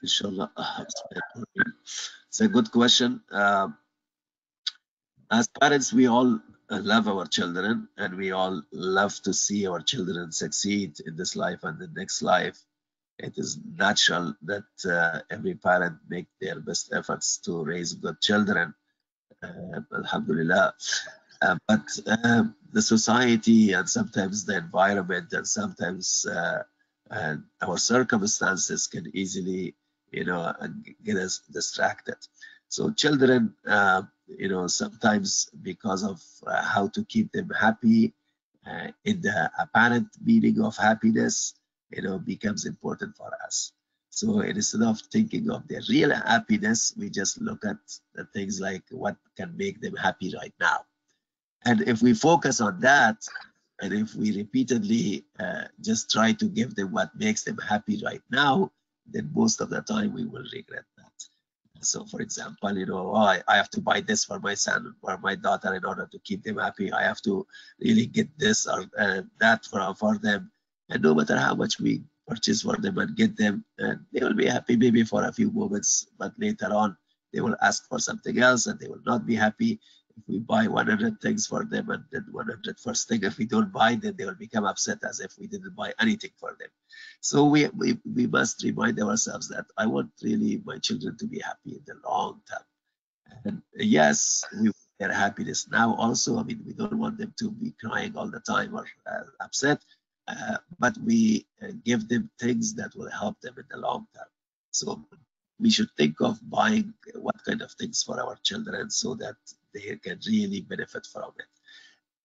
Inshallah. 0.02 0.52
It's 2.30 2.42
a 2.42 2.48
good 2.48 2.72
question. 2.72 3.22
Uh, 3.30 3.70
as 5.30 5.50
parents, 5.60 5.92
we 5.92 6.08
all 6.08 6.40
love 6.70 7.08
our 7.10 7.26
children 7.26 7.90
and 7.98 8.16
we 8.16 8.32
all 8.32 8.62
love 8.72 9.14
to 9.24 9.34
see 9.34 9.68
our 9.68 9.82
children 9.82 10.32
succeed 10.32 11.02
in 11.06 11.18
this 11.18 11.36
life 11.36 11.64
and 11.64 11.80
the 11.80 11.90
next 11.94 12.22
life. 12.22 12.58
It 13.20 13.34
is 13.38 13.60
natural 13.78 14.36
that 14.44 14.72
uh, 14.86 15.20
every 15.30 15.56
parent 15.56 15.98
make 16.08 16.28
their 16.40 16.62
best 16.62 16.94
efforts 16.94 17.40
to 17.40 17.66
raise 17.66 17.94
good 17.94 18.22
children. 18.22 18.74
Uh, 19.44 19.82
Alhamdulillah. 19.94 20.76
Uh, 21.42 21.58
but 21.68 21.86
uh, 22.08 22.44
the 22.72 22.82
society 22.82 23.74
and 23.74 23.90
sometimes 23.90 24.46
the 24.46 24.58
environment 24.58 25.32
and 25.34 25.48
sometimes 25.48 26.26
uh, 26.26 26.64
and 27.10 27.44
our 27.62 27.78
circumstances 27.78 28.88
can 28.88 29.10
easily, 29.14 29.76
you 30.12 30.26
know, 30.26 30.54
get 31.04 31.18
us 31.18 31.42
distracted. 31.52 32.18
So 32.70 32.92
children, 32.92 33.54
uh, 33.66 34.04
you 34.28 34.50
know, 34.50 34.68
sometimes 34.68 35.50
because 35.62 36.04
of 36.04 36.22
uh, 36.46 36.62
how 36.64 36.88
to 36.90 37.06
keep 37.06 37.32
them 37.32 37.50
happy 37.50 38.14
uh, 38.66 38.90
in 39.06 39.22
the 39.22 39.50
apparent 39.58 40.10
meaning 40.24 40.62
of 40.62 40.76
happiness, 40.76 41.54
you 41.92 42.02
know, 42.02 42.20
becomes 42.20 42.66
important 42.66 43.16
for 43.16 43.32
us. 43.46 43.72
So 44.10 44.42
instead 44.42 44.82
of 44.82 45.00
thinking 45.00 45.50
of 45.50 45.68
their 45.68 45.82
real 45.90 46.14
happiness, 46.14 46.94
we 46.98 47.10
just 47.10 47.40
look 47.40 47.64
at 47.66 47.78
the 48.16 48.26
things 48.26 48.60
like 48.60 48.84
what 48.92 49.16
can 49.38 49.56
make 49.56 49.80
them 49.80 49.96
happy 49.96 50.34
right 50.36 50.54
now. 50.60 50.80
And 51.68 51.82
if 51.82 52.02
we 52.02 52.14
focus 52.14 52.62
on 52.62 52.80
that, 52.80 53.18
and 53.82 53.92
if 53.94 54.16
we 54.16 54.32
repeatedly 54.32 55.26
uh, 55.38 55.66
just 55.82 56.10
try 56.10 56.32
to 56.32 56.46
give 56.46 56.76
them 56.76 56.94
what 56.94 57.10
makes 57.16 57.44
them 57.44 57.58
happy 57.58 58.02
right 58.04 58.22
now, 58.32 58.72
then 59.06 59.30
most 59.36 59.60
of 59.60 59.70
the 59.70 59.82
time 59.82 60.14
we 60.14 60.26
will 60.26 60.48
regret 60.54 60.86
that. 60.98 61.18
so 61.82 62.06
for 62.06 62.22
example, 62.22 62.72
you 62.78 62.86
know, 62.86 63.12
oh, 63.14 63.28
I, 63.34 63.42
I 63.50 63.58
have 63.58 63.70
to 63.72 63.82
buy 63.82 64.00
this 64.00 64.24
for 64.24 64.40
my 64.40 64.54
son 64.54 64.96
or 65.02 65.18
my 65.18 65.36
daughter 65.36 65.76
in 65.76 65.84
order 65.84 66.08
to 66.10 66.20
keep 66.20 66.42
them 66.44 66.58
happy. 66.58 66.92
I 66.92 67.04
have 67.04 67.22
to 67.24 67.46
really 67.82 68.06
get 68.06 68.30
this 68.40 68.66
or 68.66 68.86
uh, 68.98 69.22
that 69.42 69.66
for, 69.66 69.94
for 69.96 70.18
them. 70.18 70.52
And 70.90 71.04
no 71.04 71.14
matter 71.16 71.38
how 71.38 71.54
much 71.54 71.82
we 71.82 72.02
purchase 72.28 72.62
for 72.62 72.78
them 72.78 72.98
and 72.98 73.16
get 73.16 73.36
them, 73.36 73.66
and 73.78 74.00
they 74.14 74.24
will 74.26 74.40
be 74.44 74.48
happy 74.48 74.78
maybe 74.78 75.04
for 75.04 75.26
a 75.26 75.34
few 75.34 75.52
moments, 75.52 76.08
but 76.18 76.32
later 76.40 76.72
on 76.72 76.96
they 77.34 77.42
will 77.42 77.58
ask 77.62 77.88
for 77.90 78.00
something 78.00 78.40
else 78.40 78.68
and 78.68 78.80
they 78.80 78.88
will 78.88 79.04
not 79.06 79.26
be 79.26 79.36
happy. 79.36 79.80
If 80.18 80.24
we 80.28 80.40
buy 80.40 80.68
100 80.68 81.22
things 81.22 81.48
for 81.48 81.64
them 81.64 81.90
and 81.90 82.04
then 82.12 82.26
100 82.32 82.80
first 82.80 83.08
thing, 83.08 83.24
if 83.24 83.38
we 83.38 83.46
don't 83.46 83.72
buy 83.72 83.96
them, 83.96 84.16
they 84.18 84.26
will 84.26 84.36
become 84.36 84.66
upset 84.66 85.00
as 85.08 85.20
if 85.20 85.34
we 85.40 85.48
didn't 85.48 85.76
buy 85.76 85.94
anything 86.00 86.32
for 86.40 86.56
them. 86.60 86.70
So 87.22 87.46
we, 87.46 87.68
we, 87.70 87.98
we 88.16 88.28
must 88.28 88.64
remind 88.64 89.00
ourselves 89.00 89.48
that 89.50 89.66
I 89.78 89.86
want 89.86 90.12
really 90.24 90.62
my 90.66 90.78
children 90.80 91.18
to 91.18 91.28
be 91.28 91.40
happy 91.40 91.76
in 91.78 91.84
the 91.86 91.96
long 92.08 92.42
term. 92.50 92.64
And 93.46 93.62
yes, 93.76 94.44
we 94.60 94.72
their 95.00 95.14
happiness 95.14 95.68
now 95.70 95.96
also. 95.96 96.40
I 96.40 96.44
mean, 96.44 96.64
we 96.66 96.74
don't 96.74 96.98
want 96.98 97.18
them 97.18 97.34
to 97.40 97.52
be 97.52 97.74
crying 97.80 98.18
all 98.18 98.30
the 98.30 98.40
time 98.40 98.76
or 98.76 98.86
uh, 99.06 99.24
upset, 99.40 99.80
uh, 100.28 100.58
but 100.80 100.98
we 101.06 101.46
uh, 101.62 101.68
give 101.86 102.08
them 102.08 102.30
things 102.40 102.74
that 102.76 102.96
will 102.96 103.10
help 103.10 103.40
them 103.42 103.56
in 103.58 103.66
the 103.70 103.78
long 103.78 104.08
term. 104.16 104.28
So 104.72 105.06
we 105.60 105.70
should 105.70 105.90
think 105.98 106.20
of 106.22 106.40
buying 106.50 106.94
what 107.16 107.44
kind 107.46 107.62
of 107.62 107.72
things 107.74 108.04
for 108.04 108.20
our 108.20 108.38
children 108.44 108.90
so 108.90 109.16
that 109.16 109.36
they 109.74 109.96
can 109.98 110.20
really 110.28 110.62
benefit 110.62 111.08
from 111.12 111.32
it. 111.40 111.46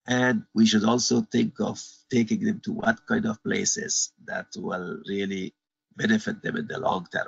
And 0.05 0.43
we 0.53 0.65
should 0.65 0.83
also 0.83 1.21
think 1.21 1.59
of 1.59 1.81
taking 2.11 2.43
them 2.43 2.59
to 2.65 2.73
what 2.73 3.05
kind 3.07 3.25
of 3.25 3.41
places 3.43 4.11
that 4.25 4.47
will 4.57 5.01
really 5.07 5.53
benefit 5.95 6.41
them 6.41 6.57
in 6.57 6.67
the 6.67 6.79
long 6.79 7.07
term. 7.11 7.27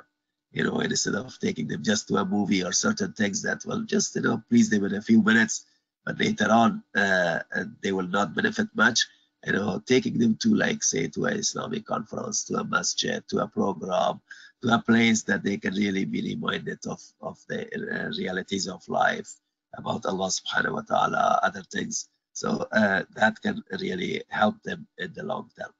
You 0.52 0.64
know, 0.64 0.80
instead 0.80 1.14
of 1.14 1.38
taking 1.38 1.68
them 1.68 1.82
just 1.82 2.08
to 2.08 2.16
a 2.16 2.24
movie 2.24 2.64
or 2.64 2.72
certain 2.72 3.12
things 3.12 3.42
that 3.42 3.64
will 3.66 3.82
just, 3.82 4.14
you 4.16 4.22
know, 4.22 4.42
please 4.48 4.70
them 4.70 4.84
in 4.84 4.94
a 4.94 5.02
few 5.02 5.22
minutes, 5.22 5.64
but 6.04 6.18
later 6.18 6.50
on 6.50 6.82
uh, 6.94 7.40
they 7.82 7.92
will 7.92 8.06
not 8.08 8.34
benefit 8.34 8.68
much. 8.74 9.06
You 9.44 9.52
know, 9.52 9.82
taking 9.86 10.18
them 10.18 10.36
to 10.42 10.54
like 10.54 10.82
say 10.82 11.08
to 11.08 11.26
an 11.26 11.38
Islamic 11.38 11.86
conference, 11.86 12.44
to 12.44 12.56
a 12.56 12.64
masjid, 12.64 13.22
to 13.28 13.38
a 13.38 13.48
program, 13.48 14.20
to 14.62 14.74
a 14.74 14.82
place 14.82 15.22
that 15.24 15.44
they 15.44 15.56
can 15.56 15.74
really 15.74 16.04
be 16.04 16.22
reminded 16.22 16.78
of, 16.86 17.00
of 17.20 17.38
the 17.48 17.60
uh, 17.74 18.08
realities 18.18 18.66
of 18.66 18.86
life, 18.88 19.30
about 19.74 20.06
Allah 20.06 20.28
subhanahu 20.28 20.74
wa 20.74 20.82
ta'ala, 20.82 21.40
other 21.42 21.62
things. 21.62 22.08
So 22.32 22.68
uh, 22.72 23.04
that 23.14 23.40
can 23.40 23.62
really 23.80 24.22
help 24.28 24.62
them 24.62 24.86
in 24.98 25.12
the 25.14 25.24
long 25.24 25.50
term. 25.58 25.72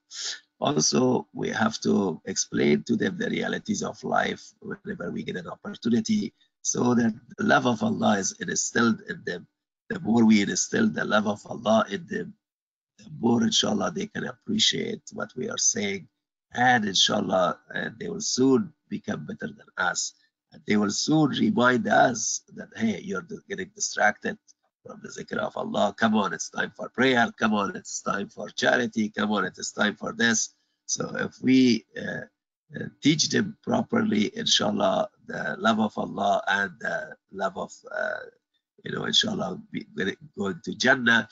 Also, 0.58 1.28
we 1.34 1.50
have 1.50 1.78
to 1.80 2.20
explain 2.24 2.82
to 2.84 2.96
them 2.96 3.18
the 3.18 3.28
realities 3.28 3.82
of 3.82 4.02
life 4.02 4.42
whenever 4.60 5.10
we 5.10 5.22
get 5.22 5.36
an 5.36 5.48
opportunity 5.48 6.32
so 6.62 6.94
that 6.94 7.14
the 7.36 7.44
love 7.44 7.66
of 7.66 7.82
Allah 7.82 8.18
is 8.18 8.32
instilled 8.40 9.02
in 9.08 9.22
them. 9.26 9.46
The 9.90 10.00
more 10.00 10.24
we 10.24 10.42
instill 10.42 10.88
the 10.88 11.04
love 11.04 11.26
of 11.26 11.44
Allah 11.46 11.84
in 11.90 12.06
them, 12.06 12.34
the 12.98 13.10
more 13.20 13.42
inshallah 13.42 13.92
they 13.94 14.06
can 14.06 14.24
appreciate 14.24 15.02
what 15.12 15.30
we 15.36 15.50
are 15.50 15.58
saying 15.58 16.08
and 16.56 16.84
inshallah 16.84 17.58
uh, 17.74 17.90
they 17.98 18.08
will 18.08 18.20
soon 18.20 18.72
become 18.88 19.26
better 19.26 19.48
than 19.48 19.66
us 19.76 20.14
they 20.66 20.76
will 20.76 20.90
soon 20.90 21.30
remind 21.30 21.86
us 21.88 22.42
that 22.54 22.68
hey 22.76 23.00
you're 23.02 23.26
getting 23.48 23.70
distracted 23.74 24.38
from 24.84 25.00
the 25.02 25.08
zikr 25.08 25.38
of 25.38 25.56
Allah. 25.56 25.94
Come 25.96 26.14
on 26.14 26.32
it's 26.32 26.50
time 26.50 26.72
for 26.76 26.88
prayer. 26.88 27.30
Come 27.38 27.54
on 27.54 27.76
it's 27.76 28.02
time 28.02 28.28
for 28.28 28.48
charity. 28.50 29.08
Come 29.10 29.32
on 29.32 29.44
it 29.44 29.58
is 29.58 29.72
time 29.72 29.96
for 29.96 30.12
this. 30.12 30.54
So 30.86 31.14
if 31.16 31.40
we 31.42 31.84
uh, 31.96 32.26
uh, 32.74 32.86
teach 33.02 33.28
them 33.28 33.56
properly 33.62 34.30
inshallah 34.36 35.08
the 35.26 35.56
love 35.58 35.80
of 35.80 35.96
Allah 35.98 36.42
and 36.48 36.72
the 36.80 37.16
love 37.32 37.56
of 37.56 37.72
uh, 37.90 38.26
you 38.84 38.92
know, 38.92 39.04
inshallah, 39.04 39.60
going 40.38 40.60
to 40.64 40.74
Jannah 40.74 41.28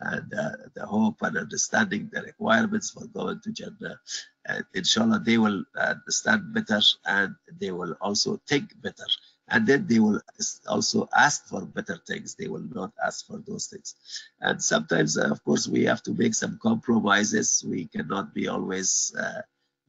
and 0.00 0.34
uh, 0.34 0.50
the 0.74 0.86
hope 0.86 1.16
and 1.22 1.38
understanding 1.38 2.10
the 2.12 2.22
requirements 2.22 2.90
for 2.90 3.06
going 3.06 3.40
to 3.44 3.52
Jannah. 3.52 3.98
And 4.46 4.64
inshallah, 4.74 5.22
they 5.24 5.38
will 5.38 5.64
understand 5.78 6.52
better 6.52 6.80
and 7.06 7.34
they 7.60 7.70
will 7.70 7.94
also 8.00 8.40
think 8.46 8.70
better. 8.82 9.06
And 9.48 9.66
then 9.66 9.86
they 9.86 9.98
will 9.98 10.20
also 10.66 11.08
ask 11.16 11.46
for 11.46 11.64
better 11.64 11.98
things. 12.06 12.34
They 12.34 12.48
will 12.48 12.66
not 12.74 12.92
ask 13.04 13.26
for 13.26 13.42
those 13.46 13.66
things. 13.66 13.94
And 14.40 14.62
sometimes, 14.62 15.16
uh, 15.16 15.30
of 15.30 15.42
course, 15.44 15.66
we 15.66 15.84
have 15.84 16.02
to 16.02 16.12
make 16.12 16.34
some 16.34 16.58
compromises. 16.62 17.64
We 17.66 17.86
cannot 17.86 18.34
be 18.34 18.48
always 18.48 19.14
uh, 19.18 19.40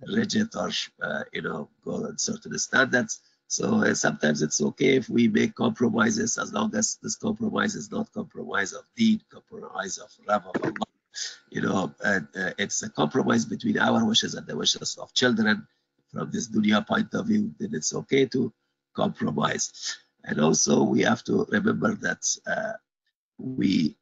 rigid 0.07 0.55
or, 0.55 0.72
uh, 1.03 1.24
you 1.34 1.41
know, 1.41 1.70
go 1.84 2.05
on 2.05 2.18
certain 2.18 2.57
standards. 2.57 3.20
So 3.50 3.84
uh, 3.84 3.95
sometimes 3.95 4.43
it's 4.43 4.62
okay 4.62 4.95
if 4.95 5.10
we 5.10 5.28
make 5.28 5.56
compromises 5.56 6.38
as 6.38 6.54
long 6.54 6.76
as 6.76 7.00
this 7.02 7.16
compromise 7.16 7.74
is 7.74 7.91
not 7.91 8.14
compromise 8.14 8.74
of 8.74 8.84
deed, 8.95 9.24
compromise 9.28 9.97
of 9.97 10.12
love 10.28 10.45
of 10.45 10.62
Allah. 10.64 10.89
You 11.50 11.62
know, 11.64 11.91
and, 12.06 12.28
uh, 12.38 12.52
it's 12.60 12.84
a 12.84 12.91
compromise 12.91 13.45
between 13.45 13.80
our 13.80 14.06
wishes 14.06 14.36
and 14.36 14.45
the 14.45 14.56
wishes 14.56 14.97
of 15.02 15.16
children. 15.16 15.68
From 16.14 16.30
this 16.30 16.47
dunya 16.47 16.86
point 16.86 17.12
of 17.16 17.26
view, 17.26 17.52
then 17.60 17.74
it's 17.74 17.93
okay 17.95 18.28
to 18.28 18.54
compromise. 18.95 19.97
And 20.24 20.39
also 20.39 20.84
we 20.84 21.02
have 21.02 21.24
to 21.24 21.47
remember 21.50 21.95
that 21.95 22.22
uh, 22.45 22.74
we 23.39 23.95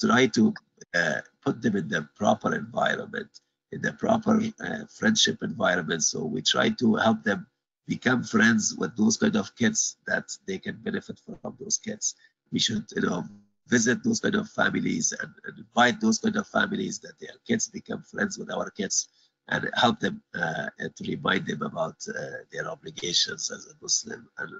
try 0.00 0.26
to 0.26 0.52
uh, 0.92 1.20
put 1.44 1.62
them 1.62 1.76
in 1.76 1.88
the 1.88 2.08
proper 2.16 2.52
environment, 2.52 3.30
in 3.70 3.80
the 3.80 3.92
proper 3.92 4.42
uh, 4.60 4.86
friendship 4.90 5.42
environment. 5.42 6.02
So 6.02 6.24
we 6.24 6.42
try 6.42 6.70
to 6.70 6.96
help 6.96 7.22
them 7.22 7.46
become 7.88 8.22
friends 8.22 8.74
with 8.78 8.96
those 8.96 9.16
kind 9.16 9.36
of 9.36 9.56
kids 9.56 9.96
that 10.06 10.30
they 10.46 10.58
can 10.58 10.76
benefit 10.76 11.20
from 11.24 11.56
those 11.58 11.78
kids. 11.78 12.14
We 12.52 12.58
should, 12.58 12.84
you 12.94 13.02
know, 13.02 13.24
visit 13.66 14.04
those 14.04 14.20
kind 14.20 14.34
of 14.34 14.48
families 14.48 15.12
and, 15.12 15.32
and 15.44 15.58
invite 15.58 16.00
those 16.00 16.18
kind 16.18 16.36
of 16.36 16.46
families 16.46 16.98
that 17.00 17.18
their 17.18 17.36
kids 17.46 17.68
become 17.68 18.02
friends 18.02 18.38
with 18.38 18.50
our 18.50 18.70
kids 18.70 19.08
and 19.48 19.70
help 19.74 20.00
them 20.00 20.22
uh, 20.34 20.68
to 20.96 21.04
remind 21.08 21.46
them 21.46 21.62
about 21.62 21.96
uh, 22.08 22.42
their 22.52 22.68
obligations 22.68 23.50
as 23.50 23.66
a 23.66 23.74
Muslim 23.80 24.28
and 24.38 24.52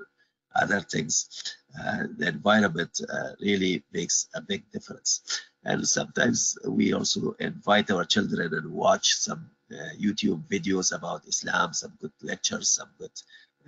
other 0.56 0.80
things. 0.80 1.56
Uh, 1.78 2.04
the 2.16 2.28
environment 2.28 2.98
uh, 3.12 3.30
really 3.40 3.84
makes 3.92 4.28
a 4.34 4.40
big 4.40 4.70
difference. 4.72 5.42
And 5.64 5.86
sometimes 5.86 6.56
we 6.66 6.94
also 6.94 7.34
invite 7.38 7.90
our 7.90 8.04
children 8.04 8.54
and 8.54 8.72
watch 8.72 9.14
some 9.14 9.50
uh, 9.72 9.94
YouTube 9.98 10.42
videos 10.48 10.94
about 10.94 11.26
Islam, 11.26 11.72
some 11.72 11.92
good 12.00 12.12
lectures, 12.22 12.68
some 12.68 12.90
good 12.98 13.10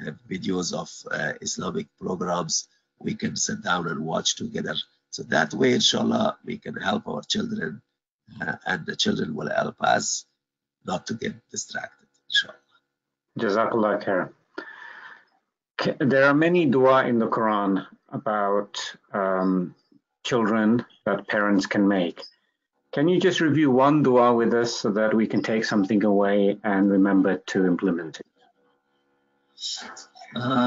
uh, 0.01 0.13
videos 0.29 0.73
of 0.73 0.91
uh, 1.13 1.33
Islamic 1.41 1.87
programs 2.01 2.69
we 2.99 3.15
can 3.15 3.35
sit 3.37 3.63
down 3.63 3.89
and 3.89 4.05
watch 4.05 4.37
together. 4.37 4.75
So 5.11 5.23
that 5.25 5.55
way, 5.55 5.73
inshallah, 5.73 6.39
we 6.45 6.59
can 6.59 6.77
help 6.77 7.09
our 7.09 7.23
children 7.23 7.83
and 8.67 8.87
the 8.87 8.97
children 8.97 9.35
will 9.35 9.51
help 9.51 9.77
us 9.81 10.25
not 10.87 11.07
to 11.09 11.15
get 11.15 11.35
distracted, 11.51 12.07
inshallah. 12.29 12.57
Jazakallah 13.39 14.05
khair. 14.05 14.31
There 15.99 16.25
are 16.25 16.35
many 16.35 16.67
dua 16.67 17.07
in 17.07 17.19
the 17.19 17.29
Quran 17.29 17.87
about 18.11 18.79
um, 19.13 19.75
children 20.25 20.85
that 21.07 21.27
parents 21.29 21.67
can 21.67 21.89
make. 21.89 22.23
Can 22.93 23.07
you 23.07 23.21
just 23.21 23.41
review 23.41 23.71
one 23.71 24.03
dua 24.03 24.35
with 24.35 24.53
us 24.53 24.75
so 24.75 24.91
that 24.91 25.15
we 25.15 25.29
can 25.29 25.43
take 25.43 25.65
something 25.65 26.05
away 26.05 26.59
and 26.65 26.91
remember 26.91 27.37
to 27.37 27.67
implement 27.67 28.19
it? 28.19 28.27
Uh, 30.35 30.67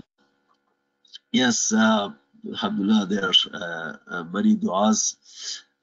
yes, 1.33 1.73
uh, 1.73 2.11
Alhamdulillah, 2.47 3.07
there 3.07 3.25
are 3.25 3.33
uh, 3.53 4.15
uh 4.15 4.23
many 4.25 4.55
du'as. 4.55 5.17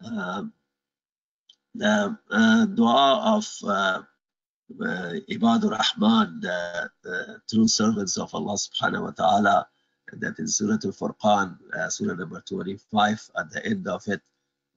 Uh, 0.02 0.44
the 1.74 2.16
uh, 2.30 2.64
dua 2.66 3.36
of 3.36 3.46
uh, 3.68 4.02
Ibadur 5.28 5.76
Rahman, 5.76 6.40
the, 6.40 6.90
the, 7.02 7.40
true 7.50 7.68
servants 7.68 8.16
of 8.16 8.34
Allah 8.34 8.54
subhanahu 8.54 9.02
wa 9.02 9.10
ta'ala, 9.10 9.68
that 10.14 10.38
in 10.38 10.48
Surah 10.48 10.78
Al-Furqan, 10.84 11.58
Surah 11.90 12.14
number 12.14 12.42
25, 12.48 13.30
at 13.36 13.50
the 13.50 13.66
end 13.66 13.86
of 13.88 14.08
it, 14.08 14.22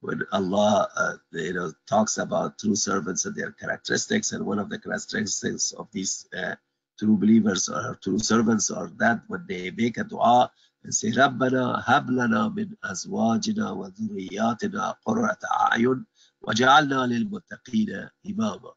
when 0.03 0.23
Allah, 0.31 0.87
uh, 0.95 1.13
you 1.31 1.53
know, 1.53 1.73
talks 1.87 2.17
about 2.17 2.57
true 2.57 2.75
servants 2.75 3.25
and 3.25 3.35
their 3.35 3.51
characteristics, 3.51 4.31
and 4.31 4.45
one 4.45 4.59
of 4.59 4.69
the 4.69 4.79
characteristics 4.79 5.73
of 5.73 5.87
these 5.91 6.27
uh, 6.37 6.55
true 6.97 7.17
believers 7.17 7.67
or 7.69 7.97
true 8.01 8.19
servants 8.19 8.71
are 8.71 8.89
that 8.97 9.21
when 9.27 9.45
they 9.47 9.71
make 9.71 9.97
a 9.97 10.03
dua 10.03 10.51
and 10.83 10.93
say, 10.93 11.11
رَبَّنَا 11.11 11.83
هَبْ 11.83 12.09
لَنَا 12.09 12.55
مِنْ 12.55 12.77
أَزْوَاجِنَا 12.85 13.67
وَذُرِّيَّاتِنَا 13.75 14.95
قُرَّةَ 15.05 15.37
أَعْيُنٍ 15.61 16.05
وَجَعَلْنَا 16.47 17.07
لِلْمُتَّقِينَ 17.11 18.09
إِمَامًا 18.27 18.73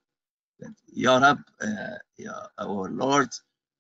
Ya 0.95 1.19
Rab, 1.19 1.39
uh, 1.61 1.99
ya, 2.17 2.33
our 2.59 2.89
Lord, 2.91 3.29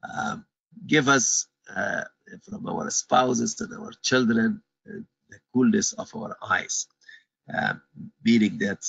um, 0.03 0.45
give 0.87 1.09
us 1.09 1.47
uh, 1.75 2.03
from 2.49 2.69
our 2.69 2.91
spouses 2.91 3.61
and 3.61 3.73
our 3.75 3.93
children 4.03 4.63
uh, 4.89 4.99
the 5.31 5.39
coolness 5.53 5.93
of 5.93 6.15
our 6.15 6.37
eyes 6.43 6.87
uh, 7.53 7.75
meaning 8.25 8.59
that 8.59 8.83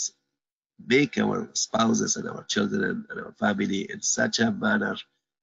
make 0.85 1.17
our 1.17 1.49
spouses 1.53 2.15
and 2.17 2.29
our 2.29 2.43
children 2.43 3.05
and 3.09 3.19
our 3.19 3.33
family 3.33 3.91
in 3.91 4.01
such 4.01 4.39
a 4.39 4.51
manner 4.51 4.95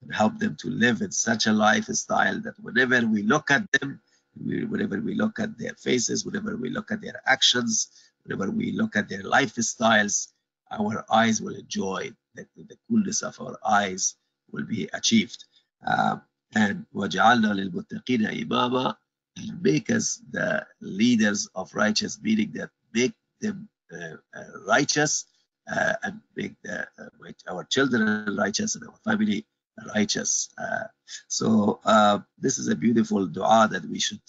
and 0.03 0.15
help 0.15 0.39
them 0.39 0.57
to 0.57 0.69
live 0.69 1.03
in 1.03 1.13
such 1.13 1.47
a 1.47 1.53
lifestyle 1.53 2.41
that 2.41 2.59
whenever 2.61 3.07
we 3.07 3.23
look 3.23 3.51
at 3.51 3.71
them, 3.73 4.01
we, 4.43 4.65
whenever 4.65 5.01
we 5.01 5.15
look 5.15 5.39
at 5.39 5.59
their 5.59 5.75
faces, 5.75 6.25
whenever 6.25 6.57
we 6.57 6.71
look 6.71 6.91
at 6.91 7.01
their 7.03 7.21
actions, 7.27 7.89
whenever 8.25 8.51
we 8.51 8.73
look 8.73 8.97
at 8.97 9.09
their 9.09 9.23
lifestyles, 9.23 10.29
our 10.71 11.05
eyes 11.11 11.41
will 11.43 11.55
enjoy 11.55 12.11
the, 12.35 12.47
the 12.57 12.77
coolness 12.89 13.23
of 13.23 13.41
our 13.41 13.59
eyes 13.67 14.15
will 14.53 14.65
be 14.65 14.89
achieved. 14.93 15.45
Uh, 15.87 16.17
and 16.55 16.87
وَجَعَلْنَا 16.95 17.71
لِلْمُتَّقِينَ 17.71 18.47
إِمَامًا 18.47 18.95
and 19.37 19.63
make 19.63 19.91
us 19.91 20.21
the 20.31 20.67
leaders 20.81 21.49
of 21.55 21.75
righteous, 21.75 22.21
meaning 22.21 22.53
that 22.55 22.71
make 22.96 23.14
them 23.42 23.70
uh, 23.92 24.18
uh, 24.38 24.44
righteous 24.68 25.26
uh, 25.72 25.94
and 26.04 26.22
make 26.36 26.56
the, 26.64 26.88
uh, 27.00 27.52
our 27.52 27.64
children 27.66 28.36
righteous 28.38 28.76
and 28.76 28.84
our 28.88 28.98
family 29.04 29.46
righteous. 29.94 30.50
Uh, 30.58 30.86
so 31.28 31.80
uh, 31.86 32.20
this 32.40 32.58
is 32.58 32.68
a 32.70 32.76
beautiful 32.76 33.28
dua 33.28 33.68
that 33.72 33.86
we 33.86 34.00
should 34.00 34.22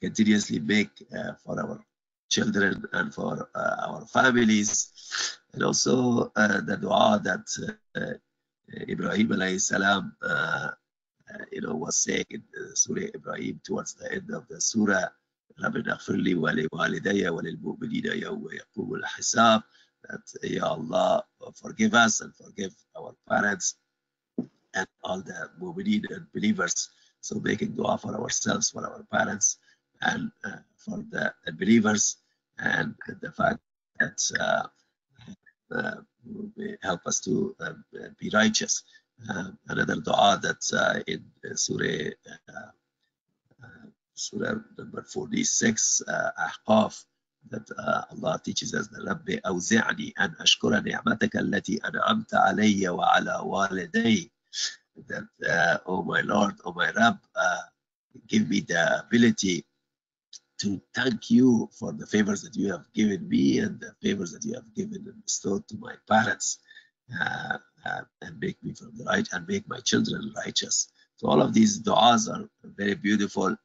continuously 0.00 0.60
make 0.60 0.90
for 1.44 1.60
our 1.60 1.80
children 2.30 2.84
and 2.92 3.12
for 3.12 3.48
our 3.54 4.06
families. 4.06 4.92
And 5.52 5.62
also 5.62 6.30
the 6.34 6.78
dua 6.80 7.20
that 7.24 7.46
Ibrahim 8.88 9.28
alayhi 9.28 9.60
salam 9.60 10.16
uh, 11.34 11.44
you 11.50 11.60
know, 11.60 11.74
was 11.74 11.96
saying 11.96 12.26
in 12.30 12.42
Surah 12.74 13.08
Ibrahim 13.14 13.60
towards 13.64 13.94
the 13.94 14.12
end 14.12 14.30
of 14.30 14.46
the 14.48 14.60
surah, 14.60 15.08
ربنا 15.63 15.91
اغفر 15.93 16.15
لي 16.15 16.35
ولوالدي 16.35 17.29
وللمؤمنين 17.29 18.05
يوم 18.05 18.47
يقوم 18.51 18.95
الحساب 18.95 19.61
that 20.07 20.27
Ya 20.43 20.65
Allah 20.75 21.23
forgive 21.61 21.93
us 21.93 22.21
and 22.21 22.31
forgive 22.35 22.73
our 22.97 23.13
parents 23.27 23.75
and 24.73 24.87
all 25.03 25.21
the 25.21 25.49
mu'mineen 25.59 26.03
and 26.15 26.25
believers 26.33 26.89
so 27.19 27.39
making 27.39 27.75
dua 27.75 27.97
for 27.97 28.15
ourselves 28.15 28.69
for 28.69 28.83
our 28.89 29.03
parents 29.11 29.57
and 30.01 30.31
uh, 30.45 30.61
for 30.77 30.97
the 31.13 31.33
believers 31.61 32.03
and 32.59 32.95
the 33.23 33.31
fact 33.39 33.59
that 33.99 34.19
uh, 34.39 34.65
uh, 35.75 35.97
help 36.81 37.01
us 37.05 37.19
to 37.19 37.55
uh, 37.59 37.73
be 38.19 38.29
righteous 38.33 38.83
uh, 39.29 39.49
another 39.67 39.97
dua 40.07 40.39
that 40.41 40.63
uh, 40.73 40.99
in 41.07 41.21
Surah 41.55 42.11
Surah 44.13 44.55
number 44.77 45.03
46, 45.03 46.01
uh, 46.07 46.31
Ahqaf, 46.37 47.05
that 47.49 47.63
uh, 47.77 48.01
Allah 48.11 48.41
teaches 48.43 48.73
us 48.73 48.87
that 48.89 49.05
رَبِّ 49.05 49.41
أَوْزِعْنِي 49.41 50.13
أَنْ 50.19 50.35
أَشْكُرَ 50.37 50.83
نِعْمَتَكَ 50.83 51.35
الَّتِي 51.35 51.79
أَنْعَمْتَ 51.81 52.33
عَلَيَّ 52.33 52.81
وَعَلَى 52.89 53.43
وَالِدَيَّ 53.45 54.29
That, 55.07 55.27
uh, 55.49 55.77
oh 55.85 56.03
my 56.03 56.21
Lord, 56.21 56.55
oh 56.65 56.73
my 56.73 56.91
Rabb, 56.91 57.19
uh, 57.35 57.61
give 58.27 58.49
me 58.49 58.59
the 58.59 58.99
ability 59.05 59.65
to 60.59 60.81
thank 60.93 61.31
you 61.31 61.69
for 61.71 61.93
the 61.93 62.05
favors 62.05 62.41
that 62.41 62.55
you 62.55 62.69
have 62.71 62.85
given 62.93 63.27
me 63.29 63.59
and 63.59 63.79
the 63.79 63.93
favors 64.01 64.33
that 64.33 64.43
you 64.43 64.53
have 64.53 64.75
given 64.75 65.05
and 65.07 65.23
bestowed 65.23 65.65
to 65.69 65.77
my 65.77 65.95
parents 66.09 66.59
uh, 67.21 67.57
uh, 67.85 68.01
and 68.21 68.37
make 68.39 68.61
me 68.61 68.73
from 68.73 68.91
the 68.97 69.05
right 69.05 69.27
and 69.31 69.47
make 69.47 69.67
my 69.69 69.79
children 69.79 70.33
righteous. 70.35 70.89
So 71.15 71.27
all 71.27 71.41
of 71.41 71.53
these 71.53 71.81
du'as 71.81 72.29
are 72.29 72.49
very 72.63 72.95
beautiful 72.95 73.55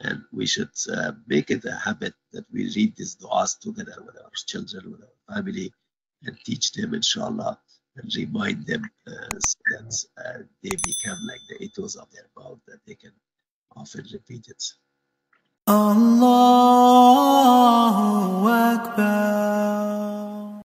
and 0.00 0.22
we 0.32 0.46
should 0.46 0.70
uh, 0.92 1.12
make 1.26 1.50
it 1.50 1.64
a 1.64 1.74
habit 1.74 2.14
that 2.32 2.44
we 2.52 2.70
read 2.76 2.94
these 2.96 3.16
du'as 3.16 3.58
together 3.58 3.96
with 4.06 4.16
our 4.22 4.30
children, 4.46 4.92
with 4.92 5.02
our 5.02 5.34
family, 5.34 5.72
and 6.24 6.38
teach 6.44 6.72
them, 6.72 6.94
inshallah, 6.94 7.58
and 7.96 8.14
remind 8.14 8.66
them 8.66 8.88
uh, 9.06 9.38
so 9.38 9.58
that 9.70 10.06
uh, 10.24 10.38
they 10.62 10.70
become 10.84 11.18
like 11.26 11.40
the 11.48 11.62
ethos 11.64 11.96
of 11.96 12.10
their 12.12 12.28
mouth 12.36 12.60
that 12.66 12.80
they 12.86 12.94
can 12.94 13.12
often 13.76 14.04
repeat 14.12 14.46
it. 14.48 14.62
Allahu 15.66 16.28
Akbar. 18.48 20.37